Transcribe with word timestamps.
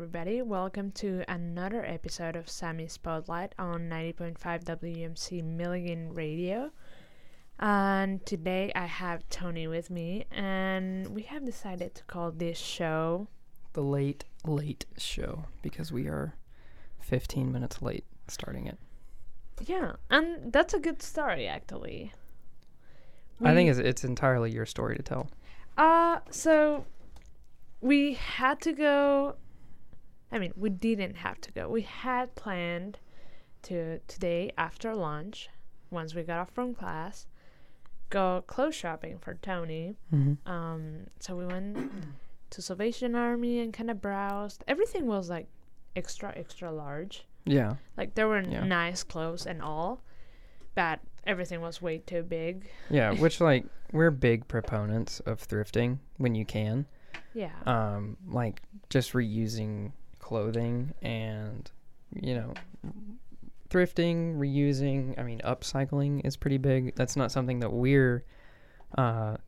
everybody. 0.00 0.40
Welcome 0.40 0.92
to 0.92 1.22
another 1.28 1.84
episode 1.84 2.34
of 2.34 2.48
Sami 2.48 2.88
Spotlight 2.88 3.54
on 3.58 3.90
90.5 3.90 4.38
WMC 4.64 5.44
Milligan 5.44 6.14
Radio. 6.14 6.70
And 7.58 8.24
today 8.24 8.72
I 8.74 8.86
have 8.86 9.28
Tony 9.28 9.66
with 9.66 9.90
me, 9.90 10.24
and 10.30 11.08
we 11.08 11.20
have 11.24 11.44
decided 11.44 11.94
to 11.96 12.04
call 12.04 12.30
this 12.30 12.56
show 12.56 13.28
The 13.74 13.82
late, 13.82 14.24
late 14.46 14.86
show 14.96 15.44
because 15.60 15.92
we 15.92 16.06
are 16.06 16.34
15 17.00 17.52
minutes 17.52 17.82
late 17.82 18.06
starting 18.26 18.68
it. 18.68 18.78
Yeah, 19.66 19.96
and 20.08 20.50
that's 20.50 20.72
a 20.72 20.78
good 20.78 21.02
story 21.02 21.46
actually. 21.46 22.14
I 23.42 23.52
think 23.52 23.68
it's, 23.68 23.78
it's 23.78 24.04
entirely 24.04 24.50
your 24.50 24.64
story 24.64 24.96
to 24.96 25.02
tell. 25.02 25.28
Uh, 25.76 26.20
so 26.30 26.86
we 27.82 28.14
had 28.14 28.62
to 28.62 28.72
go. 28.72 29.36
I 30.32 30.38
mean, 30.38 30.52
we 30.56 30.70
didn't 30.70 31.16
have 31.16 31.40
to 31.42 31.52
go. 31.52 31.68
We 31.68 31.82
had 31.82 32.34
planned 32.34 32.98
to 33.62 33.98
today 34.06 34.52
after 34.56 34.94
lunch, 34.94 35.48
once 35.90 36.14
we 36.14 36.22
got 36.22 36.38
off 36.38 36.50
from 36.50 36.74
class, 36.74 37.26
go 38.10 38.42
clothes 38.46 38.74
shopping 38.74 39.18
for 39.18 39.34
Tony. 39.34 39.96
Mm-hmm. 40.14 40.50
Um, 40.50 41.06
so 41.18 41.36
we 41.36 41.46
went 41.46 41.90
to 42.50 42.62
Salvation 42.62 43.14
Army 43.14 43.58
and 43.60 43.72
kind 43.72 43.90
of 43.90 44.00
browsed. 44.00 44.64
Everything 44.68 45.06
was 45.06 45.28
like 45.28 45.48
extra, 45.96 46.32
extra 46.36 46.70
large. 46.72 47.26
Yeah. 47.44 47.74
Like 47.96 48.14
there 48.14 48.28
were 48.28 48.40
Yeah. 48.40 48.64
nice 48.64 49.02
clothes 49.02 49.46
and 49.46 49.60
all, 49.62 50.02
but 50.74 51.00
everything 51.26 51.60
was 51.60 51.82
way 51.82 51.98
too 51.98 52.22
big. 52.22 52.68
Yeah, 52.88 53.12
which, 53.20 53.40
like, 53.40 53.64
we're 53.92 54.10
big 54.10 54.46
proponents 54.48 55.20
of 55.20 55.46
thrifting 55.46 55.98
when 56.18 56.34
you 56.34 56.44
can. 56.44 56.86
Yeah. 57.34 57.50
Um, 57.66 58.16
like, 58.28 58.62
just 58.88 59.12
reusing 59.12 59.92
clothing 60.30 60.94
and, 61.02 61.68
you 62.14 62.34
know, 62.34 62.54
thrifting, 63.68 64.36
reusing, 64.36 65.18
I 65.18 65.24
mean, 65.24 65.40
upcycling 65.44 66.24
is 66.24 66.36
pretty 66.36 66.56
big. 66.56 66.94
That's 66.94 67.16
not 67.16 67.32
something 67.32 67.58
that 67.58 67.72
we're 67.72 68.24
uh, 68.96 69.38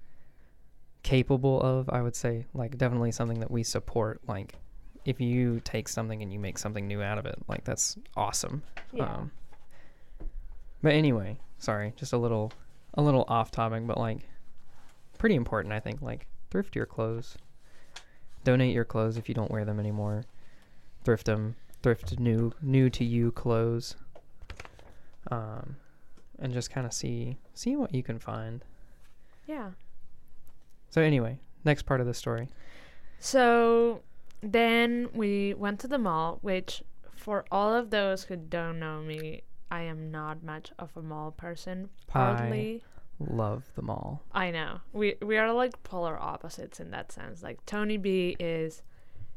capable 1.04 1.62
of, 1.62 1.88
I 1.88 2.02
would 2.02 2.16
say. 2.16 2.46
Like, 2.52 2.76
definitely 2.78 3.12
something 3.12 3.38
that 3.38 3.50
we 3.52 3.62
support. 3.62 4.22
Like, 4.26 4.56
if 5.04 5.20
you 5.20 5.60
take 5.62 5.86
something 5.86 6.20
and 6.20 6.32
you 6.32 6.40
make 6.40 6.58
something 6.58 6.88
new 6.88 7.00
out 7.00 7.18
of 7.18 7.26
it, 7.26 7.36
like, 7.46 7.62
that's 7.62 7.96
awesome. 8.16 8.64
yeah. 8.92 9.04
Um, 9.04 9.30
but 10.82 10.94
anyway, 10.94 11.38
sorry, 11.58 11.92
just 11.94 12.12
a 12.12 12.18
little, 12.18 12.50
a 12.94 13.02
little 13.02 13.24
off 13.28 13.52
topic, 13.52 13.86
but 13.86 13.98
like, 13.98 14.28
pretty 15.16 15.36
important. 15.36 15.72
I 15.72 15.78
think 15.78 16.02
like 16.02 16.26
thrift 16.50 16.74
your 16.74 16.86
clothes, 16.86 17.38
donate 18.42 18.74
your 18.74 18.84
clothes 18.84 19.16
if 19.16 19.28
you 19.28 19.36
don't 19.36 19.52
wear 19.52 19.64
them 19.64 19.78
anymore, 19.78 20.24
thrift 21.04 21.26
them, 21.26 21.56
thrift 21.82 22.18
new, 22.18 22.52
new 22.60 22.88
to 22.90 23.04
you 23.04 23.32
clothes, 23.32 23.96
um, 25.30 25.76
and 26.38 26.52
just 26.52 26.70
kind 26.70 26.86
of 26.86 26.92
see, 26.92 27.38
see 27.54 27.76
what 27.76 27.94
you 27.94 28.02
can 28.02 28.18
find. 28.18 28.64
yeah. 29.46 29.70
So 30.90 31.00
anyway, 31.00 31.38
next 31.64 31.84
part 31.84 32.02
of 32.02 32.06
the 32.06 32.12
story. 32.12 32.48
So 33.18 34.02
then 34.42 35.08
we 35.14 35.54
went 35.54 35.80
to 35.80 35.88
the 35.88 35.96
mall, 35.96 36.38
which 36.42 36.82
for 37.16 37.46
all 37.50 37.74
of 37.74 37.88
those 37.88 38.24
who 38.24 38.36
don't 38.36 38.78
know 38.78 39.00
me, 39.00 39.42
I 39.70 39.82
am 39.82 40.10
not 40.10 40.42
much 40.42 40.70
of 40.78 40.90
a 40.96 41.00
mall 41.02 41.30
person. 41.30 41.88
Partly, 42.08 42.82
Love 43.18 43.64
the 43.74 43.82
mall. 43.82 44.22
I 44.32 44.50
know 44.50 44.80
we 44.92 45.14
we 45.22 45.38
are 45.38 45.52
like 45.52 45.82
polar 45.84 46.18
opposites 46.20 46.80
in 46.80 46.90
that 46.90 47.12
sense. 47.12 47.42
Like 47.42 47.64
Tony 47.64 47.96
B 47.96 48.36
is, 48.40 48.82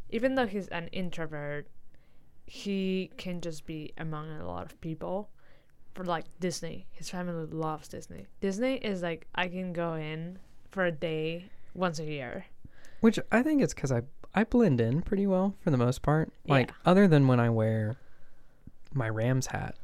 even 0.09 0.35
though 0.35 0.47
he's 0.47 0.67
an 0.69 0.87
introvert, 0.89 1.67
he 2.45 3.11
can 3.17 3.41
just 3.41 3.65
be 3.65 3.93
among 3.97 4.29
a 4.31 4.45
lot 4.45 4.65
of 4.65 4.79
people. 4.81 5.29
For 5.93 6.03
like 6.03 6.25
Disney, 6.41 6.87
his 6.91 7.09
family 7.09 7.45
loves 7.45 7.87
Disney. 7.87 8.27
Disney 8.41 8.75
is 8.75 9.01
like 9.01 9.27
I 9.33 9.47
can 9.47 9.71
go 9.71 9.93
in 9.93 10.39
for 10.69 10.85
a 10.85 10.91
day 10.91 11.45
once 11.73 11.99
a 11.99 12.03
year. 12.03 12.45
Which 12.99 13.17
I 13.31 13.41
think 13.41 13.61
it's 13.61 13.73
because 13.73 13.91
I 13.93 14.01
I 14.33 14.43
blend 14.43 14.81
in 14.81 15.01
pretty 15.01 15.25
well 15.25 15.55
for 15.61 15.71
the 15.71 15.77
most 15.77 16.01
part. 16.01 16.31
Like 16.47 16.67
Yeah. 16.71 16.91
other 16.91 17.07
than 17.07 17.27
when 17.27 17.39
I 17.39 17.49
wear 17.49 17.95
my 18.93 19.07
Rams 19.07 19.47
hat, 19.47 19.75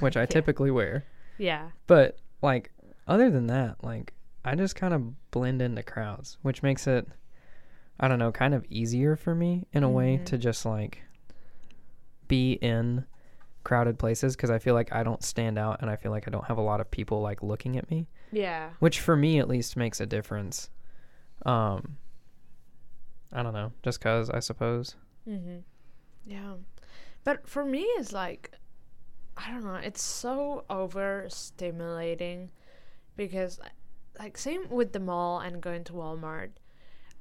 which 0.00 0.16
I 0.16 0.20
Yeah. 0.22 0.26
typically 0.26 0.70
wear. 0.70 1.04
Yeah, 1.38 1.70
But 1.86 2.18
like 2.40 2.70
other 3.06 3.30
than 3.30 3.46
that, 3.48 3.84
like 3.84 4.14
I 4.42 4.54
just 4.54 4.74
kind 4.74 4.94
of 4.94 5.30
blend 5.30 5.60
into 5.60 5.82
crowds, 5.82 6.38
which 6.40 6.62
makes 6.62 6.86
it 6.86 7.06
I 7.98 8.08
don't 8.08 8.18
know, 8.18 8.30
kind 8.32 8.54
of 8.54 8.64
easier 8.68 9.16
for 9.16 9.34
me 9.34 9.66
in 9.72 9.82
a 9.82 9.90
way 9.90 10.18
Mhm. 10.18 10.24
to 10.26 10.38
just 10.38 10.66
like 10.66 11.02
be 12.28 12.52
in 12.54 13.06
crowded 13.64 13.98
places 13.98 14.36
because 14.36 14.50
I 14.50 14.58
feel 14.58 14.74
like 14.74 14.92
I 14.92 15.02
don't 15.02 15.22
stand 15.24 15.58
out 15.58 15.80
and 15.80 15.90
I 15.90 15.96
feel 15.96 16.12
like 16.12 16.28
I 16.28 16.30
don't 16.30 16.44
have 16.46 16.58
a 16.58 16.62
lot 16.62 16.80
of 16.80 16.90
people 16.90 17.20
like 17.20 17.42
looking 17.42 17.76
at 17.76 17.90
me, 17.90 18.06
yeah, 18.30 18.70
which 18.80 19.00
for 19.00 19.16
me 19.16 19.38
at 19.38 19.48
least 19.48 19.76
makes 19.76 20.00
a 20.00 20.06
difference. 20.06 20.70
Um 21.44 21.96
I 23.32 23.42
don't 23.42 23.54
know, 23.54 23.72
just 23.82 24.00
cuz 24.00 24.30
I 24.30 24.40
suppose. 24.40 24.94
Mm-hmm. 25.28 25.58
Yeah. 26.24 26.54
But 27.24 27.48
for 27.48 27.64
me, 27.64 27.82
it's 27.98 28.12
like, 28.12 28.52
I 29.36 29.50
don't 29.50 29.64
know, 29.64 29.74
it's 29.74 30.00
so 30.02 30.64
overstimulating 30.70 32.50
because, 33.16 33.58
like, 34.18 34.38
same 34.38 34.68
with 34.70 34.92
the 34.92 35.00
mall 35.00 35.40
and 35.40 35.60
going 35.60 35.82
to 35.84 35.92
Walmart, 35.92 36.50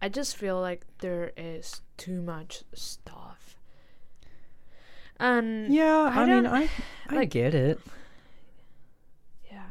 I 0.01 0.09
just 0.09 0.35
feel 0.38 0.59
like 0.61 0.85
there 1.00 1.31
is 1.38 1.81
too 1.97 2.22
much 2.22 2.63
stuff. 2.73 3.57
And 5.19 5.73
Yeah, 5.73 6.11
I 6.13 6.23
I, 6.23 6.25
mean 6.25 6.45
I 6.45 6.69
I 7.09 7.16
like- 7.16 7.29
get 7.29 7.53
it. 7.56 7.79
Yeah. 9.50 9.63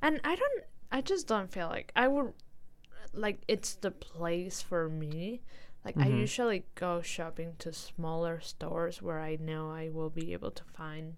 And 0.00 0.20
I 0.24 0.36
don't 0.36 0.64
I 0.92 1.00
just 1.00 1.26
don't 1.26 1.50
feel 1.50 1.66
like 1.68 1.92
I 1.96 2.06
would 2.08 2.32
like 3.12 3.42
it's 3.48 3.74
the 3.74 3.90
place 3.90 4.62
for 4.62 4.88
me. 4.88 5.42
Like 5.84 5.96
I 5.96 6.06
Mhm. 6.06 6.20
usually 6.20 6.64
go 6.74 7.00
shopping 7.02 7.54
to 7.58 7.72
smaller 7.72 8.40
stores 8.40 9.02
where 9.02 9.20
I 9.20 9.36
know 9.36 9.70
I 9.70 9.88
will 9.88 10.10
be 10.10 10.32
able 10.32 10.50
to 10.52 10.64
find 10.64 11.16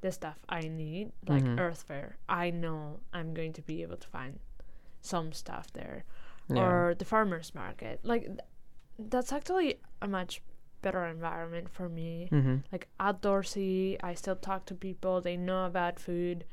the 0.00 0.12
stuff 0.12 0.38
I 0.48 0.62
need. 0.62 1.12
Like 1.26 1.42
Mhm. 1.44 1.58
Earth 1.60 1.82
Fare. 1.84 2.16
I 2.28 2.50
know 2.50 3.00
I'm 3.12 3.34
going 3.34 3.52
to 3.54 3.62
be 3.62 3.82
able 3.82 3.96
to 3.96 4.08
find 4.08 4.40
some 5.00 5.32
stuff 5.32 5.72
there. 5.72 6.04
Yeah. 6.48 6.62
Or 6.62 6.94
the 6.94 7.04
farmers 7.04 7.54
market. 7.54 8.00
Like 8.02 8.24
th- 8.26 8.40
that's 8.98 9.32
actually 9.32 9.80
a 10.02 10.06
much 10.08 10.42
better 10.82 11.04
environment 11.06 11.68
for 11.70 11.88
me. 11.88 12.28
mhm. 12.30 12.62
Like 12.70 12.88
outdoorsy, 13.00 13.96
I 14.02 14.14
still 14.14 14.36
talk 14.36 14.66
to 14.66 14.74
people, 14.74 15.20
they 15.22 15.36
know 15.36 15.64
about 15.64 15.98
food. 15.98 16.44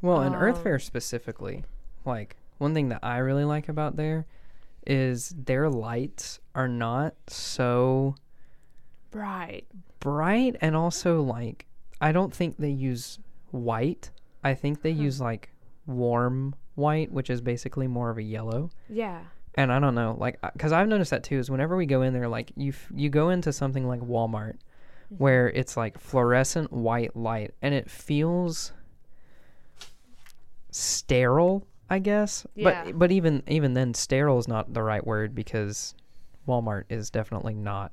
Well, 0.00 0.22
in 0.22 0.34
Earth 0.34 0.56
Um, 0.58 0.62
Fare 0.62 0.78
specifically, 0.78 1.64
like 2.06 2.36
one 2.58 2.72
thing 2.72 2.88
that 2.88 3.00
I 3.02 3.18
really 3.18 3.44
like 3.44 3.68
about 3.68 3.96
there 3.96 4.24
is 4.86 5.34
their 5.36 5.68
lights 5.68 6.40
are 6.54 6.68
not 6.68 7.14
so 7.28 8.14
bright. 9.10 9.66
bright 10.00 10.56
and 10.62 10.74
also 10.74 11.20
like 11.22 11.66
I 12.00 12.12
don't 12.12 12.32
think 12.34 12.56
they 12.56 12.70
use 12.70 13.18
white. 13.50 14.10
I 14.42 14.54
think 14.54 14.80
they 14.80 14.92
Hmm. 14.94 15.02
use 15.02 15.20
like 15.20 15.50
warm 15.86 16.54
white, 16.80 17.12
which 17.12 17.30
is 17.30 17.40
basically 17.40 17.86
more 17.86 18.10
of 18.10 18.18
a 18.18 18.22
yellow. 18.22 18.70
Yeah. 18.88 19.20
And 19.54 19.72
I 19.72 19.78
don't 19.78 19.94
know, 19.94 20.16
like 20.18 20.38
cuz 20.58 20.72
I've 20.72 20.88
noticed 20.88 21.10
that 21.10 21.22
too 21.24 21.38
is 21.38 21.50
whenever 21.50 21.76
we 21.76 21.86
go 21.86 22.02
in 22.02 22.12
there 22.12 22.28
like 22.28 22.52
you 22.56 22.70
f- 22.70 22.90
you 22.94 23.08
go 23.10 23.30
into 23.30 23.52
something 23.52 23.86
like 23.86 24.00
Walmart 24.00 24.56
Mm-hmm. 25.12 25.24
where 25.24 25.48
it's 25.50 25.76
like 25.76 25.98
fluorescent 25.98 26.72
white 26.72 27.16
light 27.16 27.52
and 27.60 27.74
it 27.74 27.90
feels 27.90 28.72
sterile 30.70 31.66
i 31.88 31.98
guess 31.98 32.46
Yeah. 32.54 32.84
but 32.84 32.98
but 32.98 33.10
even 33.12 33.42
even 33.48 33.74
then 33.74 33.92
sterile 33.94 34.38
is 34.38 34.46
not 34.46 34.72
the 34.72 34.82
right 34.82 35.04
word 35.04 35.34
because 35.34 35.94
walmart 36.46 36.84
is 36.88 37.10
definitely 37.10 37.54
not 37.54 37.90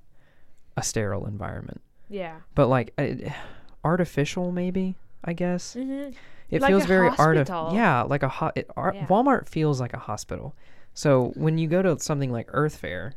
a 0.75 0.83
sterile 0.83 1.25
environment 1.25 1.81
Yeah. 2.09 2.35
but 2.53 2.67
like 2.67 2.93
uh, 2.99 3.07
artificial 3.83 4.51
maybe 4.51 4.95
i 5.23 5.33
guess 5.33 5.75
Mm-hmm. 5.75 6.15
It 6.49 6.61
Like 6.61 6.69
feels 6.69 6.85
very 6.85 7.07
hospital. 7.09 7.25
artificial 7.27 7.71
yeah 7.75 8.01
like 8.03 8.23
a 8.23 8.29
hot 8.29 8.53
it, 8.55 8.69
ar- 8.77 8.93
Yeah. 8.95 9.05
walmart 9.07 9.49
feels 9.49 9.79
like 9.81 9.93
a 9.93 9.99
hospital 9.99 10.55
so 10.93 11.31
when 11.35 11.57
you 11.57 11.67
go 11.67 11.81
to 11.81 11.99
something 11.99 12.31
like 12.31 12.47
earth 12.53 12.77
fare 12.77 13.13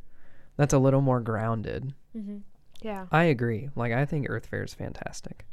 that's 0.57 0.75
a 0.75 0.79
little 0.79 1.01
more 1.01 1.21
grounded 1.21 1.95
Mm-hmm. 2.17 2.39
Yeah. 2.83 3.07
i 3.13 3.25
agree 3.25 3.71
like 3.77 3.93
i 3.93 4.05
think 4.05 4.27
earth 4.29 4.47
fare 4.47 4.65
is 4.65 4.75
fantastic 4.75 5.47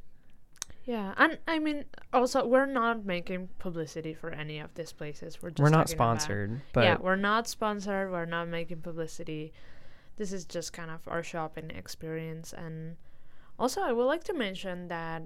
Yeah. 0.87 1.13
And 1.17 1.37
I 1.47 1.59
mean, 1.59 1.83
also, 2.13 2.47
we're 2.47 2.65
not 2.65 3.03
making 3.03 3.49
publicity 3.59 4.13
for 4.13 4.29
any 4.31 4.57
of 4.63 4.69
these 4.75 4.93
places. 4.93 5.41
We're 5.41 5.49
just 5.51 5.59
we're 5.59 5.69
not 5.69 5.87
talking 5.87 5.95
about- 5.99 6.21
sponsored 6.21 6.61
but 6.71 6.83
yeah, 6.85 6.97
we're 6.97 7.19
not 7.31 7.43
sponsored. 7.49 8.09
We're 8.09 8.23
not 8.37 8.47
making 8.47 8.81
publicity. 8.81 9.51
This 10.15 10.31
is 10.31 10.45
just 10.45 10.71
kind 10.71 10.89
of 10.89 11.01
our 11.05 11.23
shopping 11.23 11.71
experience. 11.71 12.53
And 12.53 12.95
also, 13.59 13.81
I 13.81 13.91
would 13.91 14.05
like 14.13 14.23
to 14.31 14.33
mention 14.33 14.87
that 14.87 15.23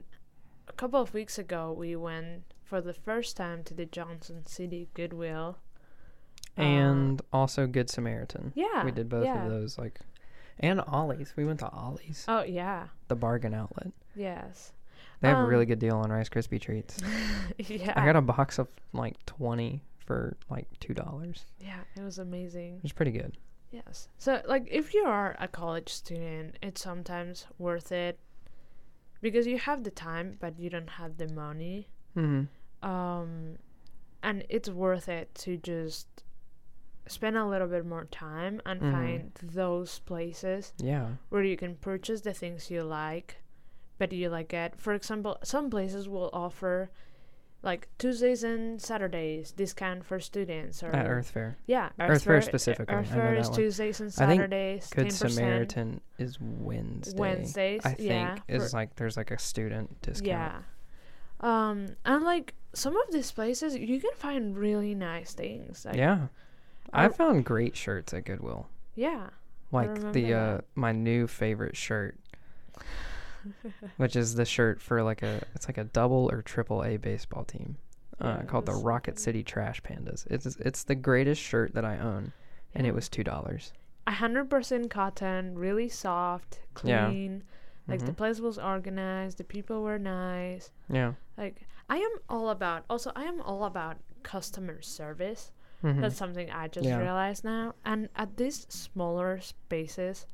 a 0.68 0.74
couple 0.74 1.00
of 1.02 1.14
weeks 1.14 1.38
ago, 1.38 1.72
we 1.78 1.96
went 1.96 2.44
for 2.64 2.82
the 2.82 2.94
first 2.94 3.36
time 3.38 3.64
to 3.66 3.74
the 3.74 3.86
Johnson 3.86 4.46
City 4.46 4.90
Goodwill. 4.94 5.58
Uh, 6.58 6.62
and 6.62 7.22
also 7.32 7.68
Good 7.68 7.90
Samaritan. 7.90 8.52
yeah, 8.56 8.84
we 8.84 8.92
did 8.92 9.10
both 9.10 9.26
yeah. 9.26 9.44
of 9.46 9.50
those. 9.52 9.78
Like, 9.78 10.00
And 10.60 10.82
Ollie's. 10.88 11.34
We 11.36 11.46
went 11.46 11.60
to 11.60 11.70
Ollie's, 11.70 12.26
Oh 12.28 12.44
yeah. 12.44 12.88
the 13.08 13.16
bargain 13.16 13.54
outlet. 13.54 13.92
Yes. 14.16 14.74
They 15.22 15.30
have 15.30 15.38
a 15.40 15.46
really 15.46 15.64
Um, 15.66 15.70
good 15.70 15.80
deal 15.80 15.98
on 15.98 16.10
Rice 16.12 16.30
Krispie 16.30 16.60
treats. 16.60 16.98
yeah. 17.58 17.94
I 17.96 18.06
got 18.06 18.16
a 18.16 18.22
box 18.22 18.58
of 18.60 18.68
like 18.92 19.24
20 19.28 19.84
for 20.06 20.36
like 20.50 20.68
$2. 20.80 21.44
Yeah, 21.60 21.80
it 21.96 22.02
was 22.02 22.18
amazing. 22.18 22.78
It 22.78 22.84
was 22.84 22.92
pretty 22.92 23.12
good. 23.12 23.38
Yes. 23.72 24.10
So, 24.18 24.42
like, 24.48 24.68
if 24.70 24.94
you 24.94 25.06
are 25.06 25.36
a 25.40 25.48
college 25.48 25.90
student, 25.90 26.58
it's 26.62 26.82
sometimes 26.82 27.46
worth 27.58 27.92
it 27.92 28.20
because 29.22 29.48
you 29.48 29.58
have 29.60 29.84
the 29.84 29.92
time, 29.92 30.38
but 30.40 30.60
you 30.60 30.70
don't 30.70 30.90
have 30.92 31.18
the 31.18 31.28
money. 31.28 31.88
Mm-hmm. 32.18 32.88
Um, 32.88 33.58
and 34.24 34.44
it's 34.50 34.70
worth 34.70 35.08
it 35.10 35.34
to 35.36 35.58
just 35.58 36.08
spend 37.08 37.38
a 37.38 37.46
little 37.46 37.68
bit 37.68 37.86
more 37.86 38.06
time 38.06 38.62
and 38.66 38.82
Mhm. 38.82 38.92
find 38.92 39.32
those 39.42 40.00
places 40.00 40.74
Yeah. 40.78 41.16
where 41.30 41.44
you 41.44 41.58
can 41.58 41.76
purchase 41.76 42.22
the 42.22 42.34
things 42.34 42.70
you 42.72 42.84
like, 42.84 43.38
but 43.98 44.12
you 44.14 44.30
like 44.30 44.54
it. 44.54 44.76
For 44.80 44.94
example, 44.94 45.38
some 45.44 45.70
places 45.70 46.08
will 46.08 46.30
offer 46.34 46.90
like 47.64 47.88
Tuesdays 48.00 48.44
and 48.44 48.82
Saturdays 48.82 49.52
discount 49.52 50.04
for 50.06 50.20
students 50.20 50.82
or 50.82 50.88
At 50.96 51.08
Earth 51.08 51.30
Fare. 51.32 51.58
yeah, 51.68 51.90
Earth 52.00 52.24
Fare 52.24 52.42
specifically, 52.42 52.96
Earth 52.96 53.10
Fare 53.10 53.36
is. 53.36 53.50
Tuesdays 53.50 54.00
and 54.00 54.12
Saturdays. 54.14 54.90
I 54.92 54.96
think. 54.96 55.10
Good 55.10 55.14
10%. 55.28 55.32
Samaritan 55.32 56.02
is 56.18 56.38
Wednesday. 56.40 57.20
Wednesdays, 57.20 57.82
I 57.86 57.94
think 57.94 58.10
yeah, 58.10 58.38
is 58.48 58.74
like 58.74 58.96
there's 58.96 59.16
like 59.18 59.32
a 59.32 59.38
student 59.40 60.02
discount. 60.02 60.28
Yeah. 60.28 60.60
Um, 61.42 61.96
and 62.06 62.24
like 62.24 62.54
some 62.74 62.96
of 62.96 63.12
these 63.12 63.32
places, 63.32 63.76
you 63.76 64.00
can 64.00 64.12
find 64.16 64.58
really 64.58 64.96
nice 64.96 65.34
things. 65.34 65.86
Like, 65.86 65.96
yeah. 65.96 66.28
I 66.94 67.06
I- 67.06 67.10
found 67.10 67.46
great 67.46 67.76
shirts 67.78 68.14
at 68.14 68.26
Goodwill. 68.26 68.68
Yeah. 68.96 69.30
Like 69.72 70.12
the 70.12 70.34
uh 70.34 70.58
my 70.76 70.92
new 70.92 71.28
favorite 71.28 71.78
shirt. 71.78 72.18
which 73.98 74.16
is 74.16 74.36
the 74.36 74.46
shirt 74.46 74.82
for 74.82 75.04
like 75.04 75.22
a 75.24 75.42
it's 75.56 75.68
like 75.68 75.78
a 75.78 75.84
double 75.86 76.30
or 76.32 76.42
triple 76.42 76.84
A 76.84 76.98
baseball 76.98 77.44
team. 77.44 77.78
Uh, 78.20 78.38
Yeah, 78.40 78.44
called 78.46 78.66
the 78.68 78.74
so 78.74 78.82
Rocket. 78.82 79.18
City 79.20 79.44
Trash 79.44 79.82
Pandas. 79.82 80.28
It's 80.30 80.46
it's 80.58 80.84
the 80.84 80.96
greatest 80.96 81.42
shirt 81.42 81.74
that 81.74 81.86
I 81.86 81.98
own, 81.98 82.34
and 82.76 82.86
it 82.86 82.94
was 82.94 83.10
two 83.10 83.24
dollars. 83.24 83.74
A 84.08 84.12
hundred 84.12 84.50
percent 84.50 84.90
cotton, 84.92 85.58
really 85.58 85.90
soft, 85.90 86.60
clean. 86.74 87.44
Yeah. 87.88 87.94
Like 87.94 88.06
the 88.06 88.12
Mhm. 88.12 88.18
place 88.18 88.40
was 88.40 88.58
organized, 88.60 89.38
the 89.40 89.44
people 89.44 89.82
were 89.84 89.98
nice. 90.00 90.72
Yeah. 90.90 91.14
Like 91.38 91.62
I 91.90 91.98
am 91.98 92.12
all 92.30 92.50
about. 92.50 92.86
Also, 92.90 93.12
I 93.16 93.24
am 93.24 93.42
all 93.42 93.66
about 93.66 93.98
customer 94.24 94.82
service. 94.82 95.52
Mhm. 95.84 96.00
That's 96.02 96.16
something 96.16 96.50
I 96.52 96.68
just 96.68 96.88
Yeah. 96.88 97.00
realized 97.00 97.44
now. 97.44 97.74
And 97.84 98.08
at 98.16 98.38
these 98.38 98.68
smaller 98.70 99.40
spaces, 99.42 100.28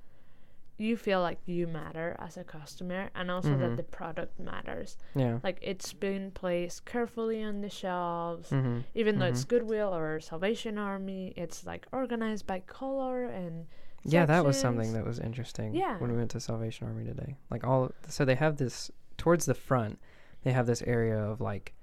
you 0.77 0.95
feel 0.95 1.21
like 1.21 1.39
you 1.45 1.65
matter 1.67 2.15
as 2.19 2.37
a 2.37 2.43
customer, 2.43 3.09
and 3.15 3.31
also 3.31 3.49
Mhm. 3.49 3.59
that 3.61 3.77
the 3.77 3.83
product 3.83 4.39
matters. 4.39 4.97
yeah. 5.15 5.39
Like 5.43 5.57
it's 5.61 5.91
been 5.93 6.29
placed 6.31 6.85
carefully 6.85 7.41
on 7.43 7.61
the 7.61 7.69
shelves. 7.69 8.51
Mm-hmm. 8.51 8.79
Even 8.93 9.17
though 9.19 9.25
it's 9.25 9.43
Mhm. 9.45 9.47
Goodwill 9.49 9.95
or 9.95 10.19
Salvation 10.19 10.77
Army, 10.77 11.33
it's 11.35 11.65
like 11.65 11.87
organized 11.91 12.45
by 12.45 12.59
color 12.61 13.25
and 13.25 13.65
Yeah, 14.03 14.25
that 14.27 14.45
was 14.45 14.57
something 14.59 14.93
that 14.93 15.03
was 15.05 15.19
interesting. 15.19 15.73
Yeah. 15.75 15.97
When 15.97 16.11
we 16.11 16.17
went 16.17 16.31
to 16.31 16.39
Salvation 16.39 16.87
Army 16.87 17.03
today, 17.05 17.35
like 17.49 17.65
all, 17.65 17.91
so 18.07 18.23
they 18.23 18.35
have 18.35 18.57
this 18.57 18.89
towards 19.17 19.45
the 19.45 19.55
front. 19.55 19.99
They 20.43 20.51
have 20.53 20.67
this 20.67 20.81
area 20.83 21.17
of 21.17 21.41
like 21.41 21.73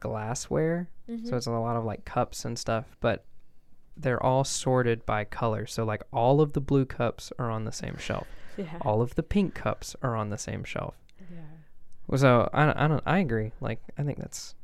glassware, 0.00 0.88
so 1.24 1.36
it's 1.36 1.46
a 1.46 1.50
lot 1.50 1.76
of 1.76 1.84
like 1.84 2.04
cups 2.04 2.44
and 2.44 2.58
stuff, 2.58 2.96
but 3.00 3.24
they're 3.96 4.22
all 4.22 4.44
sorted 4.44 5.04
by 5.06 5.24
color. 5.24 5.66
So 5.66 5.84
like 5.84 6.02
all 6.12 6.40
of 6.40 6.52
the 6.52 6.60
blue 6.60 6.84
cups 6.84 7.32
are 7.38 7.50
on 7.50 7.64
the 7.64 7.72
same 7.72 7.96
shelf. 7.98 8.26
yeah. 8.56 8.78
All 8.82 9.00
of 9.02 9.14
the 9.14 9.22
pink 9.22 9.54
cups 9.54 9.96
are 10.02 10.14
on 10.16 10.30
the 10.30 10.38
same 10.38 10.64
shelf. 10.64 10.94
yeah. 11.30 12.16
So 12.16 12.48
I, 12.52 12.84
I 12.84 12.88
don't 12.88 13.02
I 13.06 13.18
agree. 13.18 13.52
Like 13.60 13.80
I 13.98 14.02
think 14.02 14.18
that's 14.18 14.54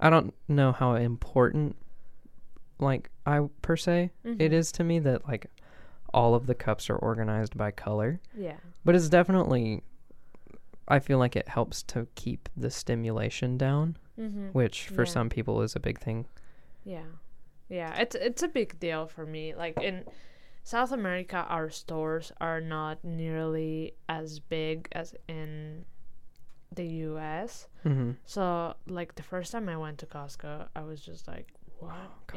I 0.00 0.10
don't 0.10 0.34
know 0.48 0.72
how 0.72 0.94
important 0.94 1.76
like 2.78 3.10
I 3.26 3.40
per 3.62 3.76
se 3.76 4.10
it 4.24 4.38
Mhm. 4.38 4.52
is 4.52 4.72
to 4.72 4.84
me 4.84 4.98
that 5.00 5.28
like 5.28 5.46
all 6.14 6.34
of 6.34 6.46
the 6.46 6.54
cups 6.54 6.88
are 6.90 6.96
organized 6.96 7.56
by 7.56 7.70
color, 7.70 8.20
Yeah. 8.34 8.56
but 8.84 8.94
it's 8.94 9.08
definitely 9.08 9.82
I 10.88 10.98
feel 10.98 11.18
like 11.18 11.36
it 11.36 11.48
helps 11.48 11.82
to 11.84 12.08
keep 12.16 12.48
the 12.56 12.70
stimulation 12.70 13.56
down, 13.56 13.96
Mm-hmm. 14.18 14.48
which 14.48 14.88
for 14.88 15.02
Yeah. 15.04 15.10
some 15.10 15.28
people 15.28 15.62
is 15.62 15.76
a 15.76 15.80
big 15.80 16.00
thing. 16.00 16.26
Yeah. 16.84 17.04
Yeah, 17.70 17.94
it's 18.00 18.14
it's 18.16 18.42
a 18.42 18.48
big 18.48 18.78
deal 18.80 19.06
for 19.06 19.24
me. 19.24 19.54
Like 19.54 19.80
in 19.80 20.04
South 20.64 20.92
America 20.92 21.46
our 21.48 21.70
stores 21.70 22.32
are 22.40 22.60
not 22.60 23.02
nearly 23.04 23.94
as 24.08 24.40
big 24.40 24.88
as 24.92 25.14
in 25.28 25.84
the 26.74 26.86
US. 27.08 27.68
Mm-hmm. 27.84 28.12
So 28.26 28.74
like 28.86 29.14
the 29.14 29.22
first 29.22 29.52
time 29.52 29.68
I 29.68 29.76
went 29.76 29.98
to 29.98 30.06
Costco, 30.06 30.68
I 30.76 30.82
was 30.82 31.00
just 31.00 31.26
like, 31.28 31.48
"What 31.78 31.94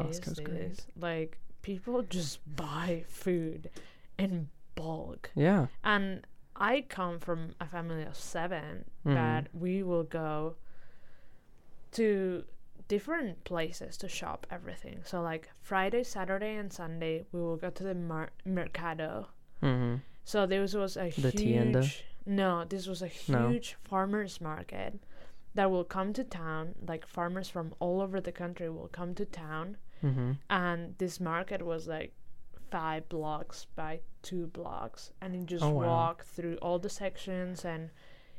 is 0.10 0.20
Costco's 0.20 0.40
great. 0.40 0.58
this?" 0.70 0.88
Like 1.00 1.40
people 1.64 2.02
just 2.04 2.40
buy 2.56 3.04
food 3.08 3.70
in 4.20 4.50
bulk. 4.76 5.32
Yeah. 5.36 5.68
And 5.84 6.26
I 6.56 6.82
come 6.88 7.20
from 7.20 7.56
a 7.60 7.66
family 7.68 8.04
of 8.04 8.16
7 8.16 8.86
Mhm. 9.06 9.14
that 9.16 9.48
we 9.54 9.82
will 9.84 10.04
go 10.04 10.56
to 11.94 12.44
different 12.88 13.44
places 13.44 13.98
to 13.98 14.08
shop 14.08 14.46
everything. 14.52 15.02
So 15.06 15.22
like 15.22 15.50
Friday, 15.62 16.04
Saturday, 16.04 16.56
and 16.56 16.72
Sunday, 16.72 17.26
we 17.32 17.42
will 17.42 17.58
go 17.58 17.70
to 17.70 17.84
the 17.84 17.96
mar- 17.96 18.32
mercado. 18.46 19.28
Mm-hmm. 19.62 19.96
So 20.24 20.46
this 20.46 20.74
was 20.74 20.98
a 20.98 21.10
The 21.12 21.30
huge. 21.30 21.36
tienda? 21.36 21.84
No, 22.26 22.64
this 22.66 22.88
was 22.88 23.02
a 23.02 23.10
No. 23.28 23.50
huge 23.50 23.76
farmers 23.84 24.40
market 24.40 25.00
that 25.56 25.70
will 25.70 25.84
come 25.84 26.14
to 26.14 26.24
town. 26.24 26.76
Like 26.88 27.06
farmers 27.06 27.50
from 27.50 27.74
all 27.80 28.02
over 28.02 28.20
the 28.22 28.32
country 28.32 28.70
will 28.70 28.90
come 28.90 29.14
to 29.16 29.26
town, 29.26 29.78
Mm-hmm. 30.04 30.32
and 30.50 30.98
this 30.98 31.20
market 31.20 31.62
was 31.62 31.88
like 31.88 32.14
five 32.72 33.08
blocks 33.08 33.66
by 33.76 34.02
two 34.22 34.48
blocks, 34.48 35.12
and 35.22 35.36
you 35.36 35.44
just 35.46 35.64
Oh, 35.64 35.70
wow. 35.70 35.88
walk 35.88 36.24
through 36.26 36.58
all 36.58 36.80
the 36.80 36.90
sections 36.90 37.64
and. 37.66 37.90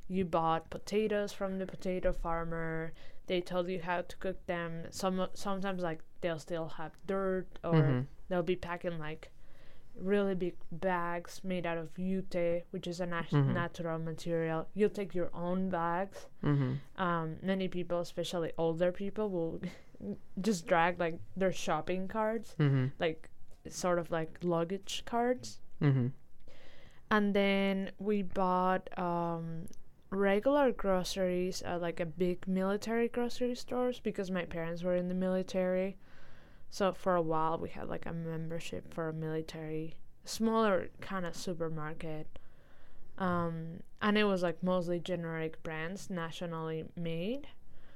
You 0.06 0.26
bought 0.26 0.68
potatoes 0.68 1.32
from 1.32 1.58
the 1.58 1.64
potato 1.64 2.12
farmer. 2.12 2.92
They 3.26 3.40
told 3.40 3.68
you 3.68 3.80
how 3.82 4.02
to 4.02 4.16
cook 4.16 4.44
them. 4.46 4.84
Some 4.90 5.28
sometimes 5.34 5.82
like 5.82 6.00
they'll 6.20 6.38
still 6.38 6.68
have 6.76 6.92
dirt 7.06 7.46
or 7.64 7.72
Mhm. 7.74 8.06
they'll 8.28 8.42
be 8.42 8.56
packing 8.56 8.98
like 8.98 9.30
really 9.96 10.34
big 10.34 10.56
bags 10.72 11.40
made 11.44 11.64
out 11.64 11.78
of 11.78 11.94
jute, 11.94 12.64
which 12.70 12.86
is 12.86 13.00
a 13.00 13.06
nat- 13.06 13.30
Mhm. 13.30 13.54
natural 13.54 13.98
material. 13.98 14.66
You'll 14.74 14.90
take 14.90 15.14
your 15.14 15.30
own 15.32 15.70
bags. 15.70 16.26
Mm-hmm. 16.42 16.72
Um, 17.00 17.36
many 17.42 17.68
people, 17.68 18.00
especially 18.00 18.52
older 18.58 18.90
people, 18.90 19.30
will 19.30 19.60
just 20.40 20.66
drag 20.66 20.98
like 20.98 21.20
their 21.36 21.52
shopping 21.52 22.08
carts, 22.08 22.56
Mm-hmm. 22.58 22.86
like 22.98 23.30
sort 23.68 23.98
of 24.00 24.10
like 24.10 24.38
luggage 24.42 25.04
carts. 25.06 25.60
Mm-hmm. 25.80 26.08
And 27.10 27.32
then 27.34 27.92
we 27.98 28.22
bought 28.22 28.88
um, 28.98 29.66
regular 30.14 30.72
groceries 30.72 31.62
at 31.62 31.80
like 31.80 32.00
a 32.00 32.06
big 32.06 32.46
military 32.46 33.08
grocery 33.08 33.54
stores 33.54 34.00
because 34.00 34.30
my 34.30 34.44
parents 34.44 34.82
were 34.82 34.96
in 34.96 35.08
the 35.08 35.14
military. 35.14 35.96
So 36.70 36.92
for 36.92 37.16
a 37.16 37.22
while 37.22 37.58
we 37.58 37.68
had 37.70 37.88
like 37.88 38.06
a 38.06 38.12
membership 38.12 38.92
for 38.92 39.08
a 39.08 39.12
military 39.12 39.96
smaller 40.24 40.88
kind 41.00 41.26
of 41.26 41.36
supermarket. 41.36 42.38
Um, 43.18 43.80
and 44.02 44.18
it 44.18 44.24
was 44.24 44.42
like 44.42 44.62
mostly 44.62 44.98
generic 44.98 45.62
brands, 45.62 46.10
nationally 46.10 46.84
made. 46.96 47.46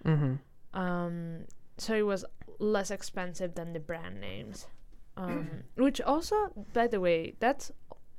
Mm-hmm. 0.05 0.79
Um, 0.79 1.45
so 1.77 1.95
it 1.95 2.07
was 2.07 2.25
less 2.59 2.91
expensive 2.91 3.55
than 3.55 3.73
the 3.73 3.81
brand 3.81 4.21
names. 4.21 4.67
Um, 5.17 5.49
which 5.77 6.01
also, 6.01 6.53
by 6.73 6.87
the 6.87 7.01
way, 7.01 7.35
that's 7.41 7.73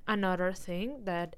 another 0.08 0.52
thing 0.52 1.06
that 1.06 1.36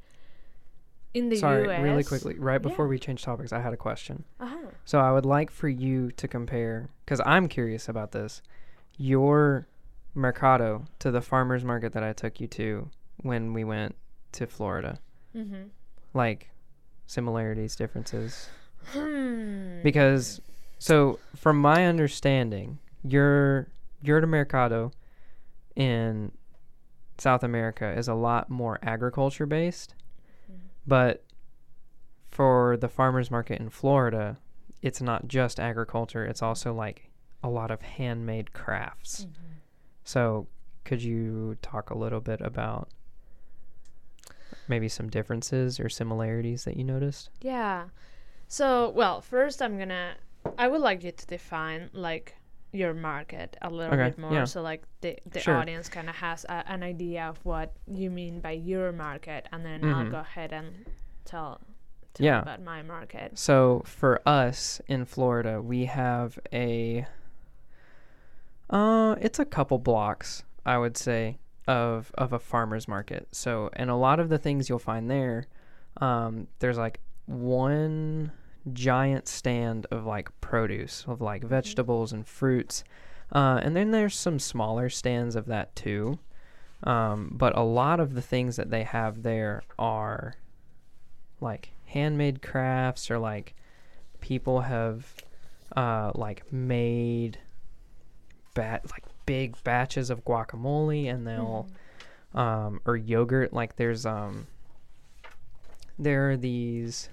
in 1.13 1.29
the 1.29 1.35
Sorry, 1.37 1.67
US. 1.69 1.81
really 1.81 2.03
quickly, 2.03 2.35
right 2.39 2.61
before 2.61 2.85
Yeah. 2.85 2.89
we 2.91 2.99
change 2.99 3.23
topics, 3.23 3.51
I 3.51 3.59
had 3.59 3.73
a 3.73 3.77
question. 3.77 4.23
Uh-huh. 4.39 4.57
So 4.85 4.99
I 4.99 5.11
would 5.11 5.25
like 5.25 5.51
for 5.51 5.67
you 5.69 6.11
to 6.11 6.27
compare, 6.27 6.89
because 7.05 7.21
I'm 7.25 7.47
curious 7.47 7.89
about 7.89 8.11
this, 8.11 8.41
your 8.97 9.67
mercado 10.13 10.85
to 10.99 11.11
the 11.11 11.21
farmers 11.21 11.63
market 11.63 11.93
that 11.93 12.03
I 12.03 12.13
took 12.13 12.39
you 12.39 12.47
to 12.47 12.89
when 13.17 13.53
we 13.53 13.63
went 13.63 13.95
to 14.33 14.47
Florida. 14.47 14.99
Mm-hmm. 15.35 15.63
Like 16.13 16.49
similarities, 17.07 17.75
differences. 17.75 18.49
Hmm. 18.93 19.81
Because, 19.83 20.41
so 20.79 21.19
from 21.35 21.57
my 21.59 21.85
understanding, 21.85 22.79
your 23.03 23.67
your 24.03 24.25
mercado 24.25 24.91
in 25.75 26.31
South 27.17 27.43
America 27.43 27.91
is 27.95 28.07
a 28.07 28.13
lot 28.15 28.49
more 28.49 28.79
agriculture 28.81 29.45
based, 29.45 29.93
but 30.87 31.23
for 32.29 32.77
the 32.77 32.87
farmers 32.89 33.29
market 33.29 33.59
in 33.59 33.69
Florida, 33.69 34.37
it's 34.81 35.01
not 35.01 35.27
just 35.27 35.59
agriculture, 35.59 36.25
it's 36.25 36.41
also 36.41 36.73
like 36.73 37.09
a 37.43 37.49
lot 37.49 37.71
of 37.71 37.81
handmade 37.81 38.53
crafts. 38.53 39.25
Mhm. 39.25 39.55
So, 40.03 40.47
could 40.83 41.03
you 41.03 41.57
talk 41.61 41.89
a 41.89 41.97
little 41.97 42.21
bit 42.21 42.41
about 42.41 42.89
maybe 44.67 44.87
some 44.87 45.09
differences 45.09 45.79
or 45.79 45.89
similarities 45.89 46.63
that 46.63 46.77
you 46.77 46.83
noticed? 46.83 47.29
Yeah. 47.41 47.89
So, 48.47 48.89
well, 48.89 49.21
first 49.21 49.61
I'm 49.61 49.77
gonna. 49.77 50.15
I 50.57 50.67
would 50.67 50.81
like 50.81 51.03
you 51.03 51.11
to 51.11 51.27
define 51.27 51.89
like 51.93 52.35
your 52.73 52.93
market 52.93 53.57
a 53.61 53.69
little 53.69 53.93
Okay, 53.93 54.09
bit 54.09 54.17
more, 54.17 54.33
yeah. 54.33 54.43
so 54.45 54.61
like 54.61 54.83
the 55.01 55.17
the 55.31 55.39
Sure. 55.39 55.55
audience 55.57 55.89
kind 55.89 56.09
of 56.09 56.15
has 56.15 56.45
a, 56.45 56.63
an 56.71 56.83
idea 56.83 57.25
of 57.27 57.37
what 57.43 57.73
you 57.87 58.09
mean 58.09 58.39
by 58.39 58.51
your 58.51 58.91
market, 58.91 59.47
and 59.51 59.65
then 59.65 59.83
I'll 59.83 60.05
Mhm. 60.05 60.11
go 60.11 60.19
ahead 60.19 60.53
and 60.53 60.85
tell 61.25 61.59
tell 62.13 62.25
Yeah. 62.25 62.41
about 62.41 62.61
my 62.61 62.81
market. 62.81 63.37
So 63.37 63.81
for 63.85 64.21
us 64.27 64.81
in 64.87 65.05
Florida, 65.05 65.61
we 65.61 65.85
have 65.85 66.39
a 66.53 67.05
uh 68.69 69.15
it's 69.19 69.39
a 69.39 69.45
couple 69.45 69.77
blocks, 69.77 70.43
I 70.65 70.77
would 70.77 70.97
say, 70.97 71.37
of 71.67 72.11
of 72.17 72.33
a 72.33 72.39
farmers 72.39 72.87
market. 72.87 73.27
So 73.31 73.69
and 73.73 73.89
a 73.89 73.95
lot 73.95 74.19
of 74.19 74.29
the 74.29 74.37
things 74.37 74.69
you'll 74.69 74.79
find 74.79 75.09
there, 75.09 75.47
um, 75.97 76.47
there's 76.59 76.77
like 76.77 76.99
one 77.25 78.31
giant 78.73 79.27
stand 79.27 79.87
of 79.91 80.05
like 80.05 80.29
produce, 80.41 81.05
of 81.07 81.21
like 81.21 81.43
vegetables 81.43 82.13
and 82.13 82.27
fruits. 82.27 82.83
Uh, 83.31 83.59
and 83.63 83.75
then 83.75 83.91
there's 83.91 84.15
some 84.15 84.39
smaller 84.39 84.89
stands 84.89 85.35
of 85.35 85.45
that 85.47 85.75
too. 85.75 86.19
Um, 86.83 87.31
but 87.33 87.55
a 87.57 87.61
lot 87.63 87.99
of 87.99 88.13
the 88.15 88.21
things 88.21 88.55
that 88.55 88.69
they 88.71 88.83
have 88.83 89.23
there 89.23 89.61
are 89.77 90.35
like 91.39 91.71
handmade 91.85 92.41
crafts 92.41 93.09
or 93.11 93.19
like 93.19 93.55
people 94.19 94.61
have 94.61 95.15
uh, 95.75 96.11
like 96.15 96.51
made 96.51 97.37
bat 98.53 98.83
like 98.91 99.03
big 99.25 99.55
batches 99.63 100.09
of 100.09 100.25
guacamole 100.25 101.09
and 101.11 101.25
they'll 101.25 101.67
Mhm. 102.35 102.39
um, 102.39 102.81
or 102.85 102.97
yogurt. 102.97 103.53
Like 103.53 103.75
there's 103.77 104.05
um, 104.05 104.47
there 105.97 106.31
are 106.31 106.37
these 106.37 107.09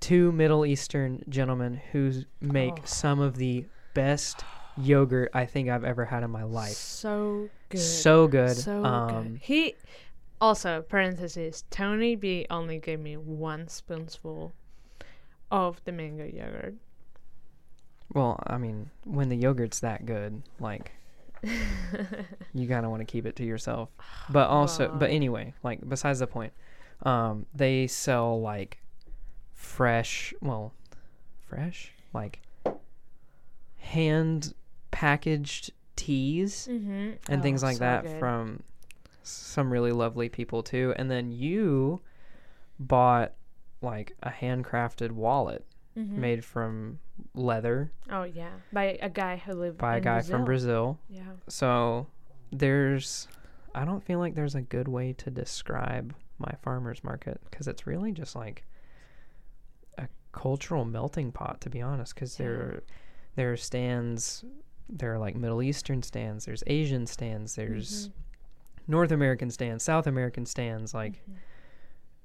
two 0.00 0.32
Middle 0.32 0.64
Eastern 0.66 1.22
gentlemen 1.28 1.80
who 1.92 2.22
make 2.40 2.74
Oh. 2.78 2.84
some 2.84 3.20
of 3.20 3.36
the 3.36 3.64
best 3.94 4.44
yogurt 4.76 5.30
I 5.34 5.44
think 5.46 5.68
I've 5.68 5.84
ever 5.84 6.04
had 6.04 6.22
in 6.22 6.30
my 6.30 6.44
life. 6.44 6.72
So 6.74 7.48
good. 7.68 7.80
So 7.80 8.28
good. 8.28 8.56
So 8.56 8.84
um, 8.84 9.22
good. 9.32 9.38
He 9.42 9.74
also 10.40 10.82
parentheses. 10.82 11.64
Tony 11.70 12.14
B 12.14 12.46
only 12.50 12.78
gave 12.78 13.00
me 13.00 13.16
one 13.16 13.66
spoonful 13.68 14.52
of 15.50 15.82
the 15.84 15.92
mango 15.92 16.24
yogurt. 16.24 16.74
Well, 18.14 18.40
I 18.46 18.56
mean, 18.58 18.90
when 19.04 19.28
the 19.28 19.36
yogurt's 19.36 19.80
that 19.80 20.06
good, 20.06 20.42
like 20.60 20.92
you 22.54 22.68
kind 22.68 22.84
of 22.84 22.90
want 22.90 23.00
to 23.00 23.04
keep 23.04 23.26
it 23.26 23.36
to 23.36 23.44
yourself. 23.44 23.90
But 24.30 24.48
also, 24.48 24.88
but 24.96 25.10
anyway, 25.10 25.54
like 25.62 25.86
besides 25.88 26.20
the 26.20 26.26
point, 26.26 26.52
um, 27.02 27.46
they 27.54 27.86
sell 27.86 28.40
like 28.40 28.78
fresh, 29.58 30.32
well, 30.40 30.72
fresh, 31.48 31.92
like 32.14 32.40
hand 33.78 34.54
packaged 34.90 35.72
teas 35.96 36.68
mm-hmm. 36.70 37.10
and 37.28 37.42
things 37.42 37.62
like 37.62 37.78
that 37.78 38.18
from 38.18 38.62
some 39.22 39.70
really 39.70 39.92
lovely 39.92 40.28
people 40.28 40.62
too. 40.62 40.94
And 40.96 41.10
then 41.10 41.32
you 41.32 42.00
bought 42.78 43.32
like 43.82 44.16
a 44.22 44.30
handcrafted 44.30 45.10
wallet 45.10 45.66
Mm-hmm. 45.98 46.20
made 46.20 46.44
from 46.44 47.00
leather 47.34 47.90
Oh 48.08 48.22
yeah, 48.22 48.50
by 48.72 48.98
a 49.02 49.08
guy 49.08 49.36
who 49.36 49.52
lived 49.54 49.78
by 49.78 49.96
a 49.96 50.00
guy 50.00 50.20
from 50.22 50.44
Brazil. 50.44 50.96
Yeah. 51.10 51.22
So 51.48 52.06
there's, 52.52 53.26
I 53.74 53.84
don't 53.84 54.04
feel 54.04 54.20
like 54.20 54.36
there's 54.36 54.54
a 54.54 54.60
good 54.60 54.86
way 54.86 55.12
to 55.14 55.28
describe 55.28 56.14
my 56.38 56.52
farmer's 56.62 57.02
market 57.02 57.40
because 57.50 57.66
it's 57.66 57.84
really 57.84 58.12
just 58.12 58.36
like 58.36 58.64
cultural 60.38 60.84
melting 60.84 61.32
pot, 61.32 61.60
to 61.62 61.70
be 61.70 61.82
honest. 61.82 62.14
Because 62.14 62.38
Yeah. 62.38 62.46
there, 62.46 62.82
there 63.34 63.52
are 63.52 63.56
stands, 63.56 64.44
there 64.88 65.12
are 65.14 65.18
like 65.18 65.34
Middle 65.36 65.62
Eastern 65.62 66.02
stands, 66.02 66.44
there's 66.44 66.62
Asian 66.66 67.06
stands, 67.06 67.54
there's 67.56 68.08
Mhm. 68.08 68.12
North 68.86 69.10
American 69.12 69.50
stands, 69.50 69.82
South 69.84 70.06
American 70.06 70.46
stands, 70.46 70.94
like, 70.94 71.22
Mhm. 71.28 71.34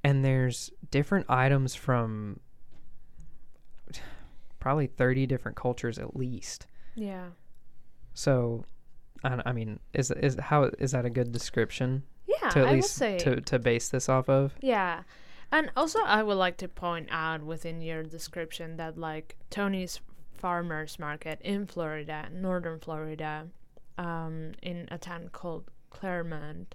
and 0.03 0.23
there's 0.23 0.71
different 0.91 1.25
items 1.29 1.75
from 1.75 2.39
probably 4.59 4.87
30 4.87 5.25
different 5.25 5.57
cultures 5.57 5.97
at 5.99 6.15
least. 6.15 6.67
Yeah. 6.95 7.29
So, 8.13 8.63
I, 9.23 9.41
I 9.47 9.51
mean, 9.51 9.79
is 9.93 10.11
is 10.11 10.37
how 10.39 10.63
is 10.79 10.91
that 10.91 11.05
a 11.05 11.09
good 11.09 11.31
description 11.31 12.03
Yeah. 12.27 12.49
to 12.49 12.59
at 12.59 12.67
I 12.67 12.73
least 12.75 12.93
say. 12.95 13.17
to 13.19 13.41
to 13.41 13.59
base 13.59 13.89
this 13.89 14.07
off 14.07 14.29
of? 14.29 14.55
Yeah. 14.61 15.03
And 15.53 15.69
also, 15.77 15.99
I 16.03 16.23
would 16.23 16.33
like 16.37 16.57
to 16.57 16.67
point 16.67 17.07
out 17.11 17.43
within 17.43 17.79
your 17.79 18.01
description 18.03 18.75
that, 18.77 18.97
like, 18.97 19.37
Tony's 19.51 20.01
Farmers 20.33 20.97
Market 20.97 21.39
in 21.41 21.67
Florida, 21.67 22.27
northern 22.33 22.79
Florida, 22.79 23.47
um, 23.99 24.53
in 24.63 24.87
a 24.91 24.97
town 24.97 25.29
called 25.31 25.69
Clermont, 25.91 26.73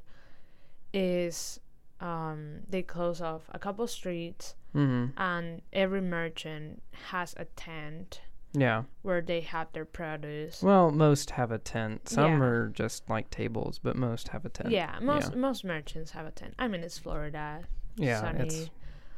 is 0.95 1.59
um, 2.01 2.61
they 2.69 2.83
close 2.83 3.21
off 3.21 3.43
a 3.51 3.59
couple 3.59 3.87
streets, 3.89 4.55
Mm-hmm. 4.75 5.19
and 5.21 5.63
every 5.73 6.01
merchant 6.03 6.83
has 7.11 7.35
a 7.39 7.47
tent 7.47 8.21
Yeah. 8.53 8.83
where 9.03 9.23
they 9.23 9.41
have 9.41 9.73
their 9.73 9.87
produce. 9.87 10.63
Well, 10.63 10.91
most 10.93 11.31
have 11.33 11.51
a 11.51 11.59
tent. 11.59 12.09
Some 12.09 12.39
Yeah. 12.41 12.47
are 12.47 12.69
just 12.69 13.09
like 13.11 13.29
tables, 13.31 13.81
but 13.83 13.97
most 13.97 14.29
have 14.29 14.45
a 14.45 14.51
tent. 14.51 14.71
yeah, 14.71 14.99
most 15.01 15.35
most 15.35 15.65
merchants 15.65 16.11
have 16.13 16.27
a 16.27 16.31
tent. 16.31 16.55
I 16.59 16.69
mean, 16.69 16.83
it's 16.83 16.99
Florida, 16.99 17.65
Yeah. 17.99 18.21
sunny. 18.21 18.47
It's 18.47 18.71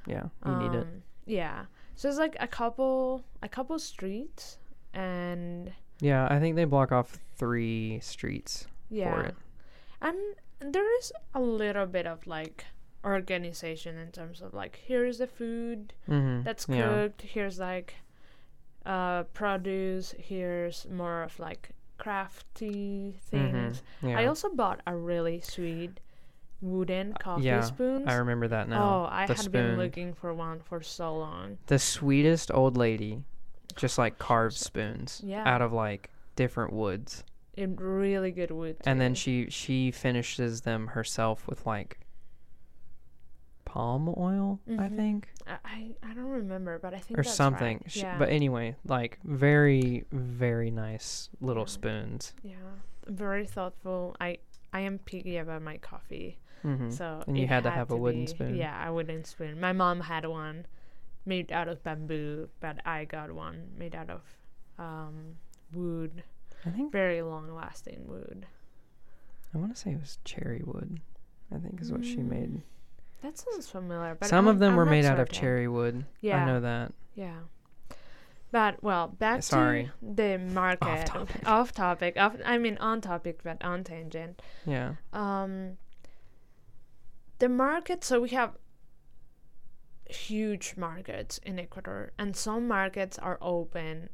yeah. 0.06 0.25
You 0.46 0.56
need 0.56 0.75
it. 0.75 0.82
Um, 0.82 1.02
Yeah. 1.26 1.64
So 1.96 2.08
it's 2.08 2.18
like 2.18 2.37
a 2.40 2.46
couple 2.49 3.22
a 3.42 3.49
couple 3.49 3.78
streets 3.78 4.58
and 4.94 5.72
Yeah. 6.00 6.26
I 6.30 6.40
think 6.40 6.56
they 6.56 6.64
block 6.64 6.92
off 6.92 7.18
three 7.37 8.00
streets 8.00 8.66
yeah. 8.88 9.12
for 9.12 9.20
it. 9.22 9.34
And 10.00 10.16
there 10.60 10.99
is 10.99 11.12
a 11.34 11.40
little 11.40 11.87
bit 11.87 12.06
of 12.06 12.26
like 12.26 12.64
organization 13.04 13.96
in 13.96 14.10
terms 14.12 14.40
of 14.42 14.52
like 14.54 14.80
here's 14.87 15.18
the 15.18 15.26
food 15.26 15.92
Mm-hmm. 16.08 16.42
that's 16.44 16.66
yeah. 16.68 16.87
cooked, 16.88 17.22
here's 17.22 17.58
like 17.58 17.94
uh 18.87 19.25
produce, 19.34 20.14
here's 20.18 20.87
more 20.90 21.22
of 21.22 21.38
like 21.38 21.70
crafty 21.99 23.18
things. 23.30 23.82
Mm-hmm. 24.00 24.08
Yeah. 24.08 24.18
I 24.20 24.26
also 24.26 24.49
bought 24.49 24.80
a 24.87 24.96
really 24.96 25.40
sweet 25.40 26.00
wooden 26.61 27.14
coffee 27.14 27.45
yeah, 27.45 27.61
spoons. 27.62 28.05
I 28.07 28.14
remember 28.14 28.49
that 28.49 28.69
now. 28.69 28.83
Oh, 28.83 29.09
I 29.11 29.26
the 29.26 29.35
had 29.35 29.50
been 29.52 29.76
looking 29.79 30.12
for 30.14 30.33
one 30.35 30.61
for 30.61 30.83
so 30.83 31.17
long. 31.17 31.59
the 31.67 31.79
sweetest 31.79 32.50
old 32.52 32.76
lady, 32.76 33.23
just 33.76 33.97
like 33.99 34.19
carved 34.19 34.57
spoons 34.57 35.21
Yeah. 35.25 35.43
out 35.47 35.62
of 35.62 35.73
like 35.73 36.11
different 36.37 36.73
woods. 36.73 37.25
In 37.57 37.76
really 37.76 38.31
good 38.31 38.50
wood. 38.50 38.76
and 38.87 39.00
then 39.00 39.14
she 39.14 39.49
she 39.50 39.90
finishes 39.90 40.62
them 40.62 40.88
herself 40.88 41.47
with 41.49 41.67
like 41.67 41.99
palm 43.64 44.12
oil 44.17 44.59
i 44.69 44.73
Mhm. 44.73 44.97
think 44.97 45.29
I, 45.47 45.59
I 45.64 45.90
I 46.11 46.14
don't 46.14 46.25
remember, 46.29 46.79
but 46.79 46.93
I 46.95 46.99
think 46.99 47.19
or 47.19 47.23
that's 47.23 47.35
something 47.35 47.79
Right. 47.79 47.90
She- 47.90 48.00
yeah. 48.00 48.19
but 48.19 48.29
anyway 48.31 48.76
like 48.85 49.19
very 49.25 50.05
very 50.12 50.71
nice 50.71 51.29
little 51.40 51.62
Yeah. 51.64 51.69
spoons 51.69 52.35
yeah, 52.43 52.55
very 53.07 53.47
thoughtful. 53.47 54.17
I 54.21 54.38
I 54.73 54.81
am 54.81 54.99
picky 54.99 55.37
about 55.37 55.62
my 55.62 55.76
coffee, 55.79 56.38
hmm 56.62 56.90
so 56.90 57.23
And 57.26 57.37
you 57.38 57.45
it 57.45 57.49
had 57.49 57.62
to 57.64 57.71
have 57.71 57.90
a 57.90 57.97
wooden 57.97 58.23
be- 58.23 58.26
spoon. 58.26 58.55
Yeah, 58.57 58.88
a 58.88 58.93
wooden 58.93 59.25
spoon. 59.25 59.59
My 59.61 59.73
mom 59.73 60.00
had 60.02 60.26
one 60.26 60.67
made 61.26 61.52
out 61.52 61.69
of 61.69 61.83
bamboo, 61.83 62.49
but 62.61 62.79
I 62.87 63.05
got 63.05 63.33
one 63.33 63.69
made 63.79 63.95
out 63.95 64.11
of 64.11 64.23
um, 64.79 65.37
wood, 65.75 66.23
i 66.67 66.71
think 66.71 66.90
very 66.90 67.21
long 67.23 67.55
lasting 67.55 68.00
wood. 68.07 68.47
i 69.55 69.59
want 69.59 69.75
to 69.75 69.79
say 69.81 69.90
it 69.93 70.00
was 70.00 70.19
cherry 70.25 70.62
wood 70.64 71.00
i 71.55 71.59
think 71.59 71.81
is 71.83 71.93
what 71.93 72.05
she 72.05 72.17
Mm, 72.17 72.29
made 72.29 72.62
That 73.23 73.37
sounds 73.37 73.69
familiar, 73.69 74.17
but 74.19 74.29
some 74.31 74.47
of 74.47 74.55
I'm- 74.55 74.59
them 74.61 74.71
I'm 74.73 74.76
were 74.79 74.87
made 74.87 75.05
out 75.05 75.21
of 75.21 75.29
cherry 75.29 75.69
wood 75.69 76.05
Yeah, 76.23 76.43
i 76.43 76.47
know 76.47 76.61
that 76.61 76.93
Yeah. 77.14 77.40
But 78.52 78.83
well, 78.83 79.07
back 79.09 79.43
Sorry. 79.45 79.90
to 80.00 80.14
the 80.14 80.37
market. 80.38 80.88
Off 80.88 81.05
topic. 81.05 81.49
Off 81.49 81.73
topic. 81.73 82.17
Off, 82.17 82.35
I 82.45 82.59
mean 82.59 82.79
on 82.79 83.00
topic 83.00 83.40
but 83.45 83.62
on 83.64 83.85
tangent. 83.85 84.40
yeah 84.67 84.95
Um 85.12 85.76
the 87.40 87.49
market 87.49 88.04
so 88.04 88.20
we 88.20 88.28
have 88.30 88.56
huge 90.09 90.75
markets 90.76 91.38
in 91.38 91.59
Ecuador 91.59 92.12
and 92.18 92.37
some 92.37 92.68
markets 92.68 93.18
are 93.18 93.38
open 93.40 94.09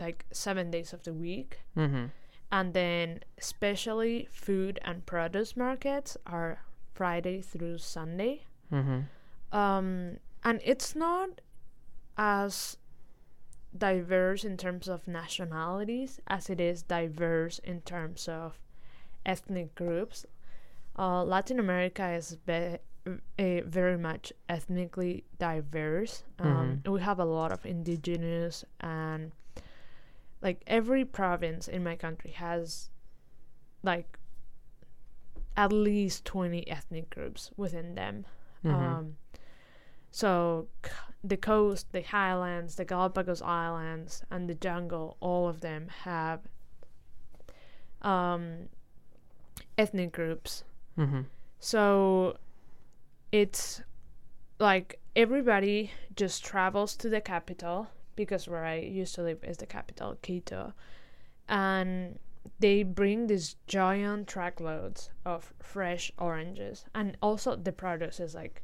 like 0.00 0.26
7 0.30 0.70
days 0.70 0.92
of 0.92 1.02
the 1.04 1.12
week. 1.14 1.60
Mm-hmm. 1.76 2.06
And 2.52 2.74
then 2.74 3.20
especially 3.38 4.28
food 4.30 4.78
and 4.82 5.04
produce 5.06 5.56
markets 5.56 6.16
are 6.26 6.60
Friday 6.94 7.40
through 7.40 7.78
Sunday. 7.78 8.42
Mm-hmm. 8.72 9.00
Um 9.56 10.18
and 10.44 10.60
it's 10.64 10.94
not 10.94 11.40
as 12.16 12.76
diverse 13.76 14.44
in 14.44 14.56
terms 14.56 14.88
of 14.88 15.08
nationalities 15.08 16.20
as 16.26 16.48
it 16.48 16.60
is 16.60 16.82
diverse 16.82 17.58
in 17.58 17.80
terms 17.82 18.28
of 18.28 18.58
ethnic 19.24 19.74
groups 19.74 20.24
uh, 20.98 21.24
Latin 21.24 21.58
America 21.60 22.08
is 22.10 22.36
be- 22.46 22.78
a 23.38 23.60
very 23.60 23.96
much 23.98 24.32
ethnically 24.48 25.24
diverse. 25.38 26.24
Um, 26.38 26.82
We 26.86 27.00
have 27.00 27.20
a 27.20 27.24
lot 27.24 27.52
of 27.52 27.64
indigenous 27.66 28.64
and 28.80 29.32
like 30.42 30.62
every 30.66 31.04
province 31.04 31.68
in 31.68 31.82
my 31.84 31.96
country 31.96 32.30
has 32.32 32.90
like 33.82 34.18
at 35.56 35.72
least 35.72 36.24
20 36.24 36.68
ethnic 36.68 37.08
groups 37.10 37.50
within 37.56 37.94
them. 37.94 38.26
Mhm. 38.64 38.72
Um, 38.74 39.16
so 40.10 40.68
c- 40.84 40.90
the 41.24 41.36
coast, 41.36 41.92
the 41.92 42.02
highlands, 42.02 42.74
the 42.76 42.84
Galapagos 42.84 43.40
Islands, 43.42 44.22
and 44.30 44.48
the 44.50 44.54
jungle, 44.54 45.16
all 45.20 45.48
of 45.48 45.60
them 45.60 45.88
have 46.04 46.40
um, 48.02 48.68
ethnic 49.78 50.12
groups. 50.12 50.64
Mm-hmm. 50.98 51.22
So 51.58 52.36
it's 53.32 53.82
like 54.58 55.00
everybody 55.14 55.90
just 56.14 56.44
travels 56.44 56.96
to 56.96 57.08
the 57.08 57.20
capital 57.20 57.88
because 58.14 58.48
where 58.48 58.64
I 58.64 58.76
used 58.78 59.14
to 59.16 59.22
live 59.22 59.42
is 59.44 59.58
the 59.58 59.66
capital, 59.66 60.16
Quito. 60.22 60.72
And 61.48 62.18
they 62.60 62.82
bring 62.82 63.26
these 63.26 63.56
giant 63.66 64.28
truckloads 64.28 65.10
of 65.24 65.52
fresh 65.62 66.12
oranges. 66.18 66.84
And 66.94 67.16
also 67.20 67.56
the 67.56 67.72
produce 67.72 68.20
is 68.20 68.34
like 68.34 68.62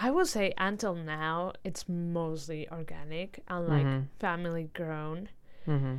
I 0.00 0.10
would 0.12 0.28
say 0.28 0.54
until 0.56 0.94
now 0.94 1.52
it's 1.64 1.88
mostly 1.88 2.68
organic 2.70 3.42
and 3.48 3.66
like 3.66 3.86
Mhm. 3.86 4.06
family 4.20 4.70
grown. 4.72 5.28
Mm-hmm. 5.66 5.96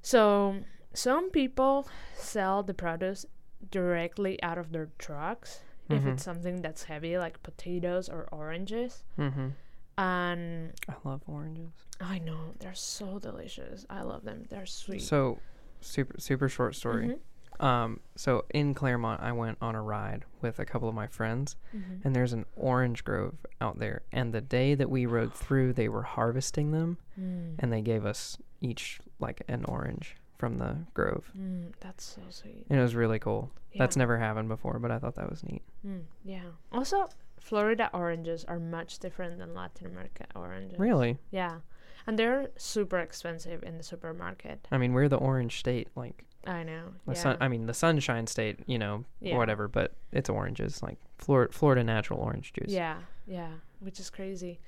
So 0.00 0.60
some 0.94 1.30
people 1.30 1.86
sell 2.14 2.62
the 2.62 2.72
produce 2.74 3.26
directly 3.70 4.42
out 4.42 4.58
of 4.58 4.72
their 4.72 4.88
trucks 4.98 5.60
if 5.88 6.02
Mhm. 6.02 6.14
it's 6.14 6.22
something 6.24 6.62
that's 6.62 6.84
heavy 6.84 7.18
like 7.18 7.42
potatoes 7.42 8.08
or 8.08 8.28
oranges. 8.32 9.04
Mm-hmm. 9.18 9.48
And 9.96 10.72
I 10.88 10.94
love 11.04 11.22
oranges. 11.26 11.70
I 12.00 12.18
know 12.18 12.54
they're 12.58 12.74
so 12.74 13.18
delicious. 13.18 13.86
I 13.88 14.02
love 14.02 14.24
them. 14.24 14.44
They're 14.50 14.66
sweet. 14.66 15.02
So, 15.02 15.38
super 15.80 16.18
super 16.20 16.48
short 16.48 16.74
story. 16.74 17.06
Mhm, 17.08 17.18
Um, 17.64 18.00
so 18.16 18.44
in 18.50 18.74
Clermont, 18.74 19.20
I 19.22 19.30
went 19.30 19.58
on 19.60 19.76
a 19.76 19.82
ride 19.82 20.24
with 20.42 20.58
a 20.58 20.64
couple 20.64 20.88
of 20.88 20.94
my 20.96 21.06
friends, 21.06 21.54
mhm. 21.72 22.04
and 22.04 22.14
there's 22.16 22.32
an 22.32 22.46
orange 22.56 23.04
grove 23.04 23.36
out 23.60 23.78
there. 23.78 24.02
And 24.10 24.32
the 24.34 24.40
day 24.40 24.74
that 24.74 24.90
we 24.90 25.06
rode 25.06 25.32
through, 25.42 25.74
they 25.74 25.88
were 25.88 26.02
harvesting 26.02 26.72
them, 26.72 26.98
Mm, 27.20 27.54
and 27.60 27.72
they 27.72 27.80
gave 27.80 28.04
us 28.04 28.36
each 28.60 29.00
like 29.20 29.42
an 29.46 29.64
orange 29.66 30.16
from 30.38 30.58
the 30.58 30.76
grove, 30.94 31.30
mm, 31.38 31.72
that's 31.80 32.04
so 32.04 32.22
sweet. 32.30 32.66
and 32.68 32.78
it 32.78 32.82
was 32.82 32.94
really 32.94 33.18
cool. 33.18 33.50
That's 33.76 33.96
never 33.96 34.18
happened 34.18 34.48
before, 34.48 34.78
but 34.78 34.90
I 34.92 34.98
thought 34.98 35.16
that 35.16 35.28
was 35.28 35.42
neat. 35.42 35.62
Mm, 35.84 36.02
yeah. 36.24 36.42
Also, 36.70 37.08
Florida 37.40 37.90
oranges 37.92 38.44
are 38.44 38.60
much 38.60 39.00
different 39.00 39.38
than 39.38 39.52
Latin 39.54 39.86
America 39.88 40.26
oranges. 40.36 40.78
Really? 40.78 41.18
Yeah. 41.32 41.58
And 42.06 42.16
they're 42.18 42.50
super 42.56 42.98
expensive 42.98 43.62
in 43.64 43.76
the 43.78 43.82
supermarket. 43.82 44.68
I 44.70 44.78
mean, 44.78 44.92
we're 44.92 45.08
the 45.08 45.16
orange 45.16 45.58
state, 45.58 45.88
like 45.96 46.24
I 46.46 46.62
know. 46.62 46.92
the 47.06 47.14
yeah. 47.14 47.18
sun. 47.20 47.36
I 47.40 47.48
mean, 47.48 47.66
the 47.66 47.74
sunshine 47.74 48.26
state, 48.28 48.60
you 48.66 48.78
know, 48.78 49.04
Yeah. 49.20 49.36
whatever. 49.38 49.66
But 49.66 49.94
it's 50.12 50.28
oranges, 50.30 50.82
like 50.82 50.98
Florida, 51.18 51.52
Florida 51.52 51.82
natural 51.82 52.20
orange 52.20 52.52
juice. 52.52 52.70
Yeah, 52.70 52.98
yeah, 53.26 53.54
which 53.80 53.98
is 53.98 54.08
crazy. 54.10 54.60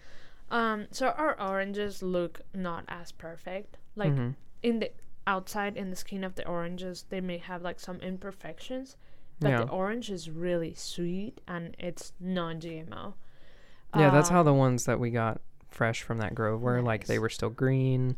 Um, 0.50 0.86
so 0.90 1.08
our 1.10 1.40
oranges 1.40 2.02
look 2.02 2.40
not 2.54 2.84
as 2.88 3.12
perfect. 3.12 3.78
Like 3.94 4.12
Mhm. 4.12 4.34
in 4.62 4.78
the 4.80 4.90
outside, 5.26 5.76
in 5.76 5.90
the 5.90 5.96
skin 5.96 6.24
of 6.24 6.34
the 6.36 6.46
oranges, 6.46 7.06
they 7.08 7.20
may 7.20 7.38
have 7.38 7.62
like 7.62 7.80
some 7.80 8.00
imperfections, 8.00 8.96
but 9.40 9.48
Yeah. 9.50 9.64
the 9.64 9.68
orange 9.70 10.10
is 10.10 10.30
really 10.30 10.74
sweet 10.74 11.40
and 11.48 11.74
it's 11.78 12.12
non-GMO. 12.20 13.14
Yeah, 13.94 14.10
that's 14.10 14.28
how 14.28 14.40
Um, 14.40 14.46
the 14.46 14.54
ones 14.54 14.84
that 14.84 15.00
we 15.00 15.10
got 15.10 15.40
fresh 15.68 16.02
from 16.02 16.18
that 16.18 16.34
grove 16.34 16.60
were. 16.62 16.80
Like 16.82 17.06
they 17.06 17.18
were 17.18 17.28
still 17.28 17.50
green, 17.50 18.16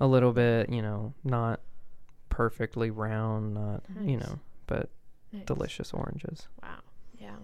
a 0.00 0.06
little 0.06 0.32
bit, 0.32 0.68
you 0.70 0.82
know, 0.82 1.14
not 1.24 1.60
perfectly 2.28 2.90
round, 2.90 3.54
not 3.54 3.82
you 4.00 4.16
know, 4.18 4.38
but 4.66 4.90
nice. 5.32 5.44
delicious 5.46 5.92
oranges. 5.92 6.48
Wow. 6.62 6.80
Yeah. 7.18 7.36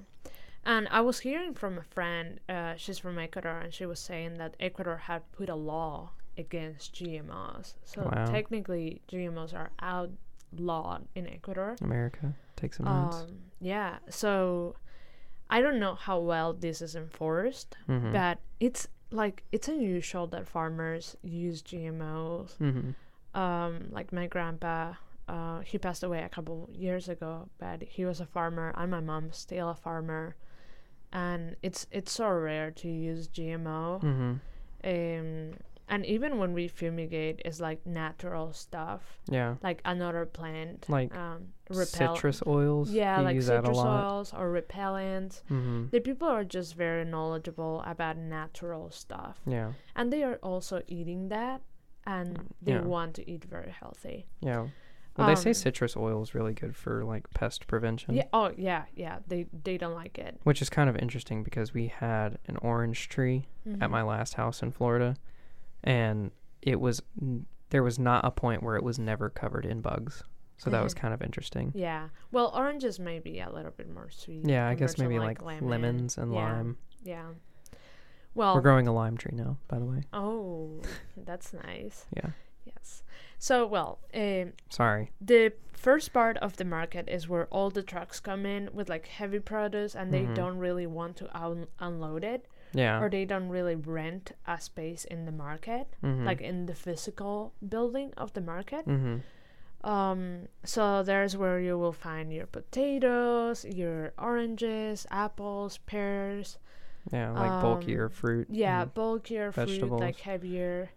And 0.65 0.87
I 0.91 1.01
was 1.01 1.21
hearing 1.21 1.55
from 1.55 1.79
a 1.79 1.83
friend, 1.83 2.39
uh, 2.49 2.75
she's 2.77 2.99
from 2.99 3.19
Ecuador, 3.19 3.59
and 3.59 3.73
she 3.75 3.85
was 3.87 3.99
saying 3.99 4.35
that 4.35 4.55
Ecuador 4.61 4.97
had 4.97 5.31
put 5.33 5.49
a 5.49 5.55
law 5.57 6.11
against 6.39 6.95
GMOs. 6.95 7.75
So 7.85 8.03
Wow. 8.03 8.25
technically, 8.27 9.03
GMOs 9.09 9.55
are 9.55 9.71
outlawed 9.81 11.07
in 11.15 11.27
Ecuador. 11.27 11.77
America, 11.81 12.35
take 12.57 12.75
some 12.75 12.87
notes. 12.87 13.17
Um, 13.17 13.39
yeah. 13.61 13.99
So 14.09 14.77
I 15.51 15.61
don't 15.61 15.79
know 15.79 15.95
how 15.95 16.19
well 16.19 16.53
this 16.55 16.81
is 16.81 16.95
enforced, 16.97 17.77
mm-hmm. 17.89 18.13
but 18.13 18.39
it's 18.61 18.89
like 19.11 19.45
it's 19.53 19.69
unusual 19.69 20.27
that 20.29 20.49
farmers 20.49 21.17
use 21.23 21.63
GMOs. 21.63 22.57
mm-hmm. 22.59 22.91
Um, 23.39 23.89
like 23.91 24.13
my 24.13 24.27
grandpa, 24.27 24.95
uh, 25.29 25.61
he 25.61 25.79
passed 25.79 26.03
away 26.03 26.23
a 26.23 26.29
couple 26.29 26.69
years 26.73 27.09
ago, 27.09 27.49
but 27.59 27.83
he 27.83 28.05
was 28.05 28.21
a 28.21 28.27
farmer, 28.27 28.75
and 28.77 28.91
my 28.91 29.01
mom's 29.01 29.39
still 29.39 29.71
a 29.71 29.75
farmer, 29.75 30.37
and 31.13 31.57
it's 31.63 31.87
it's 31.91 32.13
so 32.13 32.29
rare 32.29 32.71
to 32.71 32.89
use 32.89 33.29
GMO. 33.29 34.03
Mm-hmm. 34.03 34.33
Um, 34.85 35.55
and 35.93 36.05
even 36.07 36.39
when 36.39 36.53
we 36.55 36.67
fumigate, 36.69 37.37
it's 37.45 37.61
like 37.61 37.81
natural 37.87 38.53
stuff, 38.53 39.01
Yeah, 39.29 39.57
like 39.63 39.81
another 39.85 40.25
plant, 40.27 40.89
Like 40.89 41.15
um, 41.17 41.49
repel- 41.69 42.17
citrus 42.17 42.43
oils. 42.47 42.91
Yeah, 42.91 43.19
you 43.19 43.25
like 43.25 43.43
citrus 43.43 43.79
oils 43.79 44.33
or 44.33 44.47
repellents. 44.61 45.43
Mm-hmm. 45.51 45.89
The 45.91 46.01
people 46.01 46.29
are 46.29 46.45
just 46.45 46.75
very 46.75 47.05
knowledgeable 47.05 47.83
about 47.87 48.17
natural 48.17 48.91
stuff, 48.91 49.37
Yeah, 49.47 49.73
and 49.95 50.13
they 50.13 50.23
are 50.25 50.39
also 50.43 50.83
eating 50.89 51.29
that, 51.29 51.61
and 52.07 52.55
they 52.61 52.73
Yeah. 52.73 52.83
want 52.95 53.15
to 53.17 53.31
eat 53.31 53.45
very 53.45 53.71
healthy. 53.71 54.27
yeah. 54.41 54.69
Well, 55.15 55.27
they 55.27 55.35
say 55.35 55.51
Um, 55.51 55.55
citrus 55.55 55.95
oil 55.95 56.23
is 56.23 56.35
really 56.35 56.55
good 56.55 56.75
for 56.75 57.05
like 57.05 57.29
pest 57.35 57.67
prevention. 57.67 58.15
Yeah. 58.15 58.29
Oh, 58.33 58.51
yeah, 58.57 58.85
yeah. 58.95 59.19
They 59.29 59.45
they 59.65 59.77
don't 59.77 59.93
like 59.95 60.17
it. 60.19 60.41
Which 60.45 60.63
is 60.63 60.71
kind 60.71 60.89
of 60.89 60.97
interesting 60.97 61.43
because 61.43 61.75
we 61.75 61.89
had 61.89 62.39
an 62.49 62.57
orange 62.63 63.11
tree 63.11 63.47
at 63.67 63.89
Mhm. 63.89 63.91
my 63.91 64.03
last 64.03 64.33
house 64.41 64.63
in 64.63 64.71
Florida, 64.73 65.17
and 65.85 66.31
it 66.63 66.81
was 66.81 67.03
there 67.71 67.83
was 67.83 67.99
not 67.99 68.25
a 68.25 68.31
point 68.31 68.63
where 68.63 68.77
it 68.77 68.83
was 68.83 68.99
never 68.99 69.31
covered 69.31 69.65
in 69.67 69.81
bugs. 69.81 70.23
So 70.59 70.71
that 70.71 70.85
was 70.85 70.95
kind 70.95 71.13
of 71.13 71.23
interesting. 71.23 71.73
Yeah. 71.75 72.09
Well, 72.31 72.53
oranges 72.55 73.01
may 73.01 73.19
be 73.19 73.41
a 73.41 73.51
little 73.51 73.73
bit 73.73 73.93
more 73.93 74.09
sweet. 74.11 74.47
Yeah, 74.49 74.69
I 74.69 74.75
guess 74.75 74.97
maybe 74.97 75.19
like, 75.19 75.43
lemon. 75.43 75.69
lemons 75.69 76.19
and 76.19 76.33
Yeah. 76.33 76.39
lime. 76.41 76.77
Yeah. 77.03 77.27
Well. 78.35 78.55
We're 78.55 78.61
growing 78.61 78.87
a 78.87 78.93
lime 78.95 79.17
tree 79.17 79.35
now, 79.35 79.59
by 79.69 79.79
the 79.81 79.85
way. 79.85 80.05
oh, 80.13 80.81
that's 81.17 81.53
nice. 81.53 82.07
Yeah. 82.17 82.31
Yes. 82.65 83.03
So 83.41 83.67
well, 83.67 83.99
um, 84.15 84.53
Sorry. 84.71 85.11
the 85.21 85.53
first 85.73 86.13
part 86.13 86.37
of 86.37 86.57
the 86.59 86.65
market 86.65 87.09
is 87.09 87.29
where 87.29 87.47
all 87.47 87.71
the 87.71 87.83
trucks 87.83 88.21
come 88.21 88.47
in 88.47 88.71
with 88.73 88.89
like 88.89 89.07
heavy 89.09 89.41
produce 89.41 89.97
and 89.97 90.13
they 90.13 90.23
Mhm. 90.23 90.35
don't 90.37 90.59
really 90.59 90.87
want 90.87 91.17
to 91.17 91.37
un- 91.37 91.67
unload 91.81 92.23
it 92.23 92.47
Yeah. 92.75 93.01
or 93.01 93.11
they 93.11 93.25
don't 93.25 93.49
really 93.49 93.75
rent 93.75 94.33
a 94.47 94.61
space 94.61 95.05
in 95.05 95.25
the 95.27 95.33
market 95.33 95.89
mm-hmm. 96.03 96.25
like 96.25 96.41
in 96.41 96.67
the 96.67 96.75
physical 96.75 97.53
building 97.67 98.13
of 98.17 98.33
the 98.33 98.41
market 98.41 98.87
mm-hmm. 98.87 99.17
um 99.89 100.49
so 100.65 101.03
there's 101.03 101.37
where 101.37 101.61
you 101.61 101.77
will 101.79 101.93
find 101.93 102.33
your 102.33 102.47
potatoes 102.47 103.65
your 103.65 104.13
oranges 104.19 105.07
apples 105.11 105.79
pears 105.87 106.59
Yeah, 107.13 107.33
like 107.33 107.61
bulkier 107.61 108.07
um, 108.07 108.11
fruit. 108.11 108.49
yeah 108.51 108.85
bulkier 108.85 109.53
fruit 109.53 109.91
like 109.91 110.21
heavier 110.21 110.91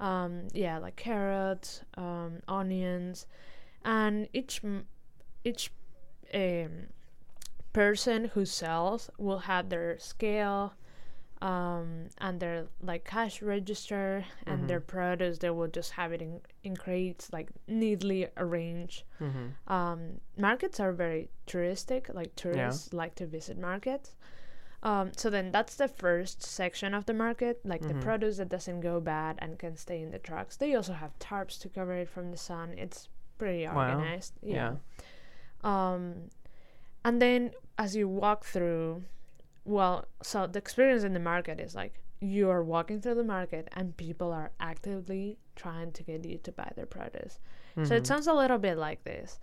um 0.00 0.48
yeah 0.52 0.78
like 0.78 0.96
carrots 0.96 1.82
um 1.96 2.42
onions 2.48 3.26
and 3.84 4.28
each 4.32 4.60
m- 4.64 4.86
each 5.44 5.70
um 6.34 6.88
person 7.72 8.26
who 8.34 8.44
sells 8.44 9.10
will 9.18 9.40
have 9.40 9.68
their 9.68 9.98
scale 9.98 10.74
um 11.50 11.88
and 12.18 12.38
their 12.40 12.66
like 12.90 13.04
cash 13.04 13.42
register 13.42 14.24
and 14.46 14.68
their 14.70 14.80
Mhm. 14.80 14.86
produce 14.94 15.38
they 15.38 15.50
will 15.50 15.66
just 15.80 15.90
have 15.92 16.12
it 16.16 16.22
in, 16.22 16.40
in 16.62 16.76
crates 16.76 17.32
like 17.32 17.48
neatly 17.66 18.28
arranged 18.36 19.02
Mhm. 19.20 19.46
um, 19.76 20.00
markets 20.36 20.78
are 20.78 20.92
very 20.92 21.30
touristic 21.46 22.02
like 22.14 22.30
tourists 22.36 22.92
like 22.92 23.14
to 23.16 23.26
visit 23.26 23.58
markets 23.58 24.14
um, 24.84 25.10
so 25.16 25.30
then 25.30 25.50
that's 25.52 25.76
the 25.76 25.88
first 25.88 26.42
section 26.42 26.94
of 26.94 27.06
the 27.06 27.14
market 27.14 27.54
like 27.64 27.82
Mhm. 27.82 27.88
the 27.88 27.94
produce 28.06 28.36
that 28.38 28.48
doesn't 28.48 28.80
go 28.80 29.00
bad 29.00 29.34
and 29.42 29.58
can 29.58 29.74
stay 29.76 30.00
in 30.00 30.10
the 30.10 30.18
trucks 30.18 30.56
they 30.56 30.74
also 30.76 30.92
have 30.92 31.18
tarps 31.18 31.58
to 31.60 31.68
cover 31.68 31.94
it 31.94 32.08
from 32.08 32.30
the 32.30 32.36
sun 32.50 32.68
it's 32.78 33.08
pretty 33.38 33.66
Wow. 33.66 33.76
organized 33.76 34.34
Yeah. 34.42 34.76
um, 35.64 36.28
and 37.04 37.20
then 37.20 37.50
as 37.78 37.96
you 37.96 38.06
walk 38.08 38.44
through 38.44 39.02
well 39.64 40.04
so 40.22 40.46
the 40.46 40.58
experience 40.58 41.04
in 41.04 41.12
the 41.12 41.20
market 41.20 41.60
is 41.60 41.74
like 41.74 41.94
you 42.20 42.48
are 42.50 42.62
walking 42.62 43.00
through 43.00 43.14
the 43.16 43.24
market 43.24 43.68
and 43.74 43.96
people 43.96 44.32
are 44.32 44.50
actively 44.60 45.38
trying 45.56 45.90
to 45.92 46.02
get 46.02 46.24
you 46.24 46.38
to 46.38 46.52
buy 46.52 46.70
their 46.76 46.86
produce 46.86 47.38
so 47.84 47.94
it 47.94 48.02
Mhm. 48.02 48.06
sounds 48.06 48.26
a 48.26 48.34
little 48.34 48.58
bit 48.58 48.76
like 48.76 49.02
this. 49.04 49.38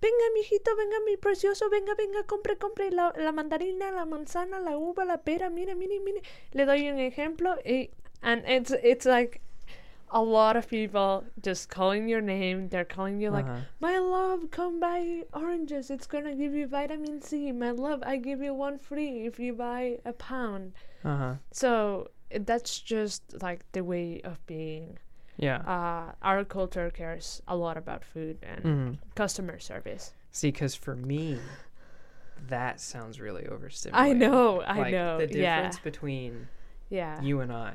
venga, 0.00 0.26
mijito, 0.36 0.76
venga, 0.76 0.96
mi 1.06 1.16
precioso, 1.16 1.70
venga, 1.70 1.94
venga, 1.96 2.22
compre, 2.24 2.54
compre 2.56 2.90
la, 2.92 3.12
la 3.16 3.32
mandarina, 3.32 3.90
la 3.94 4.04
manzana, 4.04 4.60
la 4.62 4.76
uva, 4.76 5.04
la 5.04 5.16
pera, 5.16 5.48
mire, 5.50 5.74
mire, 5.74 5.98
mire. 6.04 6.20
Le 6.52 6.66
doy 6.66 6.86
un 6.88 6.98
ejemplo 6.98 7.56
y, 7.64 7.88
and 8.22 8.44
it's, 8.46 8.70
it's 8.82 9.06
like 9.06 9.40
a 10.10 10.22
lot 10.22 10.56
of 10.56 10.68
people 10.68 11.24
just 11.42 11.68
calling 11.68 12.08
your 12.08 12.20
name. 12.20 12.68
They're 12.68 12.84
calling 12.84 13.20
you 13.20 13.30
like, 13.30 13.46
Uh-huh. 13.46 13.60
my 13.80 13.98
love, 13.98 14.50
come 14.50 14.78
buy 14.80 15.22
oranges. 15.32 15.90
It's 15.90 16.06
gonna 16.06 16.34
give 16.34 16.54
you 16.54 16.66
vitamin 16.66 17.20
C. 17.22 17.50
My 17.52 17.70
love, 17.70 18.02
I 18.04 18.16
give 18.16 18.40
you 18.40 18.54
one 18.54 18.78
free 18.78 19.26
if 19.26 19.38
you 19.38 19.52
buy 19.52 19.98
a 20.04 20.12
pound. 20.12 20.72
Uh 21.04 21.16
huh. 21.16 21.34
So 21.52 22.10
that's 22.30 22.80
just 22.80 23.22
like 23.42 23.64
the 23.72 23.82
way 23.84 24.20
of 24.22 24.44
being. 24.46 24.98
Yeah. 25.36 25.58
Uh, 25.66 26.12
our 26.22 26.44
culture 26.44 26.90
cares 26.90 27.42
a 27.46 27.56
lot 27.56 27.76
about 27.76 28.04
food 28.04 28.38
and 28.42 28.64
Mhm. 28.64 28.98
customer 29.14 29.58
service. 29.58 30.14
See, 30.30 30.50
because 30.50 30.74
for 30.74 30.94
me, 30.96 31.40
that 32.48 32.80
sounds 32.80 33.20
really 33.20 33.42
I 33.44 33.48
overstimulating. 33.50 34.16
know, 34.16 34.62
I 34.62 34.78
like, 34.78 34.92
know. 34.92 35.18
The 35.18 35.26
yeah, 35.38 35.56
difference 35.56 35.78
between 35.80 36.48
yeah, 36.90 37.20
you 37.20 37.40
and 37.40 37.52
I, 37.52 37.74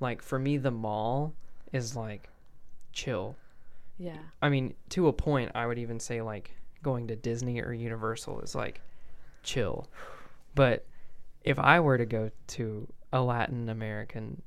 like 0.00 0.22
for 0.22 0.38
me, 0.38 0.56
the 0.56 0.70
mall 0.70 1.34
is 1.74 1.94
like 1.96 2.28
chill. 2.92 3.36
yeah, 3.98 4.16
I 4.40 4.48
mean, 4.48 4.74
to 4.90 5.08
a 5.08 5.12
point, 5.12 5.50
I 5.54 5.66
would 5.66 5.78
even 5.78 6.00
say 6.00 6.22
like 6.22 6.56
going 6.82 7.08
to 7.08 7.16
Disney 7.16 7.60
or 7.60 7.72
Universal 7.72 8.40
is 8.40 8.54
like 8.54 8.80
chill. 9.42 9.88
But 10.54 10.86
if 11.42 11.58
I 11.58 11.80
were 11.80 11.98
to 11.98 12.06
go 12.06 12.30
to 12.48 12.88
a 13.12 13.20
Latin 13.20 13.68
American 13.68 14.40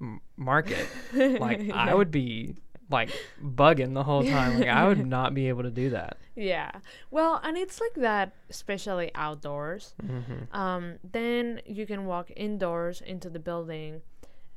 m- 0.00 0.20
market, 0.36 0.86
like 1.14 1.70
I 1.74 1.94
would 1.94 2.10
be 2.10 2.56
like 2.90 3.10
bugging 3.42 3.94
the 3.94 4.02
whole 4.02 4.24
time. 4.24 4.58
Like 4.58 4.68
I 4.68 4.86
would 4.86 5.06
not 5.18 5.34
be 5.34 5.48
able 5.48 5.62
to 5.62 5.70
do 5.70 5.90
that. 5.90 6.18
yeah. 6.34 6.70
Well, 7.10 7.40
and 7.42 7.56
it's 7.56 7.80
like 7.80 7.94
that, 7.94 8.32
especially 8.50 9.10
outdoors. 9.14 9.94
hmm 10.00 10.44
Um, 10.56 10.98
then 11.10 11.60
you 11.66 11.86
can 11.86 12.04
walk 12.06 12.30
indoors 12.36 13.00
into 13.00 13.30
the 13.30 13.38
building, 13.38 14.02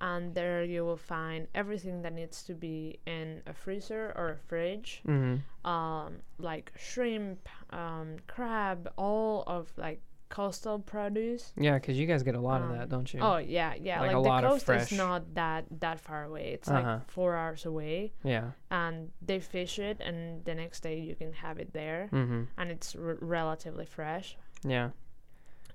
and 0.10 0.24
there 0.40 0.62
you 0.74 0.82
will 0.88 1.02
find 1.16 1.40
everything 1.62 1.96
that 2.04 2.14
needs 2.14 2.38
to 2.50 2.54
be 2.68 2.78
in 3.18 3.28
a 3.48 3.54
freezer 3.64 4.04
or 4.20 4.28
a 4.38 4.40
fridge. 4.50 4.90
hmm 5.06 5.36
um, 5.76 6.12
like 6.50 6.68
shrimp, 6.90 7.42
um, 7.82 8.10
crab, 8.34 8.80
all 8.98 9.44
of 9.48 9.64
like 9.86 10.00
coastal 10.30 10.78
produce. 10.80 11.54
Yeah, 11.68 11.76
because 11.80 11.98
you 12.00 12.08
guys 12.12 12.22
get 12.30 12.36
a 12.36 12.46
lot 12.50 12.62
of 12.64 12.70
Um, 12.70 12.78
that, 12.78 12.88
don't 12.90 13.10
you? 13.14 13.20
Oh 13.28 13.38
yeah, 13.58 13.74
yeah. 13.88 14.00
Like 14.02 14.14
Like, 14.14 14.24
the 14.24 14.30
of 14.32 14.44
coast 14.52 14.70
is 14.70 14.92
not 15.04 15.22
that 15.42 15.62
that 15.84 15.98
far 16.08 16.22
away. 16.30 16.46
It's 16.56 16.70
Uh-huh. 16.70 16.82
like 16.82 17.10
four 17.18 17.32
hours 17.42 17.66
away, 17.66 17.98
yeah. 18.24 18.52
and 18.70 18.96
they 19.30 19.40
fish 19.40 19.80
it, 19.90 19.98
and 20.08 20.18
the 20.46 20.54
next 20.56 20.80
day 20.88 20.98
you 21.00 21.16
can 21.22 21.32
have 21.46 21.58
it 21.64 21.70
there, 21.74 22.08
hmm 22.18 22.44
and 22.60 22.68
it's 22.76 22.96
r- 22.96 23.18
relatively 23.38 23.86
fresh. 23.98 24.28
Yeah. 24.64 24.90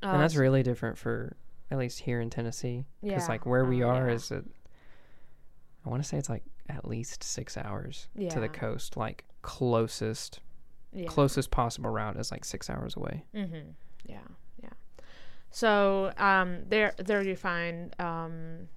Uh, 0.02 0.12
and 0.14 0.20
that's 0.22 0.36
really 0.46 0.62
different 0.70 0.96
for 1.04 1.36
at 1.70 1.78
least 1.78 2.00
here 2.00 2.20
in 2.20 2.30
Tennessee. 2.30 2.85
Because 3.02 3.22
Yeah, 3.22 3.28
like 3.28 3.46
where 3.46 3.64
we 3.64 3.83
uh, 3.83 3.88
are 3.88 4.09
yeah. 4.09 4.14
is 4.14 4.30
it 4.30 4.44
I 5.85 5.88
want 5.88 6.02
to 6.02 6.09
say 6.09 6.18
it's 6.18 6.28
like 6.28 6.44
at 6.68 6.87
least 6.87 7.22
six 7.24 7.56
hours 7.56 8.09
to 8.28 8.40
the 8.40 8.48
coast. 8.48 8.96
Like 8.96 9.24
closest 9.42 10.40
yeah. 10.92 11.06
closest 11.06 11.50
possible 11.50 11.90
route 11.90 12.16
is 12.16 12.30
like 12.30 12.44
six 12.44 12.68
hours 12.68 12.96
away. 12.96 13.24
Mm-hmm. 13.35 13.70
Yeah, 14.06 14.18
yeah. 14.62 14.70
So 15.50 16.12
um, 16.18 16.61
there, 16.68 16.94
there 16.96 17.22
you 17.22 17.37
find 17.37 17.94
um, 17.98 18.68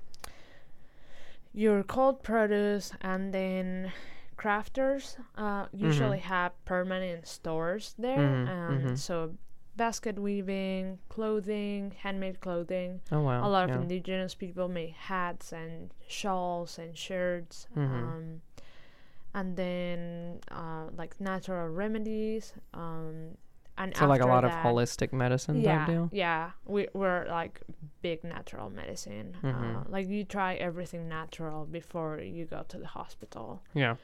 your 1.53 1.83
cold 1.83 2.23
produce, 2.23 2.91
and 3.01 3.33
then 3.33 3.91
crafters 4.37 5.15
uh, 5.37 5.67
usually 5.71 6.19
have 6.19 6.51
permanent 6.65 7.27
stores 7.27 7.95
there. 7.97 8.17
Mhm, 8.17 8.49
um, 8.49 8.79
mhm. 8.81 8.97
So 8.97 9.33
basket 9.75 10.19
weaving, 10.19 10.99
clothing, 11.09 11.93
handmade 11.97 12.39
clothing. 12.41 13.01
Oh 13.11 13.21
wow. 13.21 13.45
A 13.45 13.49
lot 13.49 13.63
of 13.69 13.75
yeah. 13.75 13.81
indigenous 13.81 14.35
people 14.35 14.67
make 14.67 14.91
hats 14.93 15.51
and 15.51 15.91
shawls 16.07 16.77
and 16.77 16.97
shirts. 16.97 17.67
Mm-hmm. 17.75 17.93
Um, 17.95 18.41
and 19.33 19.57
then 19.57 20.39
uh, 20.51 20.85
like 20.95 21.19
natural 21.19 21.67
remedies. 21.69 22.53
Um, 22.73 23.37
and 23.75 23.95
So 23.97 24.05
like 24.05 24.21
a 24.21 24.27
lot 24.27 24.41
that- 24.43 24.51
of 24.51 24.63
holistic 24.63 25.11
medicine 25.11 25.59
yeah. 25.61 26.07
Yeah, 26.11 26.51
we 26.65 26.87
we're 26.93 27.25
like 27.27 27.61
big 28.03 28.23
natural 28.23 28.69
medicine. 28.69 29.35
Uh, 29.43 29.47
Mhm. 29.47 29.89
like 29.89 30.07
you 30.07 30.23
try 30.23 30.53
everything 30.55 31.09
natural 31.09 31.65
before 31.65 32.19
you 32.19 32.45
go 32.45 32.63
to 32.67 32.77
the 32.77 32.85
hospital. 32.87 33.63
Yeah. 33.73 33.95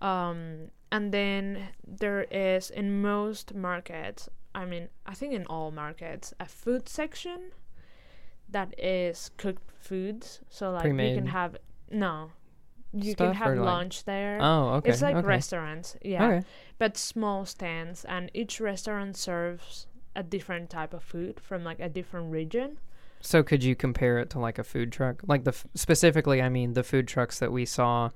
Um, 0.00 0.70
and 0.90 1.12
then 1.12 1.68
there 1.86 2.22
is 2.30 2.70
in 2.70 3.02
most 3.02 3.52
markets, 3.54 4.30
I 4.54 4.64
mean, 4.64 4.88
I 5.06 5.14
think 5.14 5.32
in 5.34 5.46
all 5.46 5.70
markets, 5.70 6.32
a 6.40 6.46
food 6.46 6.88
section 6.88 7.52
that 8.48 8.74
is 8.78 9.30
cooked 9.36 9.70
foods. 9.80 10.40
So 10.48 10.70
like 10.72 10.84
you 10.84 10.90
Pre-made 10.90 11.14
can 11.16 11.26
have 11.26 11.56
no, 11.90 12.30
you 12.92 13.14
can 13.14 13.34
have 13.34 13.48
or, 13.48 13.56
like- 13.56 13.64
lunch 13.64 14.04
there. 14.04 14.38
Oh 14.40 14.74
okay. 14.76 14.90
It's 14.90 15.02
like 15.02 15.16
okay. 15.16 15.26
restaurants, 15.26 15.96
yeah, 16.02 16.24
Okay. 16.26 16.46
but 16.78 16.96
small 16.96 17.44
stands, 17.44 18.04
and 18.04 18.30
each 18.34 18.60
restaurant 18.60 19.16
serves 19.16 19.86
a 20.16 20.22
different 20.22 20.70
type 20.70 20.92
of 20.94 21.02
food 21.02 21.38
from 21.40 21.62
like 21.62 21.78
a 21.80 21.88
different 21.88 22.32
region. 22.32 22.78
So 23.20 23.42
could 23.42 23.62
you 23.62 23.74
compare 23.76 24.18
it 24.18 24.30
to 24.30 24.38
like 24.38 24.58
a 24.58 24.64
food 24.64 24.92
truck? 24.92 25.22
Like 25.26 25.44
the 25.44 25.50
f- 25.50 25.66
specifically, 25.74 26.40
I 26.40 26.48
mean 26.48 26.72
the 26.74 26.84
food 26.84 27.06
trucks 27.08 27.38
that 27.40 27.52
we 27.52 27.64
saw 27.66 28.10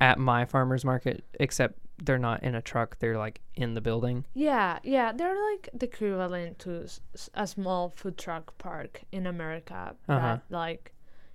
at 0.00 0.18
my 0.18 0.44
farmers 0.44 0.84
market, 0.84 1.24
except 1.38 1.78
they're 2.02 2.18
not 2.18 2.42
in 2.42 2.54
a 2.54 2.62
truck; 2.62 2.98
they're 2.98 3.18
like 3.18 3.40
in 3.54 3.74
the 3.74 3.80
building. 3.80 4.24
Yeah, 4.34 4.78
yeah, 4.82 5.12
they're 5.12 5.36
like 5.52 5.68
the 5.74 5.86
equivalent 5.86 6.58
to 6.60 6.84
s- 6.84 7.30
a 7.34 7.46
small 7.46 7.90
food 7.90 8.16
truck 8.18 8.56
park 8.58 9.02
in 9.12 9.26
America, 9.26 9.94
Uh-huh. 10.08 10.38
but 10.38 10.54
like 10.54 10.92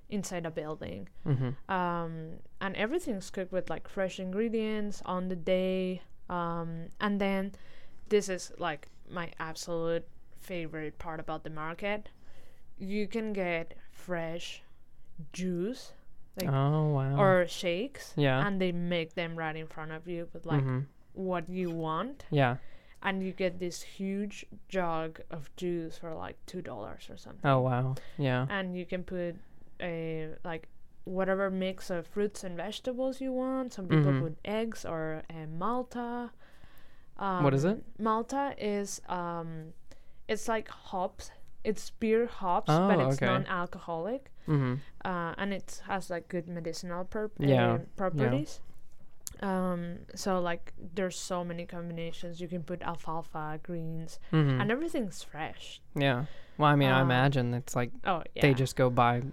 inside 0.10 0.46
a 0.46 0.52
building. 0.52 1.10
Mm-hmm. 1.26 1.52
Um, 1.74 2.40
and 2.62 2.76
everything's 2.76 3.30
cooked 3.30 3.52
with 3.52 3.70
like 3.70 3.88
fresh 3.88 4.20
ingredients 4.20 5.02
on 5.06 5.28
the 5.30 5.36
day. 5.36 6.02
Um, 6.30 6.88
and 7.02 7.20
then 7.22 7.54
this 8.10 8.30
is 8.30 8.52
like 8.58 8.88
my 9.10 9.32
absolute 9.40 10.08
favorite 10.40 10.98
part 11.00 11.20
about 11.20 11.44
the 11.44 11.50
market. 11.50 12.10
You 12.78 13.08
can 13.08 13.34
get 13.34 13.74
fresh 13.92 14.62
juice 15.34 15.92
like- 16.38 16.50
oh 16.50 16.88
wow. 16.90 17.18
or 17.18 17.48
shakes, 17.48 18.14
yeah. 18.16 18.46
and 18.46 18.60
they 18.62 18.72
make 18.72 19.14
them 19.16 19.36
right 19.36 19.56
in 19.56 19.68
front 19.68 19.92
of 19.92 20.08
you 20.08 20.28
with 20.34 20.46
like 20.46 20.62
hmm 20.62 20.80
what 21.14 21.48
you 21.50 21.70
want. 21.72 22.26
Yeah. 22.30 22.58
and 23.02 23.24
you 23.24 23.32
get 23.32 23.60
this 23.60 23.82
huge 23.82 24.46
jug 24.68 25.22
of 25.32 25.50
juice 25.56 25.98
for 25.98 26.14
like 26.14 26.36
two 26.46 26.62
dollars 26.62 27.08
or 27.10 27.18
something. 27.18 27.50
Oh 27.50 27.62
wow. 27.62 27.96
Yeah. 28.18 28.48
And 28.50 28.76
you 28.76 28.86
can 28.86 29.04
put 29.04 29.36
a 29.82 30.30
like 30.44 30.68
whatever 31.06 31.50
mix 31.52 31.90
of 31.90 32.08
fruits 32.08 32.44
and 32.44 32.58
vegetables 32.58 33.22
you 33.22 33.32
want. 33.32 33.72
Some 33.74 33.88
people 33.88 34.12
Mhm. 34.12 34.22
put 34.24 34.38
eggs 34.44 34.84
or 34.86 35.22
a 35.30 35.46
Malta. 35.48 36.32
Um, 37.18 37.44
What 37.44 37.54
is 37.54 37.64
it? 37.64 37.82
Malta 38.00 38.54
is 38.58 39.02
um, 39.08 39.74
it's 40.28 40.48
like 40.50 40.68
hops. 40.68 41.32
It's 41.66 41.90
beer 41.90 42.26
hops, 42.28 42.68
but 42.68 42.98
Oh, 43.00 43.08
it's 43.10 43.18
okay. 43.18 43.26
non-alcoholic, 43.26 44.32
Mm-hmm. 44.48 44.76
uh, 45.04 45.34
and 45.38 45.54
it 45.54 45.82
has 45.88 46.10
like 46.10 46.28
good 46.30 46.48
medicinal 46.48 47.08
Yeah, 47.40 47.74
uh, 47.74 47.78
properties. 47.98 48.60
Um, 49.42 50.00
so 50.16 50.40
like 50.40 50.72
there's 50.96 51.18
so 51.18 51.44
many 51.44 51.66
combinations. 51.66 52.40
You 52.40 52.48
can 52.48 52.64
put 52.64 52.82
alfalfa, 52.82 53.60
greens, 53.64 54.20
Mm-hmm. 54.32 54.62
and 54.62 54.72
everything's 54.72 55.24
fresh. 55.24 55.82
yeah. 55.96 56.26
Well, 56.58 56.70
I 56.70 56.76
mean, 56.78 56.90
I 56.90 57.00
uh, 57.02 57.04
imagine 57.04 57.54
it's 57.54 57.76
like 57.76 57.92
Oh 58.06 58.24
yeah. 58.34 58.42
they 58.44 58.54
just 58.54 58.76
go 58.78 58.90
by 58.90 59.24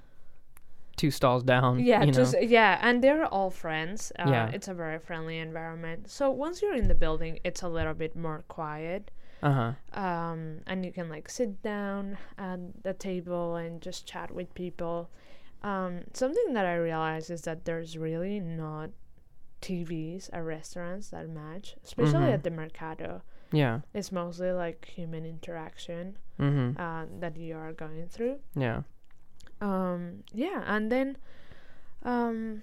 two 0.96 1.10
stalls 1.10 1.42
down. 1.44 1.78
yeah, 1.78 2.02
you 2.02 2.10
know? 2.12 2.32
yeah, 2.40 2.78
and 2.82 3.02
they're 3.02 3.26
all 3.26 3.50
friends. 3.50 4.12
Uh, 4.18 4.28
Yeah. 4.28 4.50
it's 4.52 4.68
a 4.68 4.74
very 4.74 4.98
friendly 4.98 5.38
environment. 5.38 6.10
So 6.10 6.30
once 6.30 6.60
you're 6.62 6.74
in 6.74 6.88
the 6.88 6.94
building, 6.96 7.38
it's 7.44 7.62
a 7.62 7.68
little 7.68 7.94
bit 7.94 8.16
more 8.16 8.42
quiet. 8.48 9.10
Uh 9.42 9.52
huh. 9.92 10.00
Um, 10.00 10.60
and 10.66 10.84
you 10.86 10.92
can 10.92 11.08
like 11.08 11.28
sit 11.28 11.62
down 11.62 12.16
at 12.38 12.60
the 12.84 12.92
table 12.94 13.56
and 13.56 13.80
just 13.82 14.06
chat 14.06 14.30
with 14.32 14.54
people. 14.54 15.10
Um, 15.62 16.02
something 16.14 16.54
that 16.54 16.64
I 16.66 16.76
realized 16.76 17.30
is 17.30 17.42
that 17.42 17.64
there's 17.64 17.96
really 17.98 18.38
not 18.40 18.90
TVs 19.60 20.28
at 20.32 20.44
restaurants 20.44 21.08
that 21.10 21.28
match, 21.28 21.76
especially 21.84 22.26
Mhm. 22.30 22.34
at 22.34 22.42
the 22.44 22.50
Mercado. 22.50 23.22
Yeah. 23.52 23.80
It's 23.94 24.10
mostly 24.12 24.50
like 24.52 24.84
human 24.86 25.24
interaction 25.26 26.16
Mm-hmm. 26.40 26.80
uh, 26.80 27.04
that 27.20 27.36
you 27.36 27.56
are 27.56 27.72
going 27.72 28.08
through. 28.08 28.38
Yeah. 28.56 28.82
um 29.60 30.24
yeah 30.32 30.64
and 30.66 30.90
then 30.90 31.16
um 32.02 32.62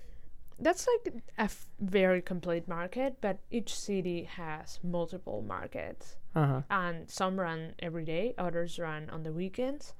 that's 0.62 0.86
like 0.88 1.14
a 1.38 1.42
f- 1.44 1.68
very 1.80 2.22
complete 2.22 2.68
market 2.68 3.16
but 3.22 3.40
each 3.50 3.74
city 3.74 4.24
has 4.24 4.80
multiple 4.84 5.42
markets 5.42 6.18
Uh 6.36 6.46
huh. 6.48 6.62
and 6.70 7.10
some 7.10 7.40
run 7.40 7.74
every 7.80 8.06
day 8.06 8.34
others 8.38 8.78
run 8.80 9.10
on 9.10 9.24
the 9.24 9.32
weekends 9.32 9.94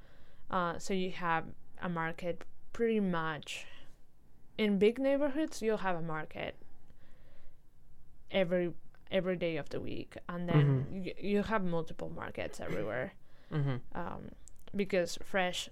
uh 0.52 0.78
so 0.78 0.94
you 0.94 1.12
have 1.12 1.46
a 1.82 1.90
market 1.90 2.44
pretty 2.74 3.00
much 3.00 3.66
in 4.58 4.78
big 4.80 5.00
neighborhoods 5.00 5.62
you'll 5.62 5.78
have 5.90 5.96
a 5.96 6.02
market 6.02 6.56
every 8.32 8.74
every 9.12 9.36
day 9.36 9.58
of 9.58 9.68
the 9.70 9.80
week, 9.80 10.18
and 10.28 10.48
then 10.48 10.86
you, 10.92 11.14
you 11.20 11.44
have 11.44 11.64
multiple 11.64 12.12
markets 12.16 12.60
everywhere. 12.60 13.14
Mm-hmm. 13.52 13.78
Um, 13.96 14.30
because 14.76 15.18
fresh 15.24 15.68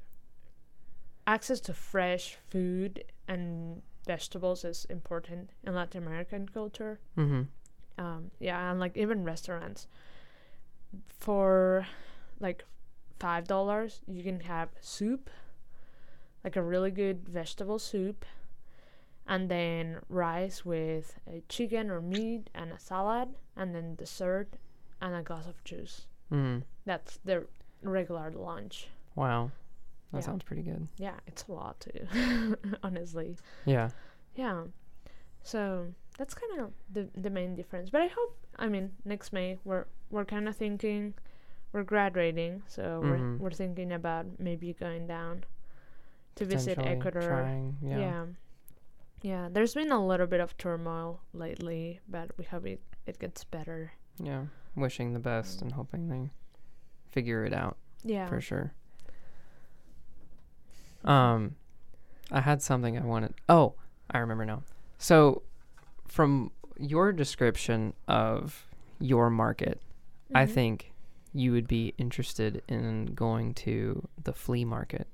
access 1.28 1.60
to 1.62 1.73
fresh 1.73 2.38
food 2.50 3.04
and 3.28 3.84
vegetables 4.08 4.63
is 4.65 4.86
important 4.89 5.52
in 5.63 5.76
Latin 5.76 6.04
American 6.04 6.48
culture. 6.48 7.00
Mm-hmm. 7.17 7.43
Um, 8.04 8.32
yeah, 8.39 8.72
and 8.72 8.80
like 8.80 8.96
even 8.96 9.24
restaurants 9.24 9.88
for 11.20 11.86
like 12.39 12.63
five 13.20 13.48
dollars 13.48 14.02
you 14.08 14.24
can 14.24 14.39
have 14.41 14.70
soup, 14.82 15.30
like 16.43 16.56
a 16.56 16.62
really 16.62 16.91
good 16.91 17.28
vegetable 17.28 17.80
soup, 17.80 18.26
and 19.28 19.50
then 19.50 20.00
rice 20.10 20.63
with 20.63 21.20
a 21.28 21.43
chicken 21.50 21.89
or 21.89 22.02
meat 22.02 22.50
and 22.56 22.72
a 22.72 22.80
salad, 22.80 23.30
and 23.56 23.76
then 23.76 23.96
dessert 23.96 24.58
and 25.02 25.15
a 25.15 25.22
glass 25.22 25.48
of 25.48 25.63
juice. 25.63 26.08
Mm-hmm. 26.32 26.60
That's 26.86 27.20
the 27.26 27.46
regular 27.82 28.32
lunch. 28.32 28.88
Wow. 29.15 29.52
That 30.12 30.20
Yeah. 30.20 30.26
sounds 30.26 30.43
pretty 30.43 30.63
good. 30.63 30.88
Yeah, 30.98 31.15
it's 31.28 31.46
a 31.48 31.52
lot 31.52 31.80
too, 31.80 32.56
honestly. 32.84 33.36
Yeah. 33.65 33.89
Yeah. 34.36 34.63
So 35.43 35.93
that's 36.17 36.34
kind 36.34 36.62
of 36.62 36.74
the 36.91 37.10
the 37.15 37.30
main 37.30 37.56
difference. 37.56 37.89
But 37.89 38.02
I 38.02 38.08
hope, 38.08 38.38
I 38.58 38.67
mean, 38.67 38.91
next 39.06 39.34
May 39.34 39.60
we're 39.63 39.86
we're 40.10 40.26
kind 40.26 40.48
of 40.48 40.56
thinking, 40.56 41.13
we're 41.74 41.84
graduating, 41.84 42.63
so 42.67 43.02
Mhm. 43.04 43.10
we're 43.10 43.38
we're 43.46 43.52
thinking 43.52 43.91
about 43.91 44.26
maybe 44.39 44.74
going 44.74 45.08
down 45.08 45.43
to 46.36 46.46
visit 46.46 46.78
Ecuador. 46.80 47.22
Trying. 47.22 47.78
Yeah. 47.82 47.98
yeah. 48.00 48.26
Yeah, 49.24 49.50
there's 49.52 49.74
been 49.74 49.91
a 49.91 50.06
little 50.06 50.28
bit 50.28 50.39
of 50.39 50.56
turmoil 50.58 51.22
lately, 51.34 52.00
but 52.08 52.38
we 52.38 52.43
hope 52.46 52.67
it, 52.67 52.80
it 53.08 53.17
gets 53.17 53.43
better. 53.43 53.91
Yeah. 54.22 54.46
Wishing 54.76 55.13
the 55.13 55.20
best 55.20 55.63
and 55.63 55.72
hoping 55.72 56.08
they 56.08 56.30
figure 57.08 57.43
it 57.43 57.52
out 57.52 57.78
Yeah. 58.04 58.28
for 58.28 58.39
sure. 58.39 58.74
Um, 61.05 61.55
I 62.31 62.41
had 62.41 62.62
something 62.62 62.97
I 62.97 63.01
wanted. 63.05 63.33
Oh, 63.47 63.73
I 64.12 64.17
remember 64.19 64.45
now. 64.45 64.63
So, 64.97 65.43
from 66.07 66.51
your 66.79 67.12
description 67.12 67.93
of 68.07 68.65
your 68.99 69.29
market, 69.29 69.79
I 70.33 70.45
Mhm. 70.45 70.49
think 70.53 70.91
you 71.33 71.51
would 71.51 71.67
be 71.67 71.93
interested 71.97 72.63
in 72.67 73.05
going 73.13 73.53
to 73.53 74.07
the 74.23 74.33
flea 74.33 74.65
market 74.65 75.07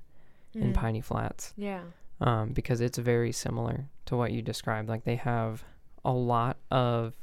in 0.54 0.70
Mhm. 0.72 0.74
Piney 0.74 1.00
Flats 1.00 1.52
Yeah. 1.56 1.82
um, 2.20 2.52
because 2.52 2.80
it's 2.80 2.96
very 2.98 3.32
similar 3.32 3.86
to 4.06 4.16
what 4.16 4.32
you 4.32 4.40
described. 4.42 4.88
Like 4.88 5.04
they 5.04 5.16
have 5.16 5.64
a 6.04 6.12
lot 6.12 6.56
of, 6.70 7.16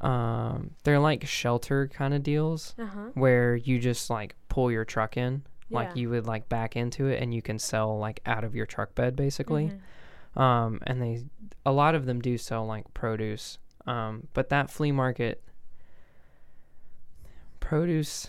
um, 0.00 0.70
they're 0.84 0.98
like 1.00 1.26
shelter 1.26 1.88
kind 1.88 2.14
of 2.14 2.22
deals 2.22 2.74
Uh 2.78 2.86
huh. 2.86 3.08
where 3.14 3.56
you 3.56 3.78
just 3.78 4.10
like 4.10 4.36
pull 4.48 4.70
your 4.70 4.84
truck 4.84 5.16
in, 5.16 5.42
like 5.70 5.96
you 5.96 6.10
would 6.10 6.26
like 6.26 6.48
back 6.48 6.76
into 6.76 7.06
it, 7.06 7.22
and 7.22 7.32
you 7.34 7.42
can 7.42 7.58
sell 7.58 7.98
like 7.98 8.20
out 8.26 8.44
of 8.44 8.54
your 8.54 8.66
truck 8.66 8.94
bed 8.94 9.16
basically. 9.16 9.72
Mhm. 10.36 10.40
Um, 10.40 10.80
and 10.86 11.02
they, 11.02 11.24
a 11.66 11.72
lot 11.72 11.94
of 11.94 12.06
them 12.06 12.20
do 12.20 12.38
sell 12.38 12.64
like 12.66 12.92
produce. 12.94 13.58
Um, 13.86 14.28
but 14.34 14.48
that 14.50 14.70
flea 14.70 14.92
market, 14.92 15.42
produce 17.60 18.28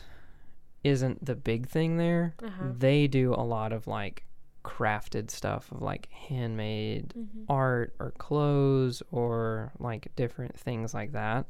isn't 0.83 1.23
the 1.25 1.35
big 1.35 1.67
thing 1.67 1.97
there. 1.97 2.35
Uh-huh. 2.43 2.65
They 2.77 3.07
do 3.07 3.33
a 3.33 3.43
lot 3.43 3.73
of 3.73 3.85
like 3.87 4.25
crafted 4.63 5.29
stuff 5.31 5.71
of 5.71 5.81
like 5.81 6.09
handmade 6.11 7.13
Mhm. 7.17 7.45
art 7.49 7.95
or 7.99 8.11
clothes 8.11 9.01
or 9.11 9.71
like 9.79 10.11
different 10.15 10.57
things 10.57 10.93
like 10.93 11.11
that. 11.13 11.47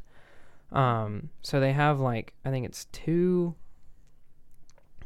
Um, 0.71 1.29
so 1.41 1.59
they 1.59 1.73
have 1.73 1.99
like 1.99 2.33
I 2.45 2.49
think 2.51 2.65
it's 2.65 2.85
two 2.85 3.55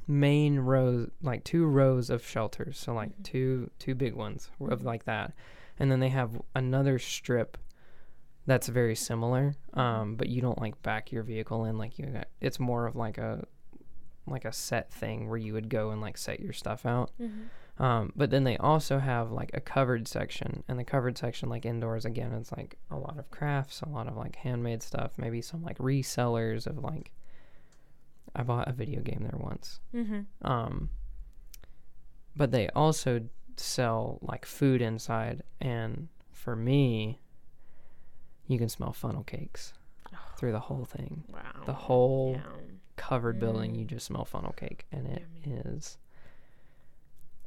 main 0.08 0.60
rows, 0.60 1.10
like 1.22 1.44
two 1.44 1.66
rows 1.66 2.10
of 2.10 2.26
shelters. 2.26 2.78
So 2.78 2.94
like 2.94 3.10
Mhm. 3.20 3.24
two 3.24 3.72
two 3.80 3.96
big 3.96 4.14
ones 4.16 4.50
of 4.60 4.84
like 4.84 5.06
that, 5.06 5.34
and 5.80 5.92
then 5.92 6.00
they 6.00 6.10
have 6.10 6.42
another 6.56 7.00
strip 7.00 7.58
that's 8.46 8.68
very 8.68 8.96
similar. 8.96 9.56
Um, 9.74 10.16
but 10.16 10.28
you 10.30 10.42
don't 10.42 10.60
like 10.60 10.82
back 10.82 11.12
your 11.12 11.24
vehicle 11.24 11.64
in 11.66 11.78
like 11.78 11.98
you. 11.98 12.08
Got, 12.08 12.28
it's 12.42 12.60
more 12.60 12.86
of 12.86 12.96
like 12.96 13.18
a 13.18 13.46
like 14.26 14.46
a 14.46 14.54
set 14.54 14.92
thing 14.92 15.28
where 15.28 15.38
you 15.38 15.54
would 15.54 15.70
go 15.70 15.92
and 15.92 16.00
like 16.02 16.18
set 16.18 16.40
your 16.40 16.54
stuff 16.54 16.86
out. 16.86 17.12
Mhm. 17.20 17.48
Um, 17.80 18.14
but 18.16 18.30
then 18.30 18.44
they 18.44 18.56
also 18.58 19.00
have 19.00 19.32
like 19.32 19.50
a 19.54 19.60
covered 19.60 20.08
section, 20.08 20.64
and 20.68 20.78
the 20.78 20.84
covered 20.84 21.18
section, 21.18 21.50
like 21.50 21.66
indoors, 21.66 22.06
again, 22.06 22.32
it's 22.34 22.52
like 22.52 22.78
a 22.92 22.96
lot 22.98 23.18
of 23.18 23.32
crafts, 23.32 23.82
a 23.82 23.90
lot 23.90 24.08
of 24.08 24.16
like 24.16 24.36
handmade 24.38 24.84
stuff, 24.84 25.14
maybe 25.18 25.42
some 25.42 25.64
like 25.64 25.78
resellers 25.80 26.68
of 26.68 26.78
like. 26.78 27.12
I 28.36 28.44
bought 28.44 28.68
a 28.68 28.74
video 28.74 29.02
game 29.02 29.22
there 29.24 29.38
once. 29.40 29.80
Mhm. 29.94 30.26
Um, 30.42 30.90
but 32.36 32.52
they 32.52 32.68
also 32.70 33.28
sell 33.58 34.18
like 34.22 34.46
food 34.46 34.82
inside, 34.82 35.44
and 35.62 36.08
for 36.32 36.56
me, 36.56 37.20
you 38.48 38.58
can 38.58 38.70
smell 38.70 38.92
funnel 38.94 39.24
cakes 39.24 39.74
through 40.38 40.52
the 40.52 40.60
whole 40.60 40.86
thing. 40.86 41.24
Wow. 41.32 41.64
The 41.66 41.74
whole 41.74 42.34
Yeah. 42.34 42.62
covered 42.96 43.40
building, 43.40 43.76
you 43.76 43.86
Mm. 43.86 43.90
just 43.90 44.06
smell 44.08 44.26
funnel 44.26 44.54
cake, 44.54 44.86
and 44.92 45.08
it 45.08 45.22
Yummy. 45.46 45.60
is. 45.62 45.98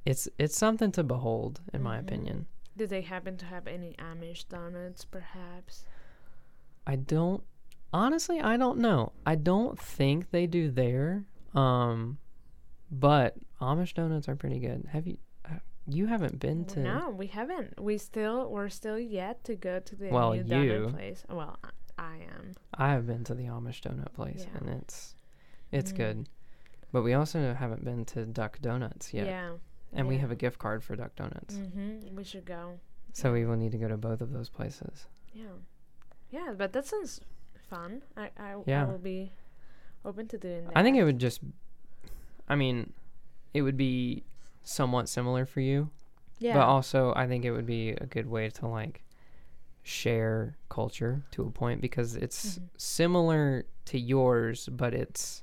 It's 0.05 0.29
it's 0.39 0.57
something 0.57 0.93
to 0.93 1.03
behold, 1.03 1.61
in 1.73 1.83
my 1.83 1.97
Mhm. 1.99 2.01
opinion. 2.01 2.47
Do 2.77 2.87
they 2.87 3.03
happen 3.03 3.37
to 3.39 3.47
have 3.47 3.67
any 3.67 3.95
Amish 3.95 4.49
donuts, 4.49 5.05
perhaps? 5.05 5.85
I 6.87 6.95
don't 6.97 7.43
honestly 7.97 8.41
I 8.41 8.57
don't 8.57 8.79
know. 8.79 9.13
I 9.25 9.35
don't 9.35 9.79
think 9.81 10.31
they 10.31 10.47
do 10.47 10.71
there. 10.71 11.25
Um 11.55 12.19
but 12.91 13.35
Amish 13.61 13.95
donuts 13.95 14.29
are 14.29 14.37
pretty 14.37 14.59
good. 14.61 14.87
Have 14.93 15.07
you 15.07 15.17
uh, 15.45 15.59
you 15.87 16.07
haven't 16.07 16.39
been 16.39 16.65
to 16.67 16.81
No, 16.81 17.11
we 17.11 17.27
haven't. 17.29 17.81
We 17.81 17.99
still 17.99 18.51
we're 18.51 18.69
still 18.69 18.99
yet 18.99 19.43
to 19.45 19.57
go 19.57 19.81
to 19.81 19.97
the 19.97 20.09
Well, 20.11 20.33
new 20.35 20.45
donut 20.45 20.93
place. 20.93 21.25
Well, 21.29 21.59
I, 21.65 21.71
I 21.99 22.15
am. 22.37 22.53
I 22.75 22.89
have 22.93 23.07
been 23.07 23.25
to 23.25 23.35
the 23.35 23.45
Amish 23.45 23.81
donut 23.81 24.13
place 24.13 24.45
Yeah. 24.47 24.59
and 24.59 24.69
it's 24.81 25.15
it's 25.73 25.93
Mm. 25.93 25.97
good. 25.97 26.29
But 26.93 27.03
we 27.03 27.15
also 27.15 27.53
haven't 27.55 27.85
been 27.85 28.05
to 28.07 28.25
Duck 28.25 28.61
Donuts 28.63 29.13
yet. 29.13 29.27
Yeah. 29.27 29.51
And 29.93 30.07
we 30.09 30.19
have 30.19 30.31
a 30.31 30.37
gift 30.37 30.59
card 30.59 30.83
for 30.85 30.95
Duck 30.97 31.15
Donuts. 31.17 31.55
Mhm. 31.57 32.13
We 32.15 32.25
should 32.25 32.45
go. 32.45 32.79
So 33.13 33.33
we 33.33 33.45
will 33.45 33.57
need 33.57 33.73
to 33.73 33.79
go 33.79 33.89
to 33.89 33.97
both 33.97 34.21
of 34.21 34.31
those 34.33 34.49
places. 34.49 35.07
Yeah. 35.33 35.57
Yeah, 36.31 36.55
but 36.57 36.73
that 36.75 36.87
sounds 36.87 37.21
fun. 37.69 38.03
I 38.17 38.31
I, 38.39 38.57
Yeah. 38.67 38.83
I 38.83 38.85
will 38.91 38.99
be 38.99 39.33
open 40.05 40.29
to 40.29 40.39
doing 40.39 40.65
that. 40.65 40.73
I 40.77 40.83
think 40.83 40.97
it 40.97 41.05
would 41.05 41.19
just 41.19 41.41
I 42.49 42.55
mean, 42.57 42.93
it 43.55 43.63
would 43.63 43.77
be 43.77 44.23
somewhat 44.63 45.09
similar 45.09 45.47
for 45.47 45.61
you, 45.61 45.91
Yeah. 46.39 46.55
but 46.55 46.65
also 46.67 47.13
I 47.17 47.27
think 47.27 47.45
it 47.45 47.51
would 47.53 47.67
be 47.67 47.91
a 47.91 48.07
good 48.07 48.27
way 48.29 48.51
to 48.51 48.67
like 48.69 49.03
share 49.83 50.57
culture 50.69 51.23
to 51.33 51.43
a 51.47 51.51
point 51.51 51.81
because 51.81 52.17
it's 52.17 52.59
Mhm. 52.59 52.69
similar 52.77 53.65
to 53.87 53.99
yours, 53.99 54.69
but 54.73 54.93
it's 54.95 55.43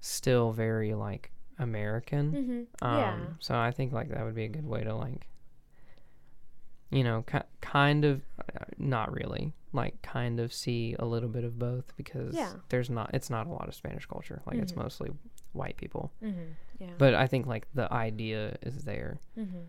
still 0.00 0.52
very 0.52 0.94
like 0.94 1.30
American. 1.58 2.32
Mhm. 2.80 2.86
Um, 2.86 2.98
yeah. 2.98 3.26
So 3.38 3.54
I 3.58 3.70
think 3.70 3.92
like 3.92 4.08
that 4.08 4.24
would 4.24 4.34
be 4.34 4.44
a 4.44 4.48
good 4.48 4.66
way 4.66 4.82
to 4.84 4.94
like, 4.94 5.26
you 6.90 7.04
know, 7.04 7.22
ki- 7.22 7.38
kind 7.60 8.04
of, 8.04 8.22
uh, 8.38 8.64
not 8.78 9.12
really, 9.12 9.52
like 9.72 10.00
kind 10.02 10.40
of 10.40 10.52
see 10.52 10.96
a 10.98 11.04
little 11.04 11.28
bit 11.28 11.44
of 11.44 11.58
both 11.58 11.96
because 11.96 12.34
Yeah. 12.34 12.54
there's 12.70 12.90
not, 12.90 13.10
it's 13.14 13.30
not 13.30 13.46
a 13.46 13.50
lot 13.50 13.68
of 13.68 13.74
Spanish 13.74 14.06
culture. 14.06 14.42
Like 14.46 14.56
it's 14.58 14.72
Mhm. 14.72 14.82
mostly 14.82 15.10
white 15.52 15.76
people. 15.76 16.12
Mhm. 16.22 16.54
Yeah. 16.78 16.90
But 16.98 17.14
I 17.14 17.26
think 17.26 17.46
like 17.46 17.66
the 17.74 17.92
idea 17.92 18.56
is 18.62 18.84
there. 18.84 19.20
mhm. 19.36 19.66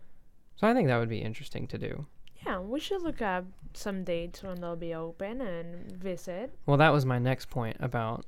So 0.55 0.67
I 0.67 0.73
think 0.73 0.87
that 0.87 0.97
would 0.97 1.09
be 1.09 1.19
interesting 1.21 1.67
to 1.67 1.77
do. 1.77 2.05
Yeah, 2.45 2.59
we 2.59 2.79
should 2.79 3.01
look 3.03 3.21
up 3.21 3.45
some 3.73 4.03
dates 4.03 4.41
when 4.43 4.59
they'll 4.61 4.75
be 4.75 4.93
open 4.95 5.41
and 5.41 5.91
visit. 5.91 6.51
Well, 6.65 6.77
that 6.77 6.89
was 6.91 7.05
my 7.05 7.19
next 7.19 7.49
point 7.49 7.77
about 7.79 8.25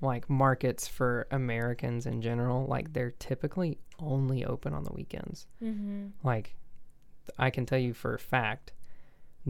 like 0.00 0.30
markets 0.30 0.86
for 0.86 1.26
Americans 1.32 2.06
in 2.06 2.22
general. 2.22 2.66
Like 2.66 2.92
they're 2.92 3.10
typically 3.18 3.78
only 3.98 4.44
open 4.44 4.72
on 4.72 4.84
the 4.84 4.92
weekends. 4.92 5.46
Mhm. 5.60 6.12
like 6.22 6.54
I 7.36 7.50
can 7.50 7.66
tell 7.66 7.78
you 7.78 7.92
for 7.92 8.14
a 8.14 8.18
fact 8.18 8.72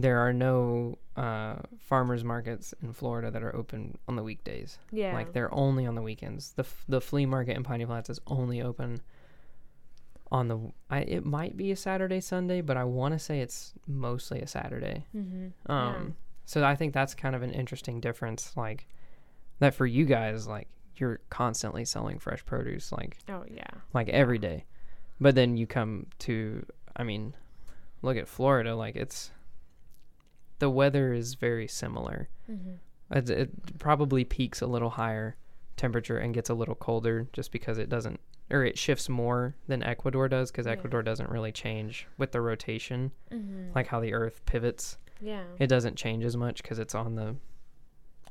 there 0.00 0.18
are 0.20 0.32
no 0.32 0.96
uh, 1.16 1.56
farmers 1.80 2.22
markets 2.22 2.72
in 2.82 2.92
Florida 2.92 3.30
that 3.32 3.42
are 3.42 3.54
open 3.56 3.98
on 4.06 4.14
the 4.16 4.22
weekdays. 4.22 4.78
Yeah. 4.92 5.12
Like 5.12 5.32
they're 5.32 5.52
only 5.52 5.86
on 5.86 5.94
the 5.96 6.02
weekends. 6.02 6.52
The 6.52 6.62
f- 6.62 6.84
the 6.88 7.00
flea 7.00 7.26
market 7.26 7.56
in 7.56 7.64
Piney 7.64 7.84
Flats 7.84 8.08
is 8.08 8.20
only 8.28 8.62
open 8.62 9.00
on 10.30 10.48
the 10.48 10.58
I 10.90 11.00
it 11.00 11.24
might 11.24 11.56
be 11.56 11.72
a 11.72 11.76
Saturday 11.76 12.20
Sunday, 12.20 12.60
but 12.60 12.76
I 12.76 12.84
want 12.84 13.14
to 13.14 13.18
say 13.18 13.40
it's 13.40 13.72
mostly 13.86 14.40
a 14.40 14.46
Saturday. 14.46 15.04
Mhm. 15.16 15.52
Um 15.68 16.16
so 16.44 16.64
I 16.64 16.76
think 16.76 16.94
that's 16.94 17.14
kind 17.14 17.34
of 17.34 17.42
an 17.42 17.50
interesting 17.52 18.00
difference 18.00 18.56
like 18.56 18.86
that 19.58 19.74
for 19.74 19.86
you 19.86 20.04
guys 20.04 20.46
like 20.46 20.68
you're 20.96 21.20
constantly 21.30 21.84
selling 21.84 22.18
fresh 22.18 22.44
produce 22.44 22.92
like. 22.92 23.18
Oh 23.28 23.44
yeah. 23.50 23.70
like 23.94 24.08
every 24.10 24.38
day. 24.38 24.64
But 25.20 25.34
then 25.34 25.56
you 25.56 25.66
come 25.66 26.06
to, 26.20 26.64
I 26.94 27.02
mean, 27.02 27.34
look 28.02 28.16
at 28.16 28.28
Florida, 28.28 28.76
like 28.76 28.94
it's 28.94 29.32
the 30.58 30.70
weather 30.70 31.12
is 31.12 31.34
very 31.34 31.68
similar. 31.68 32.28
Mm-hmm. 32.50 33.16
It, 33.16 33.30
it 33.30 33.78
probably 33.78 34.24
peaks 34.24 34.60
a 34.60 34.66
little 34.66 34.90
higher 34.90 35.36
temperature 35.76 36.18
and 36.18 36.34
gets 36.34 36.50
a 36.50 36.54
little 36.54 36.74
colder 36.74 37.28
just 37.32 37.52
because 37.52 37.78
it 37.78 37.88
doesn't 37.88 38.20
or 38.50 38.64
it 38.64 38.78
shifts 38.78 39.08
more 39.08 39.54
than 39.66 39.82
Ecuador 39.82 40.26
does 40.28 40.50
because 40.50 40.66
Yeah. 40.66 40.72
Ecuador 40.72 41.02
doesn't 41.02 41.30
really 41.30 41.52
change 41.52 42.06
with 42.18 42.32
the 42.32 42.40
rotation 42.40 43.12
Mm-hmm. 43.30 43.72
like 43.74 43.86
how 43.88 44.00
the 44.00 44.12
earth 44.14 44.40
pivots. 44.46 44.98
yeah, 45.20 45.42
It 45.58 45.66
doesn't 45.68 45.96
change 45.96 46.24
as 46.24 46.36
much 46.36 46.62
because 46.62 46.78
it's 46.78 46.94
on 46.94 47.14
the 47.14 47.36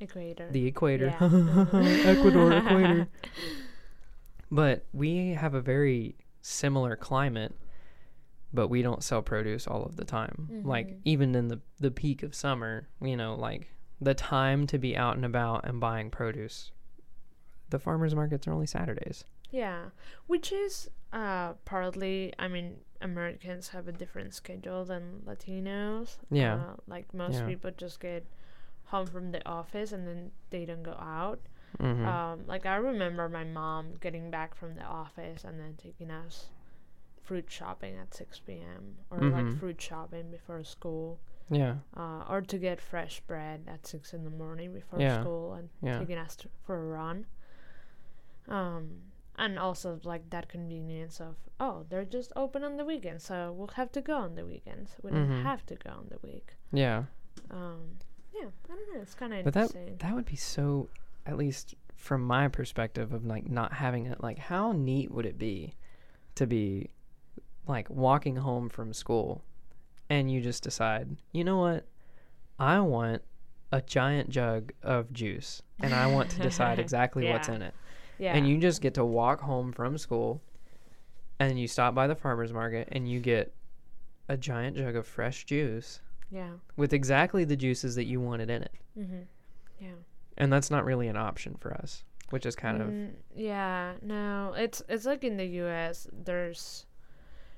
equator. 0.01 0.47
the 0.51 0.65
equator. 0.67 1.15
Yeah. 1.19 1.65
Ecuador 2.05 2.51
equator. 2.53 3.07
But 4.49 4.85
we 4.93 5.29
have 5.29 5.53
a 5.53 5.61
very 5.61 6.15
similar 6.41 6.95
climate, 6.95 7.53
but 8.53 8.67
we 8.69 8.81
don't 8.81 9.03
sell 9.03 9.21
produce 9.21 9.67
all 9.67 9.83
of 9.83 9.95
the 9.97 10.05
time. 10.05 10.62
Like 10.63 10.88
Mhm. 10.88 10.99
even 11.05 11.36
in 11.36 11.47
the 11.49 11.60
the 11.79 11.91
peak 11.91 12.23
of 12.23 12.33
summer, 12.33 12.88
you 13.01 13.15
know, 13.17 13.36
like 13.36 13.73
the 13.99 14.13
time 14.13 14.67
to 14.67 14.77
be 14.77 14.95
out 14.95 15.15
and 15.15 15.25
about 15.25 15.65
and 15.67 15.79
buying 15.79 16.10
produce. 16.12 16.71
The 17.69 17.79
farmers 17.79 18.15
markets 18.15 18.47
are 18.47 18.53
only 18.53 18.67
Saturdays. 18.67 19.25
Yeah, 19.51 19.89
which 20.27 20.51
is 20.51 20.89
uh 21.13 21.53
partly. 21.65 22.33
I 22.39 22.47
mean, 22.47 22.77
Americans 23.01 23.69
have 23.69 23.88
a 23.88 23.91
different 23.91 24.33
schedule 24.33 24.86
than 24.86 25.21
Latinos. 25.25 26.17
Yeah. 26.29 26.55
uh, 26.55 26.75
like 26.88 27.13
most 27.13 27.36
Yeah. 27.39 27.45
people 27.47 27.71
just 27.71 27.99
get 27.99 28.25
home 28.86 29.07
from 29.07 29.31
the 29.31 29.45
office 29.47 29.91
and 29.91 30.07
then 30.07 30.31
they 30.49 30.65
don't 30.65 30.83
go 30.83 30.93
out. 30.93 31.39
hmm 31.79 32.05
Um, 32.05 32.45
like 32.47 32.65
I 32.65 32.77
remember 32.77 33.27
my 33.29 33.43
mom 33.43 33.95
getting 33.99 34.31
back 34.31 34.55
from 34.55 34.75
the 34.75 34.83
office 34.83 35.43
and 35.43 35.60
then 35.60 35.75
taking 35.77 36.10
us 36.12 36.49
fruit 37.27 37.49
shopping 37.51 37.93
at 37.97 38.13
6 38.13 38.39
p.m. 38.47 38.83
or 39.11 39.19
Mhm. 39.19 39.31
like 39.33 39.59
fruit 39.59 39.79
shopping 39.81 40.31
before 40.31 40.63
school, 40.63 41.19
yeah. 41.49 41.75
uh, 41.95 42.23
or 42.29 42.39
to 42.41 42.57
get 42.57 42.79
fresh 42.81 43.19
bread 43.29 43.59
at 43.67 43.85
6 43.85 44.13
in 44.13 44.23
the 44.23 44.29
morning 44.43 44.73
before 44.73 44.99
Yeah. 45.01 45.19
school 45.21 45.53
and 45.53 45.69
Yeah. 45.81 45.99
taking 45.99 46.17
us 46.17 46.35
to, 46.37 46.49
for 46.65 46.75
a 46.79 46.87
run. 46.99 47.25
Um, 48.47 49.01
and 49.37 49.59
also 49.59 49.99
like 50.03 50.29
that 50.31 50.47
convenience 50.49 51.19
of 51.21 51.35
oh 51.59 51.85
they're 51.89 52.05
just 52.05 52.31
open 52.35 52.63
on 52.63 52.77
the 52.77 52.83
weekend 52.85 53.21
so 53.21 53.51
we'll 53.55 53.67
have 53.75 53.91
to 53.91 54.01
go 54.01 54.15
on 54.15 54.35
the 54.35 54.45
weekends. 54.45 54.95
We 55.03 55.11
don't 55.11 55.29
Mhm. 55.29 55.43
have 55.43 55.65
to 55.67 55.75
go 55.75 55.91
on 55.91 56.07
the 56.09 56.17
week. 56.23 56.55
Yeah. 56.71 57.03
Um, 57.51 57.97
yeah, 58.33 58.47
I 58.65 58.73
don't 58.73 58.93
know. 58.95 59.01
It's 59.01 59.13
kind 59.15 59.33
of 59.33 59.43
But 59.43 59.53
that 59.53 59.69
interesting. 59.75 59.97
that 59.97 60.15
would 60.15 60.25
be 60.25 60.35
so 60.37 60.89
at 61.25 61.37
least 61.37 61.75
from 61.95 62.21
my 62.23 62.47
perspective 62.47 63.11
of 63.13 63.25
like 63.25 63.47
not 63.49 63.73
having 63.73 64.05
it 64.07 64.21
like 64.23 64.37
how 64.39 64.71
neat 64.71 65.11
would 65.11 65.25
it 65.25 65.37
be 65.37 65.75
to 66.35 66.47
be 66.47 66.89
like 67.67 67.89
walking 67.89 68.36
home 68.38 68.69
from 68.69 68.93
school 68.93 69.43
and 70.10 70.32
you 70.32 70.41
just 70.41 70.63
decide, 70.63 71.17
you 71.32 71.43
know 71.43 71.58
what? 71.58 71.86
I 72.60 72.80
want 72.80 73.21
a 73.71 73.82
giant 73.82 74.30
jug 74.30 74.71
of 74.82 75.12
juice 75.12 75.62
and 75.82 75.93
I 75.93 76.08
want 76.08 76.30
to 76.32 76.39
decide 76.39 76.80
exactly 76.86 77.30
what's 77.30 77.49
in 77.49 77.62
it. 77.62 77.73
yeah, 78.17 78.36
And 78.36 78.47
you 78.47 78.58
just 78.58 78.82
get 78.82 78.93
to 78.95 79.06
walk 79.06 79.41
home 79.41 79.71
from 79.71 79.97
school 79.97 80.41
and 81.39 81.60
you 81.60 81.67
stop 81.67 81.93
by 81.93 82.08
the 82.08 82.15
farmers 82.15 82.53
market 82.53 82.88
and 82.91 83.10
you 83.10 83.19
get 83.19 83.53
a 84.30 84.38
giant 84.38 84.77
jug 84.77 84.95
of 84.95 85.06
fresh 85.06 85.45
juice 85.45 86.01
yeah, 86.32 86.49
with 86.75 86.93
exactly 86.93 87.43
the 87.45 87.56
juices 87.56 87.95
that 87.95 88.06
you 88.06 88.19
wanted 88.19 88.49
in 88.49 88.63
it. 88.63 88.71
mm-hmm. 88.97 89.19
yeah. 89.80 89.91
and 90.38 90.51
that's 90.51 90.69
not 90.69 90.84
really 90.84 91.08
an 91.08 91.15
option 91.15 91.56
for 91.60 91.73
us 91.73 92.03
which 92.30 92.45
is 92.45 92.56
kind 92.56 92.82
of 92.82 92.89
Mm, 92.89 93.12
yeah, 93.36 93.93
no, 94.01 94.53
it's 94.58 94.82
it's 94.89 95.06
like 95.06 95.23
in 95.23 95.38
the 95.38 95.45
U.S. 95.45 96.08
There's, 96.12 96.86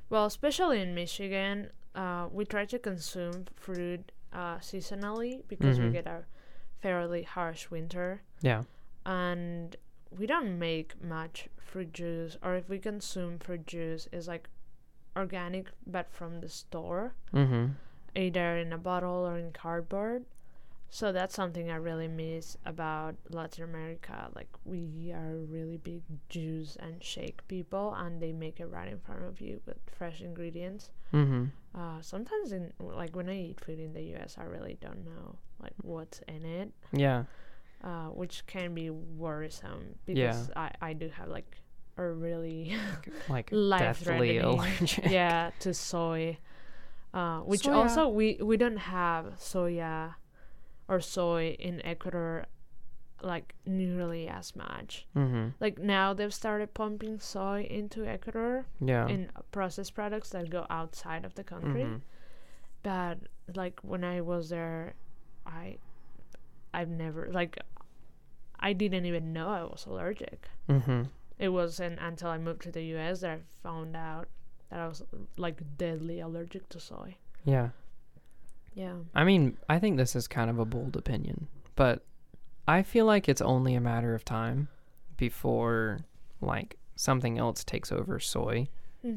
well, 0.10 0.26
especially 0.26 0.82
in 0.82 0.94
Michigan, 0.96 1.72
uh, 1.96 2.28
we 2.32 2.46
try 2.46 2.66
to 2.66 2.80
consume 2.80 3.46
fruit 3.56 4.12
uh, 4.32 4.58
seasonally 4.58 5.42
because 5.48 5.80
we 5.80 5.86
Mhm. 5.88 5.92
get 5.94 6.06
a 6.08 6.24
fairly 6.80 7.24
harsh 7.24 7.70
winter, 7.72 8.22
yeah 8.42 8.64
and 9.06 9.76
we 10.12 10.26
don't 10.28 10.58
make 10.60 11.02
much 11.04 11.50
fruit 11.60 11.92
juice. 11.94 12.38
Or 12.44 12.56
if 12.56 12.70
we 12.70 12.78
consume 12.80 13.40
fruit 13.40 13.66
juice, 13.66 14.08
is 14.12 14.28
like 14.28 14.50
organic, 15.16 15.68
but 15.88 16.12
from 16.12 16.42
the 16.42 16.50
store, 16.50 17.14
mm-hmm 17.34 17.74
either 18.16 18.58
in 18.58 18.74
a 18.74 18.78
bottle 18.78 19.26
or 19.28 19.38
in 19.38 19.52
cardboard. 19.52 20.26
So 20.92 21.12
that's 21.12 21.36
something 21.36 21.70
I 21.70 21.76
really 21.76 22.08
miss 22.08 22.58
about 22.66 23.16
Latin 23.30 23.64
America. 23.64 24.30
Like 24.36 24.50
we 24.66 25.12
are 25.14 25.36
really 25.48 25.78
big 25.78 26.02
juice 26.30 26.78
and 26.80 27.04
shake 27.04 27.48
people, 27.48 27.94
and 27.96 28.20
they 28.22 28.32
make 28.34 28.60
it 28.60 28.66
right 28.68 28.88
in 28.92 29.00
front 29.00 29.24
of 29.24 29.40
you 29.40 29.62
with 29.66 29.78
fresh 29.98 30.22
ingredients. 30.22 30.90
mm-hmm 31.14 31.46
Uh, 31.76 32.02
sometimes 32.02 32.52
in 32.52 32.74
like 32.80 33.16
when 33.16 33.30
I 33.30 33.38
eat 33.50 33.60
food 33.62 33.80
in 33.80 33.94
the 33.94 34.02
U.S., 34.18 34.38
I 34.40 34.46
really 34.46 34.78
don't 34.82 35.06
know 35.06 35.38
like 35.62 35.74
what's 35.84 36.20
in 36.28 36.44
it, 36.44 36.72
yeah 36.92 37.26
uh, 37.84 38.08
which 38.10 38.46
can 38.48 38.74
be 38.74 38.90
worrisome 38.90 39.96
Yeah. 40.08 40.32
because 40.34 40.50
I 40.56 40.72
I 40.82 40.94
do 40.94 41.08
have 41.10 41.30
like 41.30 41.50
a 41.98 42.06
really 42.26 42.74
like 43.30 43.50
deathly 43.52 44.38
allergic 44.40 45.06
yeah 45.20 45.52
to 45.60 45.74
soy 45.74 46.38
uh, 47.14 47.40
which 47.42 47.64
Soya. 47.64 47.76
also 47.76 48.08
we 48.10 48.38
we 48.42 48.58
don't 48.58 48.78
have 48.98 49.26
soya 49.38 50.16
or 50.90 51.00
soy 51.00 51.56
in 51.60 51.86
ecuador 51.86 52.46
like 53.22 53.54
nearly 53.66 54.28
as 54.28 54.56
much. 54.56 55.06
Mm-hmm. 55.16 55.50
Like 55.60 55.78
now 55.78 56.14
they've 56.14 56.34
started 56.34 56.74
pumping 56.74 57.20
soy 57.20 57.68
into 57.70 58.06
ecuador 58.06 58.66
yeah. 58.80 59.08
in 59.08 59.30
processed 59.52 59.94
products 59.94 60.30
that 60.32 60.50
go 60.50 60.66
outside 60.70 61.24
of 61.26 61.36
the 61.36 61.44
country. 61.44 61.84
Mhm. 61.84 62.02
but 62.82 63.18
like 63.56 63.78
when 63.84 64.06
i 64.06 64.22
was 64.22 64.48
there 64.50 64.94
i 65.46 65.78
i've 66.74 66.88
never 66.88 67.28
like 67.30 67.58
i 68.62 68.72
didn't 68.72 69.06
even 69.06 69.34
know 69.34 69.50
i 69.50 69.64
was 69.64 69.86
allergic. 69.86 70.48
Mm-hmm. 70.70 71.04
It 71.38 71.50
wasn't 71.50 72.00
until 72.00 72.30
I 72.30 72.38
moved 72.38 72.62
to 72.64 72.72
the 72.72 72.84
US 72.96 73.22
that 73.22 73.32
I 73.32 73.40
found 73.64 73.96
out 73.96 74.28
that 74.70 74.80
I 74.80 74.88
was 74.88 75.04
like 75.38 75.62
deadly 75.78 76.20
allergic 76.20 76.68
to 76.70 76.80
soy. 76.80 77.16
yeah 77.46 77.70
Yeah. 78.80 78.94
i 79.14 79.24
mean 79.26 79.58
i 79.68 79.78
think 79.80 79.98
this 79.98 80.16
is 80.16 80.28
kind 80.28 80.50
of 80.50 80.58
a 80.58 80.66
bold 80.66 80.96
opinion 80.96 81.48
but 81.76 82.06
i 82.68 82.82
feel 82.82 83.06
like 83.06 83.28
it's 83.28 83.42
only 83.42 83.76
a 83.76 83.82
matter 83.82 84.16
of 84.16 84.24
time 84.24 84.70
before 85.18 86.00
like 86.40 86.78
something 86.96 87.38
else 87.38 87.64
takes 87.66 87.92
over 87.92 88.20
soy 88.20 88.68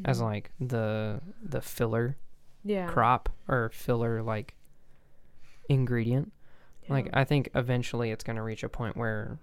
as 0.05 0.18
Mhm. 0.20 0.22
like 0.22 0.51
the 0.61 1.20
the 1.42 1.61
filler 1.61 2.16
yeah. 2.64 2.87
crop 2.88 3.29
or 3.48 3.70
filler 3.72 4.22
like 4.22 4.55
ingredient 5.68 6.33
Like. 6.88 7.09
I 7.12 7.25
think 7.25 7.48
eventually 7.55 8.11
it's 8.11 8.25
going 8.25 8.37
to 8.37 8.43
reach 8.43 8.64
a 8.64 8.68
point 8.68 8.97
where 8.97 9.39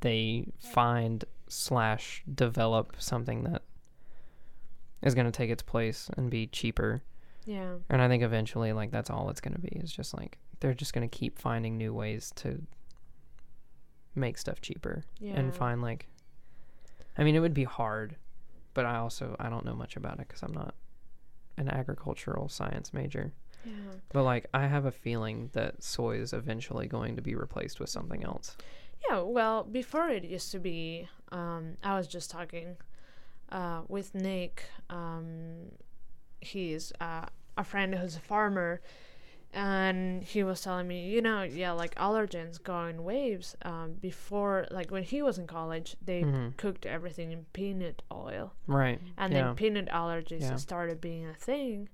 they 0.00 0.46
find 0.58 1.24
slash 1.48 2.22
develop 2.34 2.96
something 2.98 3.44
that 3.44 3.62
is 5.02 5.14
going 5.14 5.26
to 5.26 5.30
take 5.32 5.50
its 5.50 5.62
place 5.62 6.10
and 6.16 6.28
be 6.30 6.46
cheaper. 6.48 7.02
Yeah. 7.44 7.74
And 7.88 8.00
I 8.02 8.08
think 8.08 8.22
eventually 8.22 8.72
like 8.72 8.90
that's 8.90 9.10
all 9.10 9.30
it's 9.30 9.40
going 9.40 9.54
to 9.54 9.60
be 9.60 9.68
is 9.82 9.90
just 9.92 10.14
like 10.14 10.38
they're 10.60 10.74
just 10.74 10.92
going 10.92 11.08
to 11.08 11.18
keep 11.18 11.38
finding 11.38 11.76
new 11.76 11.92
ways 11.92 12.32
to 12.36 12.60
make 14.14 14.36
stuff 14.38 14.60
cheaper 14.60 15.04
Yeah. 15.20 15.38
and 15.38 15.54
find 15.54 15.80
like 15.82 16.06
I 17.16 17.24
mean 17.24 17.34
it 17.34 17.40
would 17.40 17.54
be 17.54 17.64
hard, 17.64 18.16
but 18.74 18.84
I 18.86 18.96
also 18.96 19.36
I 19.38 19.48
don't 19.48 19.64
know 19.64 19.74
much 19.74 19.96
about 19.96 20.20
it 20.20 20.28
cuz 20.28 20.42
I'm 20.42 20.52
not 20.52 20.74
an 21.56 21.68
agricultural 21.68 22.48
science 22.48 22.92
major. 22.92 23.32
Yeah. 23.64 23.72
But 24.10 24.24
like 24.24 24.46
I 24.54 24.66
have 24.66 24.84
a 24.86 24.90
feeling 24.92 25.50
that 25.52 25.82
soy 25.82 26.16
is 26.18 26.32
eventually 26.32 26.86
going 26.86 27.16
to 27.16 27.22
be 27.22 27.34
replaced 27.34 27.80
with 27.80 27.90
something 27.90 28.24
else. 28.24 28.56
Yeah, 29.08 29.20
well, 29.22 29.64
before 29.64 30.08
it 30.10 30.24
used 30.24 30.52
to 30.52 30.58
be 30.58 31.08
um 31.30 31.76
I 31.82 31.96
was 31.96 32.06
just 32.06 32.30
talking 32.30 32.76
uh 33.50 33.82
with 33.88 34.14
Nick. 34.14 34.64
Um 34.90 35.72
he's 36.42 36.92
uh, 37.00 37.26
a 37.56 37.64
friend 37.64 37.94
who's 37.94 38.16
a 38.16 38.20
farmer 38.20 38.80
and 39.54 40.22
he 40.22 40.42
was 40.42 40.62
telling 40.62 40.88
me, 40.88 41.08
you 41.10 41.20
know, 41.20 41.42
yeah, 41.42 41.72
like 41.72 41.94
allergens 41.96 42.62
go 42.62 42.84
in 42.86 43.04
waves. 43.04 43.54
Um 43.62 43.94
before 44.00 44.66
like 44.70 44.90
when 44.90 45.02
he 45.02 45.20
was 45.22 45.38
in 45.38 45.46
college, 45.46 45.96
they 46.04 46.22
Mhm. 46.22 46.56
cooked 46.56 46.86
everything 46.86 47.32
in 47.32 47.44
peanut 47.52 48.02
oil. 48.10 48.54
Right. 48.66 49.00
and 49.18 49.32
yeah. 49.32 49.42
then 49.48 49.56
peanut 49.56 49.88
allergies 49.88 50.40
Yeah. 50.42 50.56
started 50.56 51.00
being 51.00 51.26
a 51.26 51.34
thing 51.34 51.88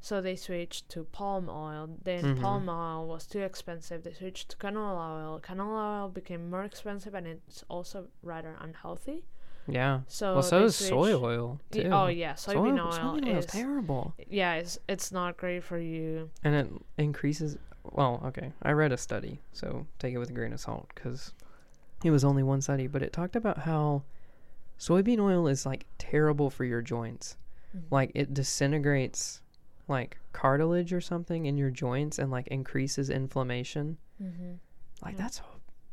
so 0.00 0.20
they 0.20 0.36
switched 0.36 0.88
to 0.90 1.02
palm 1.04 1.48
oil 1.48 1.88
then 2.04 2.22
Mhm. 2.24 2.40
palm 2.40 2.68
oil 2.68 3.04
was 3.08 3.26
too 3.26 3.40
expensive 3.40 4.04
they 4.04 4.12
switched 4.12 4.50
to 4.50 4.56
canola 4.56 5.06
oil 5.18 5.40
canola 5.40 6.02
oil 6.02 6.08
became 6.08 6.48
more 6.50 6.62
expensive 6.62 7.14
and 7.14 7.26
it's 7.26 7.64
also 7.68 8.06
rather 8.22 8.54
unhealthy 8.60 9.24
yeah. 9.68 10.00
so 10.08 10.34
well, 10.34 10.42
so 10.42 10.64
is 10.64 10.74
soy 10.76 11.12
oil 11.12 11.60
Y- 11.74 11.82
too. 11.82 11.88
oh 11.90 12.06
yeah 12.06 12.32
soybean 12.34 12.76
Soy- 12.76 12.80
oil 12.80 12.92
soybean 12.92 13.28
oil 13.28 13.36
is 13.38 13.46
terrible, 13.46 14.14
yeah 14.28 14.54
it's 14.54 14.78
it's 14.88 15.12
not 15.12 15.36
great 15.36 15.62
for 15.62 15.78
you 15.78 16.30
and 16.44 16.54
it 16.54 16.68
increases. 16.96 17.56
Well, 17.90 18.20
okay, 18.26 18.52
I 18.62 18.72
read 18.72 18.92
a 18.92 18.98
study, 18.98 19.40
so 19.52 19.86
take 19.98 20.12
it 20.14 20.18
with 20.18 20.28
a 20.28 20.34
grain 20.34 20.52
of 20.52 20.60
salt 20.60 20.90
because 20.94 21.32
it 22.04 22.10
was 22.10 22.22
only 22.22 22.42
one 22.42 22.60
study, 22.60 22.86
but 22.86 23.02
it 23.02 23.14
talked 23.14 23.34
about 23.34 23.58
how 23.60 24.02
soybean 24.78 25.18
oil 25.20 25.48
is 25.48 25.64
like 25.64 25.86
terrible 25.96 26.50
for 26.50 26.64
your 26.64 26.82
joints. 26.82 27.36
Mhm. 27.74 27.82
Like 27.90 28.12
it 28.14 28.34
disintegrates 28.34 29.40
like 29.88 30.18
cartilage 30.34 30.92
or 30.92 31.00
something 31.00 31.46
in 31.46 31.56
your 31.56 31.70
joints 31.70 32.18
and 32.18 32.30
like 32.30 32.46
increases 32.48 33.08
inflammation. 33.08 33.96
Mm-hmm. 34.22 34.52
Like 35.02 35.14
Yeah. 35.14 35.22
that's 35.22 35.40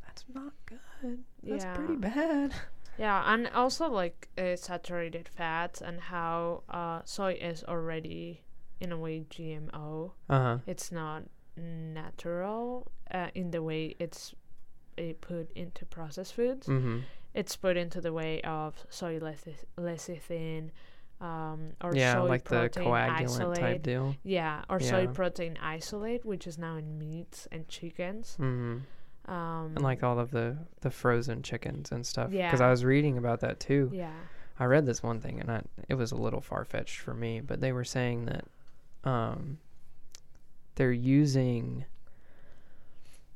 that's 0.04 0.24
not 0.34 0.52
good. 0.66 1.20
That's 1.42 1.64
yeah. 1.64 1.74
pretty 1.74 1.96
bad. 1.96 2.52
Yeah, 2.98 3.22
and 3.32 3.48
also 3.48 3.88
like 3.90 4.28
uh, 4.38 4.56
saturated 4.56 5.28
fats 5.28 5.80
and 5.80 6.00
how 6.00 6.62
uh, 6.68 7.00
soy 7.04 7.32
is 7.40 7.64
already 7.64 8.40
in 8.80 8.92
a 8.92 8.96
way 8.98 9.24
GMO. 9.30 10.12
Uh 10.28 10.38
huh. 10.40 10.58
It's 10.66 10.90
not 10.92 11.24
natural 11.56 12.90
uh, 13.12 13.28
in 13.34 13.50
the 13.50 13.62
way 13.62 13.94
it's 13.98 14.34
uh, 14.98 15.02
put 15.20 15.50
into 15.52 15.84
processed 15.86 16.34
foods. 16.34 16.66
Mm-hmm. 16.66 17.00
It's 17.34 17.54
put 17.56 17.76
into 17.76 18.00
the 18.00 18.12
way 18.12 18.40
of 18.42 18.84
soy 18.88 19.18
leci- 19.18 19.64
lecithin, 19.78 20.70
um, 21.20 21.72
or 21.82 21.94
Yeah, 21.94 22.14
soy 22.14 22.28
like 22.28 22.44
the 22.44 22.50
protein 22.50 22.84
coagulant 22.84 23.10
isolate. 23.10 23.60
type 23.60 23.82
deal. 23.82 24.16
Yeah, 24.22 24.64
or 24.70 24.80
soy 24.80 25.06
protein 25.08 25.58
isolate, 25.62 26.24
which 26.24 26.46
is 26.46 26.56
now 26.56 26.76
in 26.76 26.98
meats 26.98 27.46
and 27.52 27.68
chickens. 27.68 28.36
Mm-hmm. 28.40 28.78
Um, 29.26 29.72
And 29.74 29.82
like 29.82 30.02
all 30.04 30.18
of 30.18 30.30
the 30.30 30.56
the 30.82 30.90
frozen 30.90 31.42
chickens 31.42 31.90
and 31.92 32.06
stuff. 32.06 32.30
Because 32.30 32.60
Yeah. 32.60 32.66
I 32.66 32.70
was 32.70 32.84
reading 32.84 33.18
about 33.18 33.40
that 33.40 33.58
too. 33.60 33.90
yeah, 33.92 34.12
I 34.58 34.64
read 34.66 34.86
this 34.86 35.02
one 35.02 35.20
thing 35.20 35.40
and 35.40 35.50
I, 35.50 35.62
it 35.88 35.94
was 35.94 36.12
a 36.12 36.16
little 36.16 36.40
far 36.40 36.64
fetched 36.64 36.98
for 37.00 37.12
me, 37.14 37.40
but 37.40 37.60
they 37.60 37.72
were 37.72 37.84
saying 37.84 38.26
that 38.26 38.44
um, 39.04 39.58
they're 40.76 40.92
using 40.92 41.84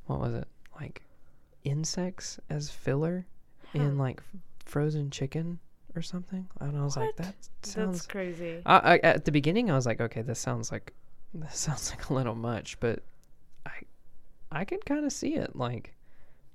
what 0.07 0.19
was 0.19 0.33
it 0.33 0.47
like 0.79 1.01
insects 1.63 2.39
as 2.49 2.69
filler 2.69 3.25
in 3.73 3.97
like 3.97 4.19
f- 4.19 4.39
frozen 4.65 5.09
chicken 5.11 5.59
or 5.95 6.01
something. 6.01 6.47
And 6.59 6.77
I 6.77 6.83
was 6.83 6.97
like, 6.97 7.07
What? 7.07 7.17
that 7.17 7.35
that's 7.61 7.73
sounds. 7.73 8.07
crazy. 8.07 8.61
I, 8.65 8.95
I, 8.95 8.97
at 8.99 9.25
the 9.25 9.31
beginning, 9.31 9.69
I 9.69 9.75
was 9.75 9.85
like, 9.85 10.01
okay, 10.01 10.21
this 10.21 10.39
sounds 10.39 10.71
like 10.71 10.93
this 11.33 11.57
sounds 11.57 11.91
like 11.91 12.09
a 12.09 12.13
little 12.13 12.35
much, 12.35 12.79
but 12.79 13.03
I 14.51 14.65
could 14.65 14.85
kind 14.85 15.05
of 15.05 15.11
see 15.11 15.35
it. 15.35 15.55
Like 15.55 15.95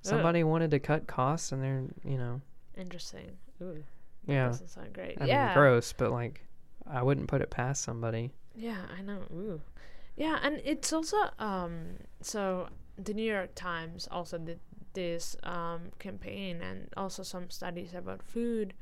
somebody 0.02 0.44
wanted 0.44 0.70
to 0.72 0.78
cut 0.80 1.06
costs, 1.06 1.52
and 1.52 1.62
they're 1.62 1.84
you 2.04 2.18
know 2.18 2.40
Interesting. 2.76 3.36
Ooh, 3.62 3.82
that 4.26 4.34
yeah. 4.34 4.42
doesn't 4.42 4.68
sound 4.68 4.92
great. 4.92 5.18
I 5.20 5.26
yeah, 5.26 5.26
mean, 5.26 5.48
gross, 5.48 5.92
but 5.92 6.12
like, 6.12 6.42
I 6.86 7.02
wouldn't 7.02 7.28
put 7.28 7.40
it 7.40 7.50
past 7.50 7.82
somebody. 7.82 8.32
Yeah, 8.54 8.86
I 8.96 9.02
know. 9.02 9.20
Ooh. 9.32 9.60
Yeah, 10.16 10.38
and 10.42 10.60
it's 10.64 10.92
also 10.92 11.16
um 11.38 11.96
so 12.22 12.68
the 12.96 13.14
New 13.14 13.30
York 13.30 13.54
Times 13.54 14.08
also 14.10 14.38
did 14.38 14.60
this 14.94 15.36
um 15.42 15.90
campaign 15.98 16.62
and 16.62 16.88
also 16.96 17.22
some 17.22 17.50
studies 17.50 17.92
about 17.94 18.22
food 18.22 18.72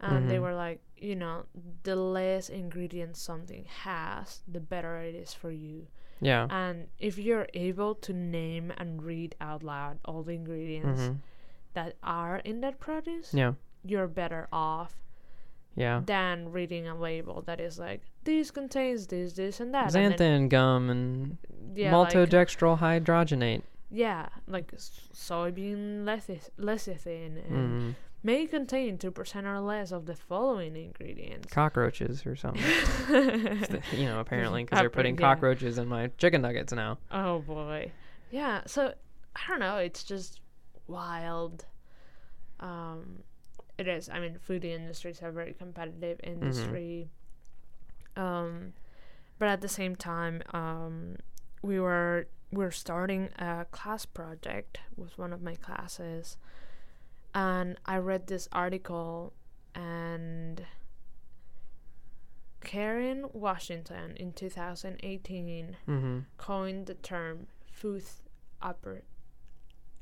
and 0.00 0.28
they 0.28 0.38
Mhm. 0.38 0.40
were 0.40 0.54
like, 0.54 0.80
you 0.98 1.16
know, 1.16 1.46
the 1.84 1.96
less 1.96 2.48
ingredients 2.50 3.20
something 3.22 3.64
has, 3.84 4.42
the 4.48 4.60
better 4.60 4.98
it 4.98 5.14
is 5.14 5.34
for 5.34 5.50
you. 5.50 5.86
Yeah. 6.24 6.46
And 6.50 6.88
if 6.98 7.18
you're 7.18 7.46
able 7.54 7.94
to 7.96 8.12
name 8.12 8.72
and 8.78 9.02
read 9.02 9.34
out 9.40 9.62
loud 9.62 9.98
all 10.04 10.22
the 10.22 10.32
ingredients 10.32 11.00
hmm 11.06 11.12
that 11.74 11.96
are 12.04 12.36
in 12.44 12.60
that 12.60 12.78
produce, 12.78 13.34
Yeah. 13.34 13.54
you're 13.84 14.06
better 14.06 14.46
off 14.52 14.94
Yeah. 15.76 16.02
than 16.06 16.52
reading 16.52 16.86
a 16.86 16.94
label 16.94 17.42
that 17.42 17.58
is 17.60 17.78
like 17.80 18.00
this 18.22 18.50
contains 18.52 19.08
this, 19.08 19.32
this, 19.34 19.58
and 19.60 19.74
that. 19.74 19.94
and 19.94 20.14
then- 20.16 20.46
Xanthan 20.46 20.48
gum 20.48 20.88
and 20.90 21.36
yeah, 21.74 21.94
like, 21.96 22.12
hydrogenate. 22.12 23.62
yeah, 23.90 24.28
like 24.46 24.72
soybean 24.76 26.04
lecithin 26.58 27.44
and 27.48 27.82
Mm. 27.82 27.94
May 28.24 28.46
contain 28.46 28.98
two 28.98 29.10
percent 29.10 29.46
or 29.46 29.60
less 29.60 29.92
of 29.92 30.06
the 30.06 30.16
following 30.16 30.74
ingredients. 30.76 31.52
Cockroaches 31.52 32.26
or 32.26 32.36
something. 32.36 32.62
You 33.92 34.06
know, 34.06 34.20
apparently, 34.20 34.64
because 34.64 34.80
they're 34.80 34.90
putting 34.90 35.14
yeah. 35.14 35.20
cockroaches 35.20 35.78
in 35.78 35.86
my 35.88 36.08
chicken 36.18 36.42
nuggets 36.42 36.72
now. 36.72 36.98
oh 37.12 37.40
boy, 37.40 37.92
yeah. 38.30 38.62
So 38.66 38.94
I 39.36 39.40
don't 39.48 39.60
know. 39.60 39.76
It's 39.76 40.02
just 40.02 40.40
wild. 40.86 41.66
Um, 42.60 43.22
it 43.78 43.88
is. 43.88 44.08
I 44.08 44.20
mean, 44.20 44.38
food 44.38 44.64
industry 44.64 45.10
is 45.10 45.20
a 45.22 45.30
very 45.30 45.52
competitive 45.52 46.20
industry. 46.22 47.10
Um, 48.16 48.72
but 49.38 49.48
at 49.48 49.60
the 49.60 49.68
same 49.68 49.96
time, 49.96 50.42
um, 50.52 51.16
we 51.62 51.80
were 51.80 52.28
we're 52.52 52.70
starting 52.70 53.30
a 53.38 53.66
class 53.70 54.06
project 54.06 54.78
with 54.96 55.18
one 55.18 55.32
of 55.32 55.42
my 55.42 55.56
classes, 55.56 56.36
and 57.34 57.76
I 57.84 57.96
read 57.98 58.26
this 58.28 58.48
article, 58.52 59.32
and 59.74 60.64
Karen 62.62 63.26
Washington 63.32 64.16
in 64.16 64.32
2018 64.32 65.76
Mm-hmm. 65.88 66.18
coined 66.38 66.86
the 66.86 66.94
term 66.94 67.46
food 67.72 68.04
upper 68.62 69.02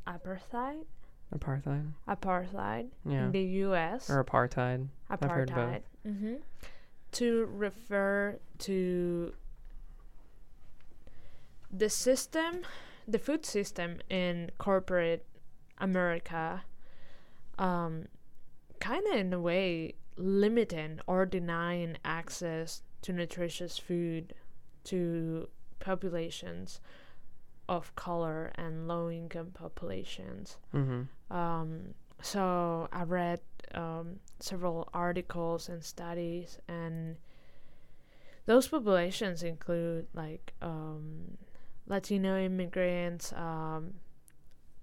apartheid 0.07 0.85
Apartheid. 1.35 1.93
apartheid 2.07 2.89
Yeah. 3.07 3.24
in 3.26 3.33
the 3.33 3.43
U.S. 3.66 4.11
Or 4.11 4.22
apartheid. 4.22 4.89
apartheid 5.11 5.22
I've 5.22 5.30
heard 5.30 5.49
both. 5.49 5.57
apartheid 5.57 5.83
hmm 6.05 6.35
to 7.12 7.47
refer 7.53 8.39
to 8.61 9.35
the 11.70 11.89
system, 11.91 12.62
the 13.07 13.18
food 13.18 13.45
system 13.45 13.99
in 14.09 14.51
corporate 14.59 15.26
America, 15.78 16.62
um, 17.59 18.07
kind 18.81 19.07
of 19.07 19.15
in 19.15 19.33
a 19.33 19.41
way 19.41 19.95
limiting 20.17 21.01
or 21.07 21.27
denying 21.27 21.97
access 22.05 22.83
to 23.03 23.13
nutritious 23.13 23.79
food 23.79 24.35
to 24.85 25.49
populations 25.81 26.81
of 27.69 27.95
color 27.97 28.53
and 28.57 28.87
low 28.89 29.11
income 29.11 29.51
populations. 29.55 30.57
Mm-hmm. 30.75 31.35
Um, 31.35 31.95
so 32.21 32.89
I 32.93 33.03
read 33.05 33.41
um, 33.75 34.17
several 34.41 34.89
articles 34.93 35.69
and 35.69 35.83
studies, 35.83 36.59
and 36.69 37.17
those 38.47 38.69
populations 38.69 39.43
include 39.43 40.07
like 40.15 40.53
um, 40.61 41.39
Latino 41.87 42.39
immigrants, 42.39 43.33
um, 43.33 43.95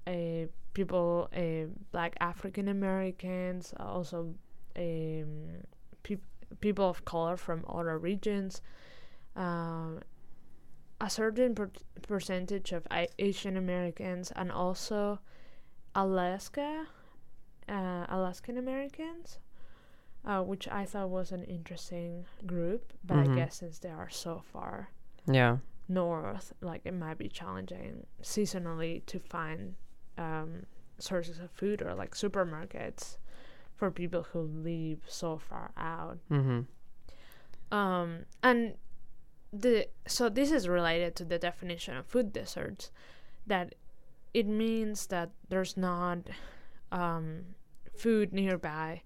a 0.07 0.47
people, 0.83 1.27
a 1.33 1.67
Black 1.91 2.15
African 2.21 2.67
Americans, 2.69 3.73
also 3.79 4.19
um, 4.77 5.63
peop 6.03 6.21
people 6.61 6.87
of 6.89 7.03
color 7.03 7.35
from 7.35 7.65
other 7.67 7.97
regions. 7.99 8.61
Um, 9.35 9.99
a 11.01 11.09
certain 11.09 11.53
per- 11.53 11.71
percentage 12.07 12.71
of 12.71 12.87
I- 12.89 13.09
Asian 13.19 13.55
Americans, 13.57 14.31
and 14.35 14.51
also 14.51 15.19
Alaska, 15.95 16.87
uh, 17.67 18.05
Alaskan 18.09 18.57
Americans, 18.57 19.39
uh, 20.25 20.41
which 20.43 20.65
I 20.69 20.85
thought 20.85 21.09
was 21.09 21.31
an 21.33 21.43
interesting 21.43 22.25
group. 22.45 22.93
But 23.03 23.17
Mhm. 23.17 23.31
I 23.31 23.35
guess 23.35 23.55
since 23.57 23.79
they 23.79 23.91
are 23.91 24.09
so 24.09 24.33
far 24.53 24.91
Yeah. 25.27 25.57
north, 25.89 26.53
like 26.61 26.81
it 26.85 26.93
might 26.93 27.17
be 27.17 27.27
challenging 27.29 28.05
seasonally 28.21 29.05
to 29.07 29.19
find 29.19 29.75
um, 30.19 30.65
sources 30.99 31.39
of 31.39 31.49
food 31.49 31.81
or 31.81 31.95
like 31.95 32.13
supermarkets 32.13 33.17
for 33.75 33.89
people 33.89 34.27
who 34.33 34.41
live 34.41 34.99
so 35.07 35.37
far 35.37 35.71
out. 35.77 36.19
Mm-hmm. 36.29 37.75
Um, 37.75 38.25
and 38.43 38.75
the 39.53 39.87
so 40.05 40.29
this 40.29 40.51
is 40.51 40.67
related 40.67 41.15
to 41.15 41.25
the 41.25 41.39
definition 41.39 41.95
of 41.95 42.05
food 42.05 42.33
deserts, 42.33 42.91
that 43.47 43.75
it 44.33 44.47
means 44.47 45.07
that 45.07 45.29
there's 45.47 45.77
not 45.77 46.19
um, 46.91 47.55
food 47.95 48.33
nearby. 48.33 49.01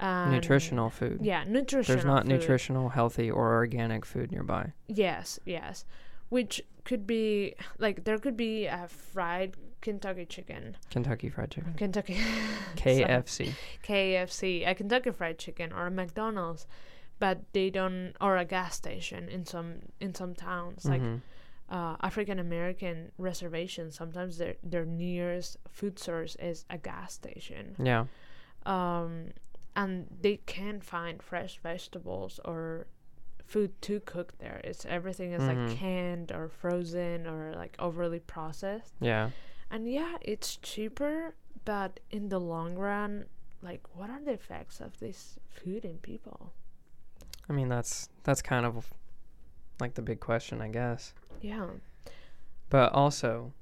nutritional 0.00 0.90
food. 0.90 1.20
Yeah, 1.22 1.44
nutritional. 1.46 1.96
There's 1.96 2.06
not 2.06 2.22
food. 2.22 2.32
nutritional, 2.32 2.88
healthy, 2.88 3.30
or 3.30 3.54
organic 3.54 4.04
food 4.04 4.32
nearby. 4.32 4.72
Yes, 4.88 5.38
yes. 5.44 5.84
Which 6.30 6.62
could 6.84 7.06
be 7.06 7.54
like 7.78 8.04
there 8.04 8.18
could 8.18 8.36
be 8.36 8.66
a 8.66 8.88
fried 8.88 9.56
Kentucky 9.90 10.26
chicken, 10.26 10.76
Kentucky 10.90 11.28
Fried 11.30 11.52
Chicken. 11.52 11.74
Kentucky 11.74 12.14
KFC. 12.76 13.52
KFC, 13.84 14.66
a 14.68 14.74
Kentucky 14.74 15.12
Fried 15.12 15.38
Chicken, 15.38 15.72
or 15.72 15.86
a 15.86 15.90
McDonald's, 15.92 16.66
but 17.20 17.42
they 17.52 17.70
don't, 17.70 18.14
or 18.20 18.36
a 18.36 18.44
gas 18.44 18.74
station 18.74 19.28
in 19.28 19.46
some 19.46 19.76
in 20.00 20.12
some 20.12 20.34
towns 20.34 20.84
like 20.86 21.00
Mhm. 21.00 21.20
uh, 21.70 21.94
African 22.02 22.40
American 22.40 23.12
reservations. 23.16 23.94
Sometimes 23.94 24.38
their 24.38 24.56
their 24.64 24.84
nearest 24.84 25.56
food 25.68 26.00
source 26.00 26.34
is 26.40 26.64
a 26.68 26.78
gas 26.78 27.12
station, 27.12 27.76
Yeah. 27.78 28.06
um, 28.64 29.30
and 29.76 30.06
they 30.20 30.38
can't 30.46 30.82
find 30.82 31.22
fresh 31.22 31.58
vegetables 31.62 32.40
or 32.44 32.88
food 33.44 33.80
to 33.82 34.00
cook 34.00 34.36
there. 34.38 34.60
It's 34.64 34.84
everything 34.86 35.30
is 35.32 35.42
Mhm. 35.42 35.48
like 35.68 35.76
canned 35.78 36.32
or 36.32 36.48
frozen 36.48 37.28
or 37.28 37.54
like 37.54 37.76
overly 37.78 38.18
processed. 38.18 38.94
Yeah. 39.00 39.30
And 39.70 39.90
yeah, 39.90 40.16
it's 40.20 40.56
cheaper, 40.56 41.34
but 41.64 42.00
in 42.10 42.28
the 42.28 42.38
long 42.40 42.74
run, 42.76 43.26
like 43.62 43.82
what 43.94 44.10
are 44.10 44.20
the 44.24 44.32
effects 44.32 44.80
of 44.80 44.98
this 45.00 45.38
food 45.48 45.84
in 45.84 45.98
people? 45.98 46.52
I 47.48 47.52
mean, 47.52 47.68
that's 47.68 48.08
that's 48.24 48.42
kind 48.42 48.64
of 48.66 48.92
like 49.80 49.94
the 49.94 50.02
big 50.02 50.20
question, 50.20 50.60
I 50.60 50.68
guess. 50.68 51.12
Yeah. 51.40 51.66
But 52.70 52.92
also, 52.92 53.52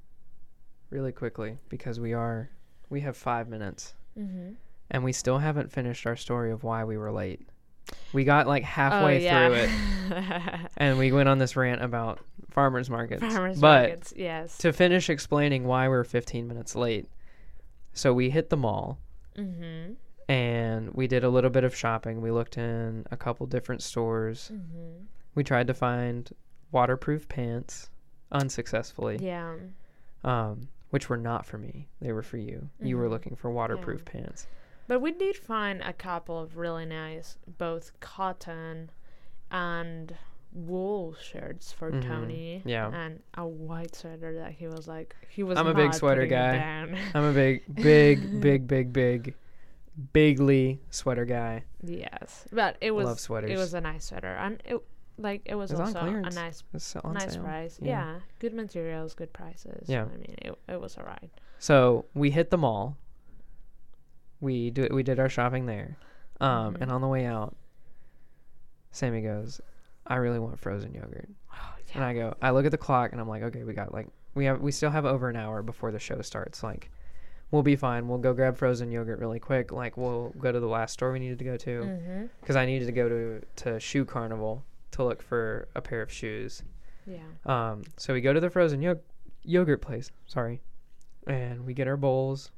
really 0.89 1.11
quickly, 1.11 1.57
because 1.69 1.99
we 1.99 2.13
are, 2.13 2.49
we 2.89 3.01
have 3.01 3.15
five 3.17 3.47
minutes, 3.47 3.93
Mm-hmm. 4.17 4.53
and 4.91 5.03
we 5.03 5.11
still 5.11 5.39
haven't 5.39 5.71
finished 5.73 6.07
our 6.07 6.15
story 6.15 6.51
of 6.51 6.63
why 6.63 6.83
we 6.85 6.97
were 6.97 7.11
late. 7.11 7.49
We 8.13 8.23
got 8.23 8.47
like 8.47 8.63
halfway 8.63 9.19
through 9.27 9.53
it, 9.53 9.69
and 10.77 10.97
we 10.97 11.11
went 11.11 11.29
on 11.29 11.37
this 11.37 11.55
rant 11.55 11.81
about 11.83 12.19
farmers 12.49 12.89
markets. 12.89 13.21
Farmers 13.21 13.59
but 13.59 13.89
markets, 13.89 14.13
yes. 14.15 14.57
to 14.59 14.71
finish 14.73 15.09
explaining 15.09 15.65
why 15.65 15.87
we're 15.89 16.03
15 16.03 16.47
minutes 16.47 16.75
late, 16.75 17.07
so 17.93 18.13
we 18.13 18.29
hit 18.29 18.49
the 18.49 18.57
mall 18.57 18.99
mm-hmm. 19.37 19.93
and 20.29 20.93
we 20.93 21.07
did 21.07 21.23
a 21.23 21.29
little 21.29 21.49
bit 21.49 21.63
of 21.63 21.75
shopping. 21.75 22.21
We 22.21 22.31
looked 22.31 22.57
in 22.57 23.05
a 23.11 23.17
couple 23.17 23.45
different 23.45 23.81
stores. 23.83 24.49
Mm-hmm. 24.53 25.03
We 25.35 25.43
tried 25.43 25.67
to 25.67 25.73
find 25.73 26.29
waterproof 26.71 27.27
pants 27.27 27.89
unsuccessfully, 28.31 29.17
Yeah. 29.21 29.55
um, 30.23 30.69
which 30.89 31.09
were 31.09 31.17
not 31.17 31.45
for 31.45 31.57
me. 31.57 31.87
They 32.01 32.11
were 32.13 32.21
for 32.23 32.37
you. 32.37 32.69
You 32.81 32.97
were 32.97 33.07
Mhm. 33.07 33.11
looking 33.11 33.35
for 33.35 33.51
waterproof 33.51 34.05
pants. 34.05 34.47
But 34.87 34.99
we 35.01 35.11
did 35.11 35.35
find 35.35 35.81
a 35.81 35.93
couple 35.93 36.39
of 36.39 36.57
really 36.57 36.85
nice, 36.85 37.37
both 37.57 37.99
cotton 37.99 38.91
and 39.51 40.15
wool 40.53 41.15
shirts 41.15 41.71
for 41.71 41.91
Mhm. 41.91 42.01
Tony. 42.07 42.61
Yeah. 42.65 42.91
And 42.93 43.21
a 43.33 43.45
white 43.45 43.95
sweater 43.95 44.35
that 44.35 44.51
he 44.53 44.67
was 44.67 44.87
like, 44.87 45.15
he 45.29 45.43
was. 45.43 45.57
I'm 45.57 45.67
a 45.67 45.73
big 45.73 45.93
sweater 45.93 46.25
guy. 46.27 46.57
Down. 46.57 46.97
I'm 47.13 47.23
a 47.23 47.33
big, 47.33 47.63
big, 47.75 48.39
big, 48.41 48.67
big, 48.67 48.93
big, 48.93 49.35
bigly 50.13 50.79
sweater 50.89 51.25
guy. 51.25 51.63
yes, 51.83 52.45
but 52.51 52.77
it 52.81 52.91
was. 52.91 53.05
Love 53.05 53.19
sweaters. 53.19 53.51
It 53.51 53.57
was 53.57 53.73
a 53.73 53.81
nice 53.81 54.05
sweater, 54.05 54.35
and 54.35 54.61
it 54.65 54.77
like 55.17 55.41
it 55.45 55.55
was 55.55 55.71
It 55.71 55.77
was 55.77 55.95
also 55.95 56.07
a 56.07 56.11
nice, 56.21 56.35
nice 56.35 56.63
sale. 56.83 57.01
price. 57.43 57.79
Yeah. 57.81 57.89
Yeah. 58.13 58.19
good 58.39 58.53
materials, 58.53 59.13
good 59.13 59.31
prices. 59.33 59.87
Yeah. 59.87 60.03
I 60.03 60.17
mean, 60.17 60.35
it 60.41 60.57
it 60.67 60.79
was 60.81 60.97
alright. 60.97 61.31
So 61.59 62.05
we 62.13 62.31
hit 62.31 62.49
the 62.49 62.57
mall. 62.57 62.97
We 64.41 64.69
do 64.69 64.87
we 64.91 65.03
did 65.03 65.19
our 65.19 65.29
shopping 65.29 65.65
there, 65.65 65.97
um, 66.41 66.75
Mhm. 66.75 66.81
and 66.81 66.91
on 66.91 67.01
the 67.01 67.07
way 67.07 67.25
out, 67.25 67.55
Sami 68.91 69.21
goes, 69.21 69.61
"I 70.07 70.15
really 70.15 70.39
want 70.39 70.59
frozen 70.59 70.93
yogurt," 70.93 71.29
Oh, 71.53 71.75
and 71.93 72.03
I 72.03 72.13
go, 72.13 72.35
I 72.41 72.51
look 72.51 72.65
at 72.65 72.71
the 72.71 72.77
clock 72.77 73.11
and 73.11 73.19
I'm 73.21 73.27
like, 73.29 73.43
"Okay, 73.43 73.63
we 73.63 73.73
got 73.73 73.93
like 73.93 74.07
we 74.33 74.45
have 74.45 74.61
we 74.61 74.71
still 74.71 74.89
have 74.91 75.05
over 75.05 75.29
an 75.29 75.35
hour 75.35 75.61
before 75.63 75.91
the 75.91 75.99
show 75.99 76.21
starts. 76.21 76.63
Like, 76.63 76.89
we'll 77.51 77.63
be 77.63 77.75
fine. 77.75 78.07
We'll 78.07 78.17
go 78.19 78.33
grab 78.33 78.57
frozen 78.57 78.91
yogurt 78.91 79.19
really 79.19 79.39
quick. 79.39 79.71
Like, 79.71 79.95
we'll 79.97 80.29
go 80.37 80.51
to 80.51 80.59
the 80.59 80.67
last 80.67 80.93
store 80.93 81.11
we 81.13 81.19
needed 81.19 81.39
to 81.39 81.45
go 81.45 81.57
to 81.57 81.81
Mm-hmm. 81.81 82.25
because 82.41 82.55
I 82.57 82.65
needed 82.65 82.85
to 82.87 82.91
go 82.91 83.07
to 83.09 83.41
to 83.63 83.79
Shoe 83.79 84.05
Carnival 84.05 84.63
to 84.91 85.03
look 85.03 85.21
for 85.21 85.67
a 85.75 85.81
pair 85.81 86.01
of 86.01 86.11
shoes. 86.11 86.63
Yeah. 87.05 87.19
Um, 87.45 87.83
so 87.97 88.13
we 88.13 88.21
go 88.21 88.33
to 88.33 88.39
the 88.39 88.49
frozen 88.49 88.81
yo- 88.81 88.99
yogurt 89.43 89.81
place. 89.81 90.11
Sorry, 90.27 90.61
and 91.27 91.65
we 91.65 91.73
get 91.73 91.87
our 91.87 91.97
bowls. 91.97 92.51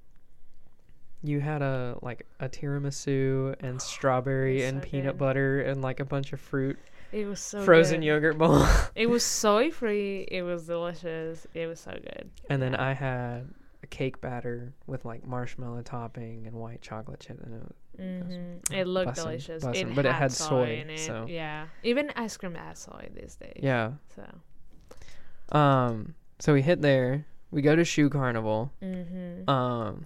You 1.28 1.40
had 1.42 1.62
a 1.62 1.98
like 2.02 2.26
a 2.40 2.48
tiramisu 2.48 3.56
and 3.60 3.82
strawberry 3.82 4.56
was 4.56 4.64
and 4.66 4.82
so 4.84 4.90
peanut 4.90 5.14
good. 5.14 5.18
butter 5.18 5.62
and 5.62 5.82
like 5.82 6.00
a 6.00 6.06
bunch 6.06 6.32
of 6.34 6.40
fruit 6.40 6.78
It 7.12 7.26
was 7.26 7.40
so 7.40 7.62
frozen 7.64 8.00
good. 8.00 8.06
yogurt 8.08 8.38
bowl. 8.38 8.66
It 8.96 9.10
was 9.10 9.24
soy 9.24 9.70
free. 9.72 10.28
It 10.32 10.42
was 10.44 10.66
delicious. 10.68 11.46
It 11.54 11.68
was 11.68 11.80
so 11.80 11.92
good. 11.92 12.30
and 12.50 12.62
then 12.62 12.76
I 12.76 12.94
had 12.94 13.50
a 13.84 13.88
cake 13.88 14.22
batter 14.22 14.74
with 14.88 15.06
like 15.06 15.26
marshmallow 15.28 15.82
topping 15.84 16.48
and 16.48 16.56
white 16.56 16.82
chocolate 16.82 17.20
chip 17.20 17.40
and 17.44 17.54
it 17.56 17.62
was, 17.62 17.76
hmm 17.98 18.74
It 18.74 18.88
looked 18.88 19.12
bussin', 19.18 19.24
delicious. 19.24 19.64
bussin', 19.64 19.92
it 19.92 19.96
but 19.96 20.06
it 20.06 20.12
had 20.14 20.20
had 20.20 20.32
soy, 20.32 20.48
soy, 20.48 20.80
in 20.82 20.90
it. 20.92 21.00
so- 21.00 21.26
Yeah. 21.28 21.68
Even 21.84 22.12
ice 22.16 22.38
cream 22.38 22.56
has 22.56 22.80
soy 22.80 23.10
these 23.14 23.36
days. 23.36 23.60
yeah. 23.62 23.92
So. 24.16 25.58
Um, 25.58 26.16
so 26.40 26.54
we 26.54 26.62
hit 26.62 26.82
there. 26.82 27.26
We 27.52 27.62
go 27.62 27.76
to 27.76 27.84
Shoe 27.86 28.10
Carnival. 28.10 28.72
Mm-hmm. 28.84 29.50
Um, 29.50 30.06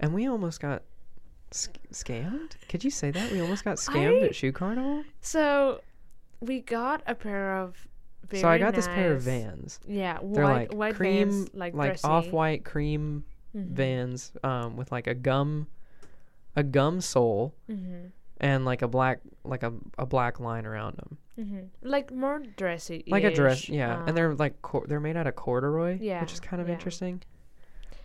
and 0.00 0.12
we 0.14 0.26
almost 0.28 0.60
got 0.60 0.82
sc- 1.50 1.78
scammed. 1.92 2.52
Could 2.68 2.84
you 2.84 2.90
say 2.90 3.10
that? 3.10 3.30
We 3.32 3.40
almost 3.40 3.64
got 3.64 3.76
scammed 3.76 4.22
I- 4.22 4.26
at 4.26 4.34
Shoe 4.34 4.52
Carnival. 4.52 5.04
so, 5.20 5.80
we 6.40 6.60
got 6.60 7.02
a 7.06 7.14
pair 7.14 7.56
of. 7.58 7.88
Very 8.28 8.40
so 8.42 8.48
I 8.48 8.58
got 8.58 8.74
this 8.74 8.88
pair 8.88 9.12
of 9.12 9.22
Vans. 9.22 9.78
Yeah, 9.86 10.18
They're 10.20 10.44
white, 10.44 10.52
like 10.70 10.74
white 10.74 10.94
cream, 10.96 11.30
Vans, 11.30 11.50
like, 11.54 11.74
like 11.74 11.98
off-white 12.02 12.64
cream 12.64 13.24
Mhm. 13.56 13.66
Vans, 13.68 14.32
um, 14.42 14.76
with 14.76 14.90
like 14.90 15.06
a 15.06 15.14
gum, 15.14 15.68
a 16.56 16.64
gum 16.64 17.00
sole 17.00 17.54
Mhm. 17.70 18.10
and 18.40 18.64
like 18.64 18.82
a 18.82 18.88
black, 18.88 19.20
like 19.44 19.62
a, 19.62 19.72
a 19.96 20.04
black 20.04 20.40
line 20.40 20.66
around 20.66 20.96
them, 20.96 21.18
Mhm. 21.38 21.68
Like 21.82 22.12
more 22.12 22.40
dressy. 22.56 23.04
like 23.06 23.22
a 23.22 23.32
dress. 23.32 23.68
Yeah, 23.68 24.02
and 24.06 24.16
they're 24.16 24.32
um, 24.32 24.36
like 24.38 24.60
cor- 24.60 24.86
they're 24.88 24.98
made 25.00 25.16
out 25.16 25.28
of 25.28 25.36
corduroy, 25.36 25.96
Yeah, 26.00 26.20
which 26.20 26.32
is 26.32 26.40
kind 26.40 26.60
of 26.60 26.66
yeah. 26.66 26.74
interesting. 26.74 27.22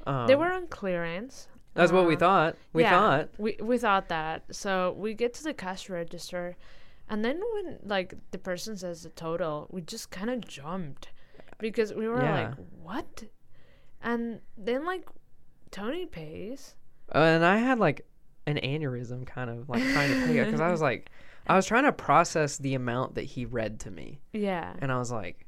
Um, 0.06 0.28
they 0.28 0.36
were 0.36 0.52
on 0.54 0.68
clearance. 0.68 1.48
That's 1.74 1.92
what 1.92 2.06
we 2.06 2.16
uh, 2.16 2.20
thought. 2.20 2.56
We 2.74 2.84
yeah. 2.84 2.90
thought. 2.92 3.30
We 3.38 3.58
we 3.62 3.78
thought 3.78 4.10
that. 4.10 4.44
So 4.54 4.94
we 4.98 5.14
get 5.14 5.34
to 5.36 5.44
the 5.44 5.54
cash 5.54 5.90
register, 5.90 6.58
and 7.10 7.24
then 7.24 7.40
when 7.54 7.80
like 7.84 8.14
the 8.32 8.38
person 8.38 8.76
says 8.78 9.04
the 9.04 9.10
total, 9.10 9.68
we 9.72 9.82
just 9.82 10.12
kind 10.12 10.30
of 10.30 10.42
jumped 10.46 11.10
because 11.60 11.94
we 11.94 12.08
were 12.08 12.22
Yeah. 12.22 12.48
like, 12.50 12.56
"What?" 12.84 13.24
And 14.02 14.42
then 14.58 14.86
like 14.86 15.08
Tony 15.72 16.06
pays. 16.06 16.76
Uh, 17.14 17.20
and 17.20 17.46
I 17.46 17.58
had 17.58 17.80
like 17.80 18.06
an 18.48 18.58
aneurysm 18.58 19.26
kind 19.26 19.50
of 19.50 19.70
like 19.70 19.84
trying 19.84 20.10
to 20.10 20.26
pay 20.28 20.40
it 20.40 20.46
because 20.46 20.62
I 20.62 20.72
was 20.72 20.82
like, 20.82 21.10
I 21.48 21.56
was 21.56 21.66
trying 21.66 21.84
to 21.84 21.92
process 21.94 22.58
the 22.58 22.76
amount 22.76 23.16
that 23.16 23.24
he 23.24 23.46
read 23.46 23.80
to 23.82 23.92
me, 23.92 24.20
Yeah. 24.34 24.74
and 24.80 24.92
I 24.92 24.98
was 24.98 25.12
like, 25.12 25.46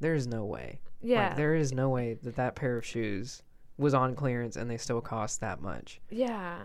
there's 0.00 0.26
no 0.26 0.44
way. 0.44 0.80
Yeah. 1.00 1.28
Like, 1.28 1.36
there 1.36 1.54
is 1.54 1.72
no 1.72 1.88
way 1.88 2.18
that 2.22 2.36
that 2.36 2.54
pair 2.54 2.76
of 2.76 2.84
shoes 2.84 3.42
was 3.82 3.92
on 3.94 4.14
clearance 4.14 4.56
and 4.56 4.70
they 4.70 4.76
still 4.78 5.00
cost 5.00 5.40
that 5.40 5.60
much. 5.60 6.00
yeah. 6.10 6.60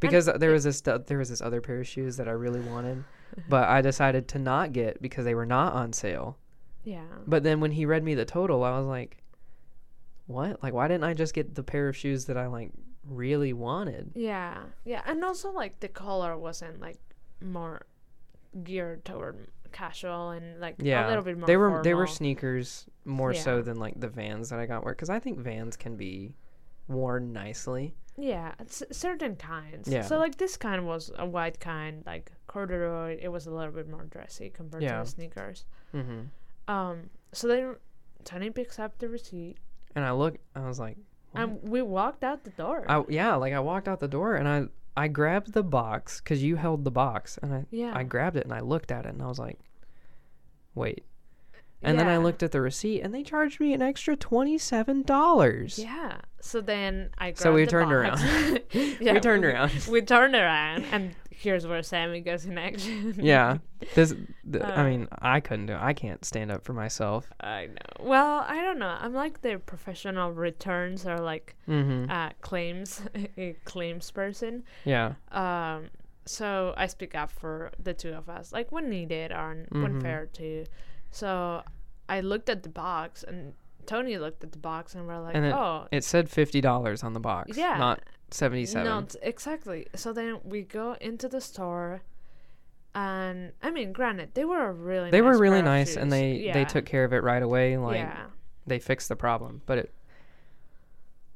Because 0.00 0.26
there 0.26 0.50
was 0.50 0.64
this 0.64 0.80
there 0.80 1.18
was 1.18 1.28
this 1.28 1.40
other 1.40 1.60
pair 1.60 1.78
of 1.78 1.86
shoes 1.86 2.16
that 2.16 2.26
I 2.26 2.32
really 2.32 2.58
wanted, 2.58 3.04
but 3.48 3.68
I 3.68 3.80
decided 3.82 4.26
to 4.28 4.40
not 4.40 4.72
get 4.72 5.00
because 5.00 5.24
they 5.24 5.36
were 5.36 5.46
not 5.46 5.74
on 5.74 5.92
sale. 5.92 6.38
Yeah. 6.82 7.04
But 7.24 7.44
then 7.44 7.60
when 7.60 7.70
he 7.70 7.86
read 7.86 8.02
me 8.02 8.16
the 8.16 8.24
total, 8.24 8.64
I 8.64 8.76
was 8.76 8.86
like, 8.86 9.22
what? 10.26 10.60
Like 10.60 10.72
why 10.74 10.88
didn't 10.88 11.04
I 11.04 11.14
just 11.14 11.34
get 11.34 11.54
the 11.54 11.62
pair 11.62 11.88
of 11.88 11.96
shoes 11.96 12.24
that 12.24 12.36
I 12.36 12.48
like 12.48 12.72
really 13.08 13.52
wanted? 13.52 14.10
Yeah. 14.16 14.64
Yeah. 14.84 15.02
And 15.06 15.22
also 15.24 15.52
like 15.52 15.78
the 15.78 15.86
color 15.86 16.36
wasn't 16.36 16.80
like 16.80 16.98
more 17.40 17.86
geared 18.64 19.04
toward 19.04 19.46
casual 19.70 20.30
and 20.30 20.60
like 20.60 20.74
Yeah, 20.78 21.06
a 21.06 21.08
little 21.08 21.24
bit 21.24 21.38
more 21.38 21.46
they 21.46 21.56
were 21.56 21.80
they 21.82 21.94
were 21.94 22.06
sneakers 22.08 22.86
more 23.04 23.34
so 23.34 23.62
than 23.62 23.78
like 23.78 23.98
the 24.00 24.08
Vans 24.08 24.50
that 24.50 24.58
I 24.58 24.66
got 24.66 24.84
wear 24.84 24.94
because 24.94 25.10
I 25.10 25.18
think 25.20 25.38
Vans 25.38 25.76
can 25.76 25.96
be 25.96 26.34
worn 26.88 27.32
nicely. 27.32 27.94
Yeah, 28.16 28.52
it's 28.58 28.82
certain 28.92 29.36
kinds. 29.36 29.88
Yeah. 29.88 30.02
So 30.02 30.18
like 30.18 30.36
this 30.36 30.56
kind 30.56 30.86
was 30.86 31.10
a 31.16 31.24
white 31.26 31.58
kind, 31.60 32.02
like 32.04 32.30
corduroy. 32.46 33.18
It 33.20 33.28
was 33.28 33.46
a 33.46 33.50
little 33.50 33.72
bit 33.72 33.88
more 33.88 34.04
dressy 34.04 34.50
compared 34.50 34.82
Yeah. 34.82 34.98
to 34.98 35.04
the 35.04 35.10
sneakers. 35.10 35.64
Mm-hmm. 35.94 36.72
Um. 36.72 37.10
So 37.32 37.48
then 37.48 37.76
Tony 38.24 38.50
picks 38.50 38.78
up 38.78 38.98
the 38.98 39.08
receipt, 39.08 39.56
And 39.96 40.04
I 40.04 40.12
look, 40.12 40.36
I 40.54 40.66
was 40.68 40.78
like, 40.78 40.98
what? 41.30 41.40
and 41.42 41.62
we 41.62 41.80
walked 41.82 42.22
out 42.22 42.44
the 42.44 42.50
door. 42.50 42.84
I 42.88 43.02
yeah, 43.08 43.34
like 43.36 43.54
I 43.54 43.60
walked 43.60 43.88
out 43.88 44.00
the 44.00 44.08
door 44.08 44.34
and 44.36 44.46
I 44.46 44.66
I 44.94 45.08
grabbed 45.08 45.54
the 45.54 45.62
box 45.62 46.20
because 46.20 46.42
you 46.42 46.56
held 46.56 46.84
the 46.84 46.90
box 46.90 47.38
and 47.42 47.54
I 47.54 47.64
yeah. 47.70 47.92
I 47.96 48.02
grabbed 48.02 48.36
it 48.36 48.44
and 48.44 48.52
I 48.52 48.60
looked 48.60 48.92
at 48.92 49.06
it 49.06 49.14
and 49.14 49.22
I 49.22 49.26
was 49.26 49.38
like, 49.38 49.58
wait. 50.74 51.04
And 51.82 51.98
then 51.98 52.08
I 52.08 52.16
looked 52.18 52.42
at 52.42 52.52
the 52.52 52.60
receipt 52.60 53.00
and 53.02 53.12
they 53.14 53.22
charged 53.22 53.58
me 53.60 53.72
an 53.72 53.82
extra 53.82 54.16
twenty 54.16 54.58
seven 54.58 55.02
dollars. 55.02 55.78
Yeah. 55.78 56.18
So 56.40 56.60
then 56.60 57.10
I. 57.18 57.32
So 57.34 57.52
we 57.52 57.66
turned 57.66 57.90
box. 57.90 58.22
yeah, 59.00 59.12
we 59.14 59.20
turned 59.20 59.44
around. 59.44 59.72
We 59.90 60.00
turned 60.02 60.34
around, 60.34 60.84
and 60.92 61.14
here's 61.30 61.66
where 61.66 61.82
Sami 61.82 62.20
goes 62.20 62.44
in 62.46 62.56
action. 62.58 63.14
yeah. 63.18 63.58
This 63.94 64.14
th- 64.50 64.62
I 64.64 64.82
Uh, 64.82 64.84
mean, 64.84 65.08
I 65.20 65.40
couldn't 65.40 65.66
do 65.66 65.72
it. 65.72 65.80
I 65.80 65.92
can't 65.92 66.24
stand 66.24 66.52
up 66.52 66.64
for 66.64 66.72
myself. 66.72 67.28
I 67.40 67.66
know. 67.66 68.06
Well, 68.06 68.44
I 68.48 68.60
don't 68.62 68.78
know. 68.78 68.96
I'm 69.00 69.12
like 69.14 69.42
the 69.42 69.58
professional 69.58 70.30
returns 70.32 71.04
or 71.06 71.18
like 71.18 71.56
Mm-hmm. 71.68 72.10
uh, 72.10 72.30
claims 72.42 73.02
a 73.36 73.54
claims 73.64 74.10
person. 74.10 74.62
yeah. 74.84 75.14
Um, 75.32 75.90
so 76.24 76.72
I 76.76 76.86
speak 76.86 77.16
up 77.16 77.32
for 77.32 77.72
the 77.82 77.92
two 77.94 78.10
of 78.12 78.28
us, 78.28 78.52
like 78.52 78.70
when 78.70 78.88
needed 78.88 79.32
or 79.32 79.66
when 79.70 79.94
Mhm. 79.94 80.02
fair 80.02 80.26
to. 80.34 80.64
So 81.12 81.62
I 82.08 82.20
looked 82.20 82.48
at 82.48 82.64
the 82.64 82.68
box, 82.68 83.22
and 83.22 83.54
Tony 83.86 84.18
looked 84.18 84.42
at 84.42 84.50
the 84.52 84.58
box, 84.58 84.94
and 84.96 85.06
we're 85.06 85.20
like, 85.20 85.36
And 85.36 85.44
it- 85.46 85.54
"Oh, 85.54 85.86
It 85.92 86.02
said 86.04 86.28
fifty 86.28 86.60
dollars 86.60 87.04
on 87.04 87.12
the 87.12 87.20
box. 87.20 87.56
Yeah. 87.56 87.76
Not 87.78 88.00
seventy 88.30 88.66
seven. 88.66 88.86
no, 88.86 89.06
exactly." 89.22 89.86
So 89.94 90.12
then 90.12 90.40
we 90.42 90.62
go 90.62 90.96
into 91.00 91.28
the 91.28 91.40
store, 91.40 92.02
and 92.94 93.52
I 93.62 93.70
mean, 93.70 93.92
granted, 93.92 94.30
they 94.34 94.44
were 94.44 94.66
a 94.68 94.72
really 94.72 95.10
they 95.10 95.20
nice 95.20 95.24
were 95.34 95.38
really 95.38 95.62
nice 95.62 95.96
and 95.96 96.10
they 96.10 96.32
they 96.52 96.60
Yeah. 96.60 96.64
took 96.64 96.84
care 96.86 97.04
of 97.04 97.12
it 97.12 97.22
right 97.22 97.42
away. 97.42 97.76
Like 97.76 97.96
yeah, 97.96 98.26
they 98.66 98.78
fixed 98.78 99.08
the 99.08 99.16
problem. 99.16 99.62
But 99.66 99.78
it 99.78 99.94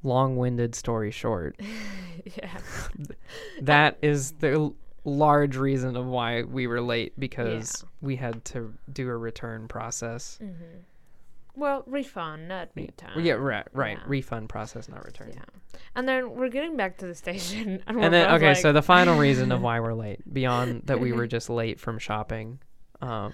long 0.03 0.37
winded 0.37 0.75
story 0.75 1.11
short. 1.11 1.59
yeah, 2.35 2.57
That 3.61 3.97
is 4.01 4.31
the 4.33 4.73
large 5.07 5.55
reason 5.55 5.95
of 5.95 6.05
why 6.05 6.43
we 6.43 6.67
were 6.67 6.81
late 6.81 7.17
because 7.17 7.85
we 8.01 8.17
had 8.17 8.43
to 8.45 8.73
do 8.91 9.07
a 9.09 9.15
return 9.15 9.67
process. 9.67 10.37
Mm-hmm. 10.41 10.79
Well, 11.55 11.83
refund, 11.87 12.49
not 12.49 12.69
return. 12.75 13.11
Yeah, 13.17 13.33
right, 13.33 13.65
right. 13.73 13.97
Yeah. 13.97 14.03
Refund 14.05 14.49
process, 14.49 14.89
not 14.89 15.03
return. 15.05 15.31
Yeah. 15.33 15.79
And 15.95 16.07
then 16.07 16.35
we're 16.35 16.49
getting 16.49 16.77
back 16.77 16.97
to 16.99 17.07
the 17.07 17.15
station. 17.15 17.81
And, 17.87 17.97
And 18.03 18.13
then 18.13 18.31
okay, 18.35 18.49
like, 18.49 18.57
so 18.57 18.73
the 18.73 18.83
final 18.83 19.17
reason 19.19 19.51
of 19.51 19.61
why 19.61 19.79
we're 19.79 19.93
late, 19.93 20.21
beyond 20.31 20.83
that 20.85 20.99
we 20.99 21.13
were 21.13 21.25
just 21.37 21.49
late 21.49 21.79
from 21.79 21.97
shopping, 21.97 22.59
um, 23.01 23.33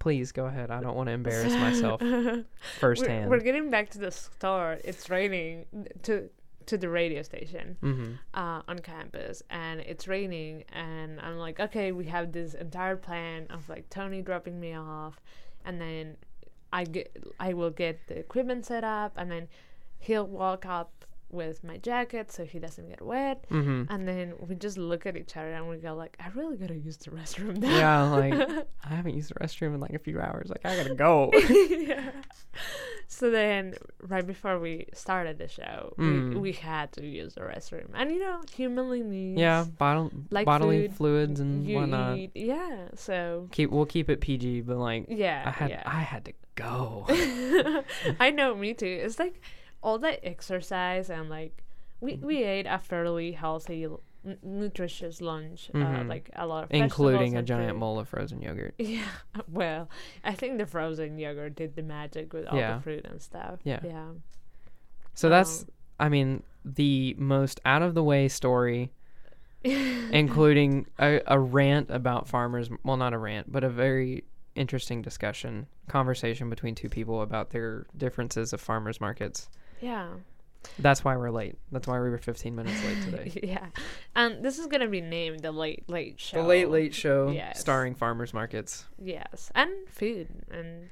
please 0.00 0.32
go 0.32 0.44
ahead. 0.44 0.70
I 0.70 0.82
don't 0.82 0.96
want 0.96 1.06
to 1.06 1.12
embarrass 1.12 1.54
myself 1.54 2.02
we're, 2.02 2.44
firsthand. 2.78 3.30
we're 3.30 3.40
getting 3.40 3.70
back 3.70 3.90
to 3.90 3.98
the 3.98 4.10
store. 4.10 4.78
It's 4.84 5.08
raining 5.08 5.64
to 6.02 6.28
to 6.66 6.78
the 6.78 6.88
radio 6.88 7.22
station 7.22 7.76
mm-hmm. 7.82 8.12
uh, 8.34 8.62
on 8.68 8.78
campus, 8.80 9.42
and 9.50 9.80
it's 9.80 10.08
raining. 10.08 10.64
And 10.72 11.20
I'm 11.20 11.38
like, 11.38 11.60
okay, 11.60 11.92
we 11.92 12.06
have 12.06 12.32
this 12.32 12.54
entire 12.54 12.96
plan 12.96 13.46
of 13.50 13.68
like 13.68 13.88
Tony 13.90 14.22
dropping 14.22 14.58
me 14.60 14.74
off, 14.74 15.20
and 15.64 15.80
then 15.80 16.16
I 16.72 16.84
get 16.84 17.16
I 17.38 17.52
will 17.52 17.70
get 17.70 18.06
the 18.08 18.18
equipment 18.18 18.66
set 18.66 18.84
up, 18.84 19.12
and 19.16 19.30
then 19.30 19.48
he'll 19.98 20.26
walk 20.26 20.66
up 20.66 21.04
with 21.34 21.62
my 21.64 21.76
jacket 21.78 22.30
so 22.32 22.44
he 22.44 22.58
doesn't 22.58 22.88
get 22.88 23.02
wet. 23.02 23.44
Mm-hmm. 23.50 23.92
And 23.92 24.08
then 24.08 24.34
we 24.38 24.54
just 24.54 24.78
look 24.78 25.04
at 25.06 25.16
each 25.16 25.36
other 25.36 25.52
and 25.52 25.68
we 25.68 25.76
go 25.76 25.94
like, 25.94 26.16
I 26.20 26.28
really 26.34 26.56
gotta 26.56 26.76
use 26.76 26.96
the 26.96 27.10
restroom 27.10 27.58
now. 27.58 27.76
Yeah, 27.76 28.02
like 28.04 28.34
I 28.84 28.94
haven't 28.94 29.14
used 29.14 29.30
the 29.30 29.34
restroom 29.34 29.74
in 29.74 29.80
like 29.80 29.92
a 29.94 29.98
few 29.98 30.20
hours. 30.20 30.48
Like 30.48 30.64
I 30.64 30.76
gotta 30.76 30.94
go. 30.94 31.30
yeah. 31.70 32.10
So 33.06 33.30
then, 33.30 33.74
right 34.00 34.26
before 34.26 34.58
we 34.58 34.86
started 34.94 35.38
the 35.38 35.46
show, 35.48 35.94
we, 35.98 36.04
Mm. 36.04 36.40
we 36.40 36.52
had 36.52 36.90
to 36.92 37.04
use 37.06 37.34
the 37.34 37.42
restroom, 37.42 37.88
and 37.94 38.10
you 38.10 38.18
know, 38.18 38.40
humanly 38.54 39.02
needs. 39.02 39.38
yeah, 39.40 39.64
bottle, 39.78 40.10
Like 40.30 40.46
bodily 40.46 40.88
food, 40.88 40.96
fluids 40.96 41.40
and 41.40 41.66
whatnot. 41.74 42.18
eat. 42.18 42.30
Yeah. 42.34 42.88
So. 42.94 43.48
Keep 43.52 43.70
we'll 43.70 43.86
keep 43.86 44.08
it 44.08 44.20
PG, 44.20 44.62
but 44.62 44.78
like 44.78 45.06
Yeah. 45.08 45.42
I 45.46 45.50
had 45.50 45.70
yeah. 45.70 45.82
I 45.84 46.00
had 46.00 46.24
to 46.24 46.32
go. 46.54 47.04
I 48.20 48.30
know, 48.30 48.54
me 48.54 48.74
too. 48.74 48.86
It's 49.02 49.18
like 49.18 49.40
all 49.84 49.98
that 49.98 50.18
exercise 50.26 51.10
and 51.10 51.28
like 51.30 51.62
we 52.00 52.14
we 52.16 52.42
ate 52.42 52.66
a 52.66 52.78
fairly 52.78 53.32
healthy, 53.32 53.84
n- 53.84 54.38
nutritious 54.42 55.20
lunch. 55.20 55.70
Uh, 55.74 55.78
Mhm. 55.78 56.08
like 56.08 56.30
a 56.34 56.46
lot 56.46 56.64
of 56.64 56.70
including 56.72 57.36
a 57.36 57.42
giant 57.42 57.70
fruit. 57.72 57.80
bowl 57.80 57.98
of 58.00 58.08
frozen 58.08 58.40
yogurt. 58.42 58.74
Yeah, 58.78 59.04
well, 59.48 59.88
I 60.24 60.32
think 60.34 60.58
the 60.58 60.66
frozen 60.66 61.18
yogurt 61.18 61.54
did 61.54 61.76
the 61.76 61.82
magic 61.82 62.32
with 62.32 62.46
all 62.46 62.58
Yeah. 62.58 62.76
the 62.76 62.82
fruit 62.82 63.04
and 63.04 63.22
stuff. 63.22 63.60
Yeah. 63.64 63.80
Yeah. 63.84 64.08
So 65.14 65.28
that's 65.28 65.62
Um, 65.62 65.68
I 66.00 66.08
mean 66.08 66.42
the 66.64 67.14
most 67.18 67.60
out 67.64 67.82
of 67.82 67.94
the 67.94 68.02
way 68.02 68.26
story 68.28 68.90
including 69.64 70.86
a, 70.98 71.20
a 71.26 71.38
rant 71.38 71.90
about 71.90 72.28
farmers 72.28 72.68
well 72.84 72.96
not 72.96 73.12
a 73.14 73.18
rant 73.18 73.50
but 73.50 73.64
a 73.64 73.68
very 73.68 74.24
interesting 74.54 75.02
discussion 75.02 75.66
conversation 75.88 76.48
between 76.50 76.74
two 76.74 76.88
people 76.88 77.22
about 77.22 77.50
their 77.50 77.86
differences 77.96 78.52
of 78.52 78.60
farmers 78.60 79.00
markets 79.00 79.48
yeah. 79.84 80.08
that's 80.78 81.04
why 81.04 81.14
we're 81.16 81.30
late 81.30 81.56
that's 81.72 81.86
why 81.86 82.00
we 82.00 82.08
were 82.08 82.16
15 82.18 82.54
minutes 82.54 82.82
late 82.84 83.02
today 83.08 83.40
yeah. 83.46 83.66
And 84.16 84.42
this 84.44 84.58
is 84.58 84.66
gonna 84.66 84.88
be 84.88 85.00
named 85.02 85.40
the 85.40 85.52
late 85.52 85.84
late 85.88 86.18
show. 86.18 86.40
the 86.42 86.48
late 86.48 86.70
late 86.70 86.94
show 86.94 87.30
Yes. 87.30 87.60
starring 87.60 87.94
farmers 87.94 88.32
markets 88.32 88.86
Yes, 88.98 89.50
and 89.54 89.70
food 89.88 90.28
and 90.50 90.88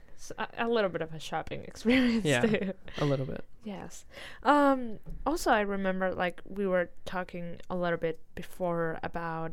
a 0.56 0.68
little 0.68 0.90
bit 0.90 1.02
of 1.02 1.12
a 1.14 1.18
shopping 1.18 1.62
experience 1.72 2.24
Yeah. 2.24 2.42
too. 2.42 2.72
a 2.98 3.04
little 3.04 3.26
bit 3.26 3.44
Yes. 3.64 4.04
Um. 4.42 4.98
Also, 5.24 5.50
I 5.52 5.60
remember 5.60 6.12
like 6.14 6.42
we 6.44 6.66
were 6.66 6.90
talking 7.04 7.60
a 7.70 7.76
little 7.76 7.98
bit 7.98 8.18
before 8.34 8.98
about 9.04 9.52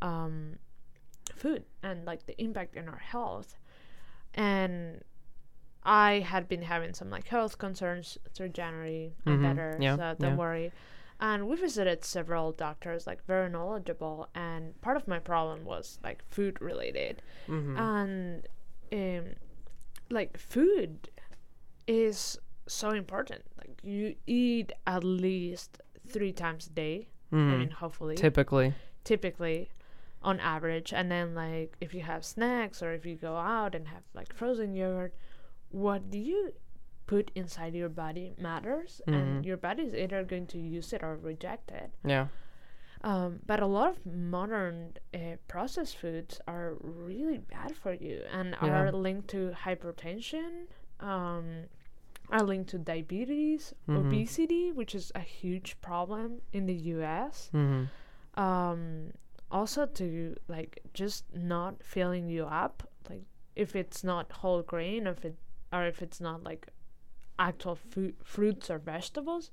um 0.00 0.58
food 1.34 1.64
and 1.82 2.04
like 2.04 2.24
the 2.26 2.40
impact 2.40 2.76
in 2.76 2.88
our 2.88 2.98
health, 3.14 3.58
and 4.34 5.02
I 5.84 6.20
had 6.20 6.48
been 6.48 6.62
having 6.62 6.94
some 6.94 7.10
like 7.10 7.28
health 7.28 7.58
concerns 7.58 8.18
through 8.34 8.50
January. 8.50 9.14
I'm 9.26 9.38
Mhm, 9.38 9.42
better, 9.42 9.76
yeah, 9.80 9.96
so 9.96 10.14
don't 10.18 10.32
yeah. 10.32 10.36
worry. 10.36 10.72
And 11.20 11.48
we 11.48 11.56
visited 11.56 12.04
several 12.04 12.50
doctors, 12.52 13.06
like 13.06 13.24
very 13.26 13.48
knowledgeable, 13.48 14.28
and 14.34 14.80
part 14.80 14.96
of 14.96 15.06
my 15.06 15.18
problem 15.20 15.64
was 15.64 15.98
like 16.02 16.22
food 16.30 16.60
related 16.60 17.22
mm-hmm. 17.48 17.76
and 17.78 18.48
um, 18.92 19.34
like 20.10 20.36
food 20.36 21.08
is 21.86 22.38
so 22.66 22.90
important 22.90 23.42
like 23.58 23.80
you 23.82 24.14
eat 24.26 24.72
at 24.86 25.02
least 25.02 25.80
three 26.08 26.32
times 26.32 26.68
a 26.68 26.70
day 26.70 27.08
i 27.32 27.36
mean 27.36 27.70
hopefully 27.70 28.14
Mm-hmm. 28.14 28.20
typically 28.20 28.74
typically 29.04 29.70
on 30.22 30.38
average 30.38 30.92
and 30.92 31.10
then 31.10 31.34
like 31.34 31.76
if 31.80 31.92
you 31.94 32.02
have 32.02 32.24
snacks 32.24 32.82
or 32.82 32.92
if 32.92 33.04
you 33.04 33.16
go 33.16 33.36
out 33.36 33.74
and 33.74 33.88
have 33.88 34.02
like 34.14 34.32
frozen 34.34 34.74
yogurt 34.74 35.14
what 35.72 36.10
do 36.10 36.18
you 36.18 36.52
put 37.06 37.30
inside 37.34 37.74
your 37.74 37.88
body 37.88 38.34
matters 38.38 39.00
Mhm. 39.06 39.14
and 39.14 39.44
your 39.46 39.56
body 39.56 39.82
is 39.82 39.94
either 39.94 40.22
going 40.24 40.46
to 40.46 40.58
use 40.58 40.92
it 40.92 41.02
or 41.02 41.16
reject 41.16 41.70
it 41.70 41.90
yeah 42.04 42.28
um, 43.04 43.40
but 43.44 43.58
a 43.60 43.66
lot 43.66 43.90
of 43.90 44.06
modern 44.06 44.92
uh, 45.12 45.34
processed 45.48 45.96
foods 45.96 46.40
are 46.46 46.74
really 46.80 47.38
bad 47.38 47.74
for 47.76 47.92
you 47.92 48.22
and 48.30 48.54
Yeah. 48.62 48.78
are 48.78 48.92
linked 48.92 49.26
to 49.30 49.50
hypertension, 49.64 50.66
um, 51.00 51.64
are 52.28 52.44
linked 52.44 52.70
to 52.70 52.78
diabetes, 52.78 53.74
Mhm. 53.88 53.96
obesity, 54.06 54.70
which 54.70 54.94
is 54.94 55.10
a 55.16 55.20
huge 55.20 55.80
problem 55.80 56.42
in 56.52 56.66
the 56.66 56.74
US. 56.94 57.50
mm-hmm. 57.52 57.86
Um, 58.40 59.12
also 59.50 59.84
to 59.84 60.36
like 60.46 60.80
just 60.94 61.24
not 61.34 61.82
filling 61.82 62.28
you 62.28 62.44
up, 62.46 62.88
like 63.10 63.24
if 63.56 63.74
it's 63.74 64.04
not 64.04 64.30
whole 64.32 64.62
grain, 64.62 65.06
if 65.08 65.24
it 65.24 65.36
or 65.72 65.84
if 65.86 66.02
it's 66.02 66.20
not 66.20 66.42
like 66.44 66.68
actual 67.38 67.74
fu- 67.76 68.12
fruits 68.22 68.70
or 68.70 68.78
vegetables, 68.78 69.50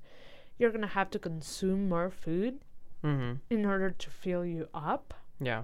you're 0.58 0.70
gonna 0.70 0.86
have 0.86 1.10
to 1.10 1.18
consume 1.18 1.88
more 1.88 2.10
food 2.10 2.60
Mm-hmm. 3.02 3.36
in 3.48 3.64
order 3.64 3.90
to 3.90 4.10
fill 4.10 4.44
you 4.44 4.68
up, 4.74 5.14
yeah 5.40 5.62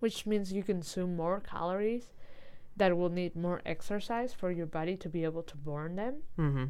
which 0.00 0.26
means 0.26 0.52
you 0.52 0.62
consume 0.62 1.16
more 1.16 1.40
calories 1.40 2.12
that 2.76 2.94
will 2.94 3.08
need 3.08 3.34
more 3.34 3.62
exercise 3.64 4.34
for 4.34 4.50
your 4.50 4.66
body 4.66 4.94
to 4.98 5.08
be 5.08 5.24
able 5.24 5.42
to 5.42 5.56
burn 5.56 5.96
them. 5.96 6.16
mm-hmm. 6.38 6.64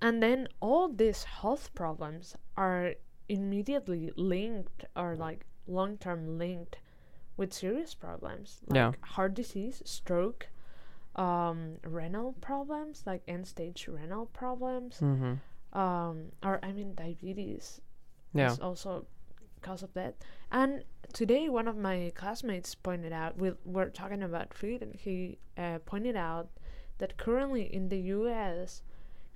And 0.00 0.20
then 0.20 0.48
all 0.60 0.88
these 0.88 1.22
health 1.24 1.72
problems 1.74 2.34
are 2.56 2.94
immediately 3.28 4.10
linked 4.16 4.84
or 4.96 5.14
like 5.14 5.46
long 5.68 5.96
term 5.96 6.36
linked 6.38 6.78
with 7.36 7.52
serious 7.52 7.94
problems 7.94 8.60
like 8.66 8.74
Yeah. 8.76 8.92
heart 9.02 9.34
disease, 9.34 9.80
stroke, 9.84 10.48
um, 11.16 11.76
renal 11.84 12.32
problems 12.40 13.02
like 13.06 13.22
end 13.28 13.46
stage 13.46 13.86
renal 13.88 14.26
problems, 14.26 14.98
Mm-hmm. 15.00 15.78
um, 15.78 16.32
or 16.42 16.58
I 16.62 16.72
mean 16.72 16.94
diabetes 16.94 17.80
yeah 18.32 18.50
is 18.52 18.58
also 18.60 19.06
cause 19.62 19.82
of 19.82 19.92
that. 19.94 20.16
And 20.50 20.84
today, 21.12 21.48
one 21.48 21.68
of 21.68 21.76
my 21.76 22.12
classmates 22.14 22.74
pointed 22.74 23.12
out 23.12 23.38
we 23.38 23.52
were 23.64 23.90
talking 23.90 24.22
about 24.22 24.52
food, 24.54 24.82
and 24.82 24.94
he 24.94 25.38
uh, 25.56 25.78
pointed 25.86 26.16
out 26.16 26.48
that 26.98 27.16
currently 27.16 27.62
in 27.74 27.88
the 27.88 27.98
U.S., 27.98 28.82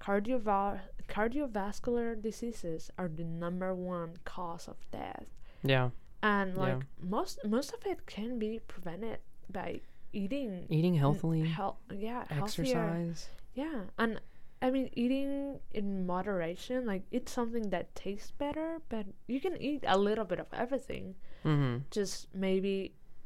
cardiova- 0.01 0.81
cardiovascular 1.09 2.21
diseases 2.21 2.91
are 2.99 3.09
the 3.09 3.25
number 3.25 3.75
one 3.75 4.15
cause 4.25 4.69
of 4.69 4.77
death, 4.91 5.27
yeah 5.63 5.91
and 6.23 6.55
Yeah. 6.55 6.61
like 6.63 6.83
most 7.01 7.39
most 7.45 7.73
of 7.73 7.87
it 7.87 8.07
can 8.07 8.39
be 8.39 8.61
prevented 8.67 9.19
by 9.53 9.81
eating 10.23 10.53
eating 10.77 10.95
healthily 11.03 11.43
hel- 11.59 11.79
yeah, 12.07 12.25
healthier. 12.29 12.43
exercise 12.45 13.21
Yeah, 13.55 13.81
and 14.03 14.21
I 14.61 14.71
mean 14.75 14.87
eating 15.03 15.61
in 15.81 15.87
moderation, 16.13 16.79
like 16.93 17.05
it's 17.17 17.31
something 17.41 17.71
that 17.75 17.95
tastes 17.95 18.33
better, 18.45 18.69
but 18.89 19.07
you 19.33 19.39
can 19.41 19.55
eat 19.69 19.83
a 19.87 19.99
little 20.09 20.25
bit 20.33 20.41
of 20.45 20.49
everything. 20.53 21.15
mm-hmm. 21.45 21.75
Just 21.91 22.27
maybe 22.35 22.75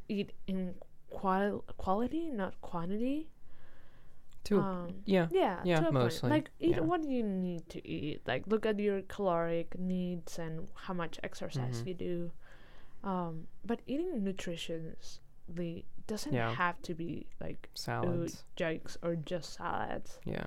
eat 0.08 0.30
in 0.46 0.74
qual- 1.10 1.64
quality, 1.84 2.24
not 2.42 2.52
quantity. 2.70 3.28
to 4.48 4.58
Um, 4.58 4.88
yeah 5.06 5.26
yeah, 5.30 5.56
yeah, 5.70 5.80
to 5.80 5.88
a 5.88 5.92
mostly. 5.92 6.28
Like 6.34 6.50
eat 6.58 6.76
yeah. 6.76 6.80
what 6.90 7.02
you 7.14 7.22
need 7.22 7.62
to 7.74 7.78
eat. 7.86 8.18
Like 8.26 8.42
look 8.52 8.64
at 8.66 8.76
your 8.86 9.00
caloric 9.14 9.78
needs 9.78 10.38
and 10.44 10.54
how 10.84 10.94
much 11.02 11.14
exercise 11.22 11.78
Mhm. 11.82 11.86
you 11.88 11.94
do. 12.08 12.16
Um, 13.12 13.34
but 13.64 13.78
eating 13.86 14.10
nutritiously 15.54 15.84
doesn't 16.06 16.32
Yeah. 16.32 16.52
have 16.54 16.80
to 16.82 16.94
be 16.94 17.26
like 17.40 17.68
salads 17.74 18.44
jokes 18.56 18.98
or 19.02 19.14
just 19.16 19.54
salads 19.54 20.18
yeah 20.24 20.44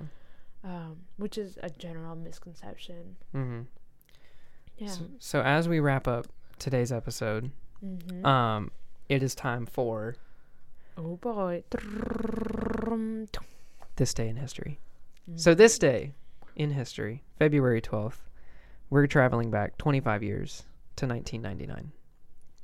um, 0.65 0.97
which 1.17 1.37
is 1.37 1.57
a 1.61 1.69
general 1.69 2.15
misconception. 2.15 3.15
mm-hmm. 3.33 3.61
Yeah. 4.77 4.89
So, 4.89 5.05
so 5.19 5.41
as 5.41 5.69
we 5.69 5.79
wrap 5.79 6.05
up 6.07 6.27
today's 6.59 6.91
episode, 6.91 7.51
mm-hmm. 7.83 8.25
um, 8.25 8.71
it 9.07 9.23
is 9.23 9.35
time 9.35 9.65
for 9.65 10.15
oh 10.97 11.15
boy. 11.17 11.63
this 13.95 14.13
day 14.13 14.27
in 14.27 14.35
history. 14.35 14.79
Mm. 15.31 15.39
So 15.39 15.53
this 15.53 15.77
day 15.79 16.13
in 16.55 16.71
history, 16.71 17.23
February 17.39 17.79
twelfth, 17.79 18.29
we're 18.89 19.07
traveling 19.07 19.49
back 19.49 19.77
25 19.77 20.23
years 20.23 20.63
to 20.97 21.07
1999. 21.07 21.91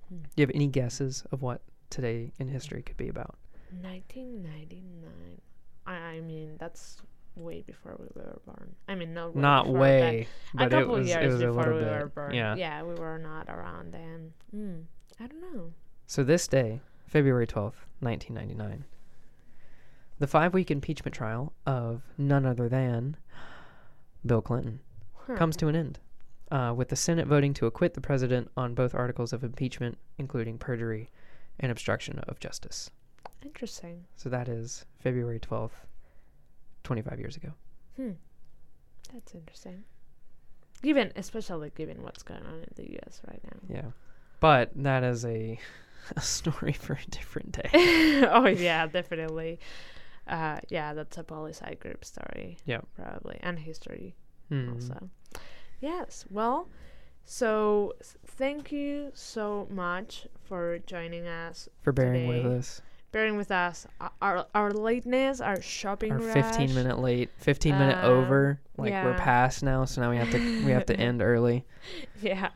Hmm. 0.09 0.15
Do 0.15 0.21
you 0.35 0.41
have 0.41 0.55
any 0.55 0.67
guesses 0.67 1.23
of 1.31 1.41
what 1.41 1.61
today 1.91 2.31
in 2.39 2.47
history 2.47 2.81
could 2.81 2.97
be 2.97 3.09
about? 3.09 3.37
1999. 3.81 5.41
I, 5.85 5.93
I 5.93 6.21
mean, 6.21 6.55
that's 6.59 7.01
way 7.35 7.61
before 7.65 7.95
we 7.99 8.07
were 8.15 8.39
born. 8.45 8.75
I 8.87 8.95
mean, 8.95 9.13
not 9.13 9.33
way 9.33 9.41
Not 9.41 9.63
before, 9.65 9.73
but 9.73 9.81
way, 9.81 10.27
a 10.53 10.57
but 10.57 10.65
it 10.67 10.69
couple 10.71 10.93
was, 10.95 11.07
years 11.07 11.25
it 11.25 11.27
was 11.47 11.55
before 11.55 11.73
we 11.73 11.79
bit. 11.79 11.87
were 12.01 12.11
born. 12.13 12.33
Yeah. 12.33 12.55
yeah, 12.55 12.83
we 12.83 12.93
were 12.95 13.17
not 13.17 13.47
around 13.49 13.93
then. 13.93 14.33
Hmm. 14.51 14.79
I 15.23 15.27
don't 15.27 15.41
know. 15.53 15.73
So 16.07 16.23
this 16.23 16.47
day, 16.47 16.81
February 17.07 17.47
12th, 17.47 17.85
1999, 17.99 18.85
the 20.19 20.27
five-week 20.27 20.69
impeachment 20.69 21.15
trial 21.15 21.53
of 21.65 22.01
none 22.17 22.45
other 22.45 22.67
than 22.69 23.17
Bill 24.25 24.41
Clinton 24.41 24.79
Huh. 25.27 25.35
comes 25.35 25.55
to 25.57 25.67
an 25.67 25.75
end, 25.75 25.99
uh, 26.51 26.73
with 26.75 26.89
the 26.89 26.95
Senate 26.95 27.27
voting 27.27 27.53
to 27.55 27.65
acquit 27.67 27.93
the 27.93 28.01
president 28.01 28.49
on 28.57 28.73
both 28.73 28.93
articles 28.95 29.33
of 29.33 29.43
impeachment, 29.43 29.97
including 30.17 30.57
perjury 30.57 31.09
and 31.61 31.71
obstruction 31.71 32.19
of 32.27 32.39
justice. 32.39 32.89
Interesting. 33.43 34.05
So 34.17 34.29
that 34.29 34.47
is 34.49 34.85
February 34.99 35.39
12th, 35.39 35.71
25 36.83 37.19
years 37.19 37.37
ago. 37.37 37.49
Hmm. 37.95 38.11
That's 39.13 39.33
interesting. 39.33 39.83
Given, 40.81 41.11
especially 41.15 41.71
given 41.75 42.01
what's 42.03 42.23
going 42.23 42.43
on 42.45 42.55
in 42.55 42.69
the 42.75 42.91
U.S. 42.93 43.21
right 43.27 43.41
now. 43.43 43.59
Yeah. 43.75 43.91
But 44.39 44.71
that 44.75 45.03
is 45.03 45.23
a, 45.25 45.59
a 46.15 46.21
story 46.21 46.73
for 46.73 46.93
a 46.93 47.09
different 47.11 47.51
day. 47.51 47.69
oh 48.31 48.47
yeah, 48.47 48.87
definitely. 48.87 49.59
Uh, 50.27 50.59
yeah, 50.69 50.93
that's 50.93 51.17
a 51.17 51.23
poli 51.23 51.51
sci 51.53 51.75
group 51.79 52.03
story. 52.05 52.57
Yeah. 52.65 52.81
Probably 52.95 53.37
and 53.41 53.59
history 53.59 54.15
Hmm. 54.49 54.73
also. 54.73 55.09
Yes. 55.79 56.25
Well, 56.29 56.67
so 57.25 57.93
thank 58.25 58.71
you 58.71 59.11
so 59.13 59.67
much 59.69 60.27
for 60.43 60.79
joining 60.85 61.27
us, 61.27 61.69
For 61.81 61.91
bearing 61.91 62.27
with 62.27 62.45
us. 62.45 62.81
bearing 63.11 63.37
with 63.37 63.51
us. 63.51 63.85
Our 64.21 64.45
our 64.55 64.71
lateness, 64.71 65.39
our 65.41 65.61
shopping 65.61 66.11
Our 66.11 66.19
rush. 66.19 66.33
15 66.33 66.73
minute 66.75 66.99
late, 66.99 67.29
15 67.37 67.77
minute 67.77 67.97
Um, 68.03 68.05
over. 68.11 68.59
Like 68.77 68.93
we're 68.93 69.13
past 69.15 69.61
now, 69.63 69.85
so 69.85 70.01
now 70.01 70.09
we 70.09 70.17
have 70.17 70.31
to 70.31 70.65
we 70.65 70.71
have 70.71 70.85
to 70.87 70.99
end 70.99 71.21
early. 71.31 71.65
Yeah. 72.21 72.49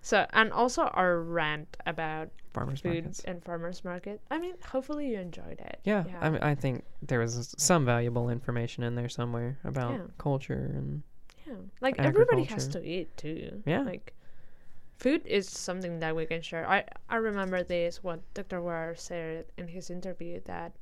So 0.00 0.26
and 0.32 0.52
also 0.52 0.84
our 0.84 1.20
rant 1.20 1.76
about 1.84 2.30
Farmers 2.54 2.80
food 2.80 2.94
markets. 3.04 3.20
and 3.24 3.44
farmers 3.44 3.84
market. 3.84 4.22
I 4.30 4.38
mean, 4.38 4.54
hopefully 4.66 5.10
you 5.10 5.18
enjoyed 5.18 5.60
it. 5.60 5.80
Yeah, 5.84 6.04
I 6.22 6.30
mean, 6.30 6.42
I 6.42 6.54
think 6.54 6.84
there 7.02 7.18
was 7.20 7.54
some 7.58 7.84
valuable 7.84 8.30
information 8.30 8.82
in 8.84 8.94
there 8.94 9.10
somewhere 9.10 9.58
about 9.64 9.92
Yeah. 9.92 10.00
culture 10.16 10.72
and 10.74 11.02
Yeah, 11.46 11.54
like 11.80 11.98
everybody 11.98 12.44
has 12.44 12.68
to 12.68 12.82
eat 12.84 13.16
too. 13.16 13.62
Yeah. 13.66 13.82
like 13.82 14.14
food 14.98 15.22
is 15.26 15.48
something 15.48 15.98
that 16.00 16.16
we 16.16 16.26
can 16.26 16.42
share. 16.42 16.68
I 16.68 16.84
I 17.08 17.16
remember 17.16 17.62
this 17.62 18.02
what 18.02 18.20
Dr. 18.34 18.60
Ware 18.62 18.94
said 18.96 19.46
in 19.56 19.68
his 19.68 19.90
interview 19.90 20.40
that 20.44 20.72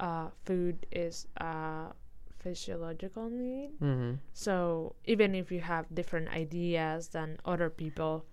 uh, 0.00 0.28
food 0.44 0.86
is 0.90 1.26
a 1.38 1.92
physiological 2.38 3.28
need. 3.30 3.70
hmm 3.80 4.14
So 4.32 4.94
even 5.04 5.34
if 5.34 5.50
you 5.52 5.60
have 5.60 5.86
different 5.94 6.28
ideas 6.30 7.08
than 7.08 7.38
other 7.44 7.68
people, 7.70 8.24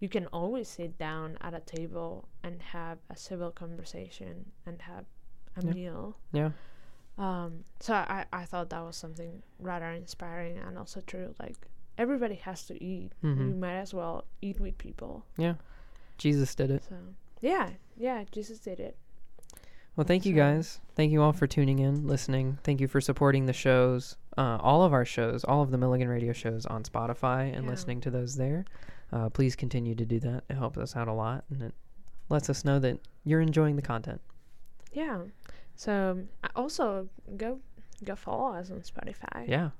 you 0.00 0.08
can 0.08 0.26
always 0.28 0.68
sit 0.68 0.98
down 0.98 1.36
at 1.40 1.54
a 1.54 1.60
table 1.60 2.28
and 2.42 2.62
have 2.62 2.98
a 3.10 3.16
civil 3.16 3.50
conversation 3.50 4.52
and 4.66 4.82
have 4.82 5.06
a 5.56 5.62
Yeah. 5.64 5.72
meal. 5.72 6.16
yeah, 6.32 6.50
Um, 7.18 7.64
so 7.80 7.94
I, 7.94 8.26
I 8.32 8.44
thought 8.44 8.70
that 8.70 8.84
was 8.84 8.96
something 8.96 9.42
rather 9.58 9.86
inspiring 9.90 10.58
and 10.58 10.76
also 10.78 11.00
true. 11.00 11.34
Like 11.40 11.56
everybody 11.96 12.34
has 12.36 12.64
to 12.66 12.82
eat. 12.82 13.12
Mhm. 13.24 13.48
You 13.48 13.54
might 13.54 13.76
as 13.76 13.94
well 13.94 14.24
eat 14.42 14.60
with 14.60 14.76
people. 14.78 15.24
yeah. 15.36 15.54
Jesus 16.18 16.54
did 16.54 16.70
it. 16.70 16.82
So 16.88 16.96
yeah, 17.42 17.70
yeah, 17.96 18.24
Jesus 18.32 18.58
did 18.58 18.80
it. 18.80 18.96
Well, 19.96 20.06
thank 20.06 20.24
you 20.26 20.34
guys. 20.34 20.80
Thank 20.94 21.10
you 21.12 21.22
all 21.22 21.32
for 21.32 21.46
tuning 21.46 21.78
in, 21.78 22.06
listening. 22.06 22.58
Thank 22.64 22.80
you 22.82 22.88
for 22.88 23.00
supporting 23.00 23.46
the 23.46 23.52
shows, 23.54 24.16
uh, 24.36 24.58
all 24.60 24.82
of 24.82 24.92
our 24.92 25.04
shows, 25.06 25.42
all 25.44 25.62
of 25.62 25.70
the 25.70 25.78
Milligan 25.78 26.08
Radio 26.08 26.32
shows 26.34 26.64
on 26.66 26.82
Spotify 26.84 27.54
and 27.54 27.64
Yeah. 27.64 27.70
listening 27.70 28.00
to 28.02 28.10
those 28.10 28.36
there. 28.36 28.64
Uh, 29.12 29.28
please 29.30 29.56
continue 29.56 29.94
to 29.94 30.04
do 30.04 30.18
that. 30.20 30.44
It 30.50 30.56
helps 30.56 30.76
us 30.78 30.96
out 30.96 31.08
a 31.08 31.12
lot 31.12 31.44
and 31.50 31.62
it 31.62 31.74
lets 32.28 32.50
us 32.50 32.64
know 32.64 32.78
that 32.78 32.98
you're 33.24 33.40
enjoying 33.40 33.76
the 33.76 33.82
content. 33.82 34.20
Yeah. 34.92 35.20
So 35.76 36.10
um, 36.10 36.28
also 36.54 37.08
go 37.36 37.58
go 38.04 38.16
follow 38.16 38.54
us 38.54 38.70
on 38.70 38.78
Spotify. 38.80 39.48
Yeah. 39.48 39.70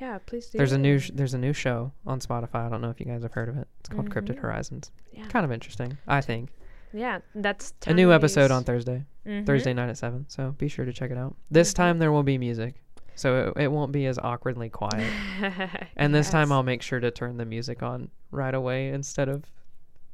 Yeah, 0.00 0.18
please 0.26 0.46
do. 0.46 0.58
There's 0.58 0.72
a 0.72 0.78
new 0.78 0.98
sh- 0.98 1.10
there's 1.14 1.34
a 1.34 1.38
new 1.38 1.52
show 1.52 1.92
on 2.06 2.20
Spotify. 2.20 2.66
I 2.66 2.68
don't 2.68 2.80
know 2.80 2.90
if 2.90 2.98
you 2.98 3.06
guys 3.06 3.22
have 3.22 3.32
heard 3.32 3.48
of 3.48 3.56
it. 3.58 3.68
It's 3.80 3.88
called 3.88 4.10
Cryptid 4.10 4.36
Mhm. 4.36 4.40
Horizons. 4.40 4.90
yeah. 5.12 5.26
Kind 5.28 5.44
of 5.44 5.52
interesting, 5.52 5.96
I 6.08 6.20
think. 6.20 6.50
yeah, 6.92 7.20
that's 7.34 7.72
A 7.86 7.94
new 7.94 8.12
episode 8.12 8.50
on 8.50 8.64
Thursday, 8.64 9.04
Mhm. 9.26 9.46
Thursday 9.46 9.72
night 9.74 9.88
at 9.90 9.96
seven. 9.98 10.26
So 10.28 10.52
be 10.58 10.68
sure 10.68 10.84
to 10.84 10.92
check 10.92 11.10
it 11.10 11.16
out. 11.18 11.36
This 11.50 11.72
Mhm. 11.72 11.76
time 11.76 11.98
there 11.98 12.10
will 12.12 12.22
be 12.24 12.36
music, 12.38 12.74
so 13.14 13.52
it, 13.56 13.62
it 13.64 13.68
won't 13.72 13.92
be 13.92 14.06
as 14.06 14.18
awkwardly 14.18 14.68
quiet. 14.70 15.10
And 15.96 16.14
this 16.14 16.30
time 16.30 16.50
I'll 16.52 16.62
make 16.64 16.82
sure 16.82 16.98
to 17.00 17.10
turn 17.10 17.36
the 17.36 17.44
music 17.46 17.82
on 17.82 18.10
right 18.30 18.54
away 18.54 18.88
instead 18.88 19.28
of 19.28 19.44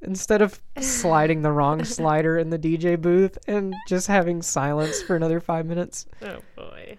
instead 0.00 0.40
of 0.42 0.60
sliding 0.80 1.42
the 1.42 1.50
wrong 1.52 1.84
slider 1.96 2.38
in 2.38 2.50
the 2.50 2.58
DJ 2.58 3.00
booth 3.00 3.36
and 3.46 3.74
just 3.88 4.06
having 4.06 4.42
silence 4.42 5.02
for 5.02 5.16
another 5.16 5.40
five 5.40 5.66
minutes. 5.66 6.06
Oh 6.22 6.38
boy. 6.56 6.98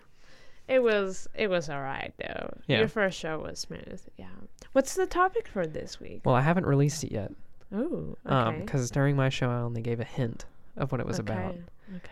It 0.67 0.83
was 0.83 1.27
it 1.33 1.49
was 1.49 1.69
alright 1.69 2.13
though. 2.19 2.53
Yeah. 2.67 2.79
Your 2.79 2.87
first 2.87 3.17
show 3.17 3.39
was 3.39 3.59
smooth. 3.59 4.01
Yeah. 4.17 4.27
What's 4.73 4.93
the 4.95 5.07
topic 5.07 5.47
for 5.47 5.65
this 5.65 5.99
week? 5.99 6.21
Well, 6.25 6.35
I 6.35 6.41
haven't 6.41 6.65
released 6.67 7.03
it 7.03 7.11
yet, 7.11 7.31
Oh, 7.73 8.15
um, 8.25 8.47
okay. 8.55 8.59
because 8.61 8.91
during 8.91 9.15
my 9.15 9.29
show 9.29 9.49
I 9.49 9.61
only 9.61 9.81
gave 9.81 9.99
a 9.99 10.03
hint 10.03 10.45
of 10.77 10.91
what 10.91 11.01
it 11.01 11.07
was 11.07 11.17
about. 11.19 11.55
Okay. 11.55 11.63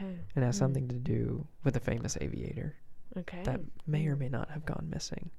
Okay. 0.06 0.16
It 0.36 0.42
has 0.42 0.56
Mm. 0.56 0.60
something 0.60 0.88
to 0.88 0.96
do 0.96 1.46
with 1.64 1.76
a 1.76 1.80
famous 1.80 2.18
aviator 2.20 2.74
Okay. 3.16 3.44
that 3.44 3.60
may 3.86 4.08
or 4.08 4.16
may 4.16 4.28
not 4.30 4.50
have 4.50 4.66
gone 4.66 4.88
missing. 4.92 5.30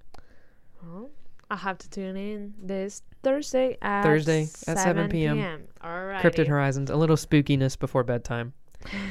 Well, 0.82 1.11
I'll 1.51 1.57
have 1.57 1.78
to 1.78 1.88
tune 1.90 2.16
in 2.16 2.55
this 2.62 3.03
Thursday 3.22 3.78
at 3.80 4.03
Thursday 4.03 4.42
at 4.66 4.78
7 4.78 5.09
p.m. 5.09 5.64
All 5.82 6.05
right. 6.05 6.22
Cryptid 6.22 6.46
Horizons, 6.46 6.90
a 6.90 6.96
little 6.96 7.16
spookiness 7.16 7.78
before 7.78 8.05
bedtime. 8.05 8.53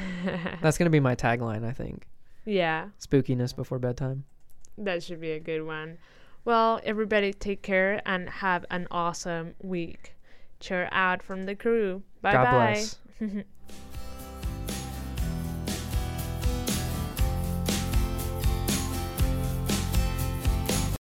That's 0.62 0.78
gonna 0.78 0.90
be 0.90 1.00
my 1.00 1.14
tagline, 1.14 1.64
I 1.64 1.72
think. 1.72 2.06
yeah, 2.44 2.88
Spookiness 3.00 3.54
before 3.54 3.78
bedtime. 3.78 4.24
that 4.78 5.02
should 5.02 5.20
be 5.20 5.32
a 5.32 5.40
good 5.40 5.62
one. 5.66 5.98
Well, 6.44 6.80
everybody 6.84 7.32
take 7.34 7.62
care 7.62 8.00
and 8.06 8.30
have 8.30 8.64
an 8.70 8.86
awesome 8.90 9.54
week. 9.60 10.14
Cheer 10.60 10.88
out 10.92 11.22
from 11.22 11.44
the 11.44 11.54
crew. 11.54 12.02
Bye 12.22 12.32
God 12.32 12.44
bye. 12.44 12.84
bless. 13.20 13.44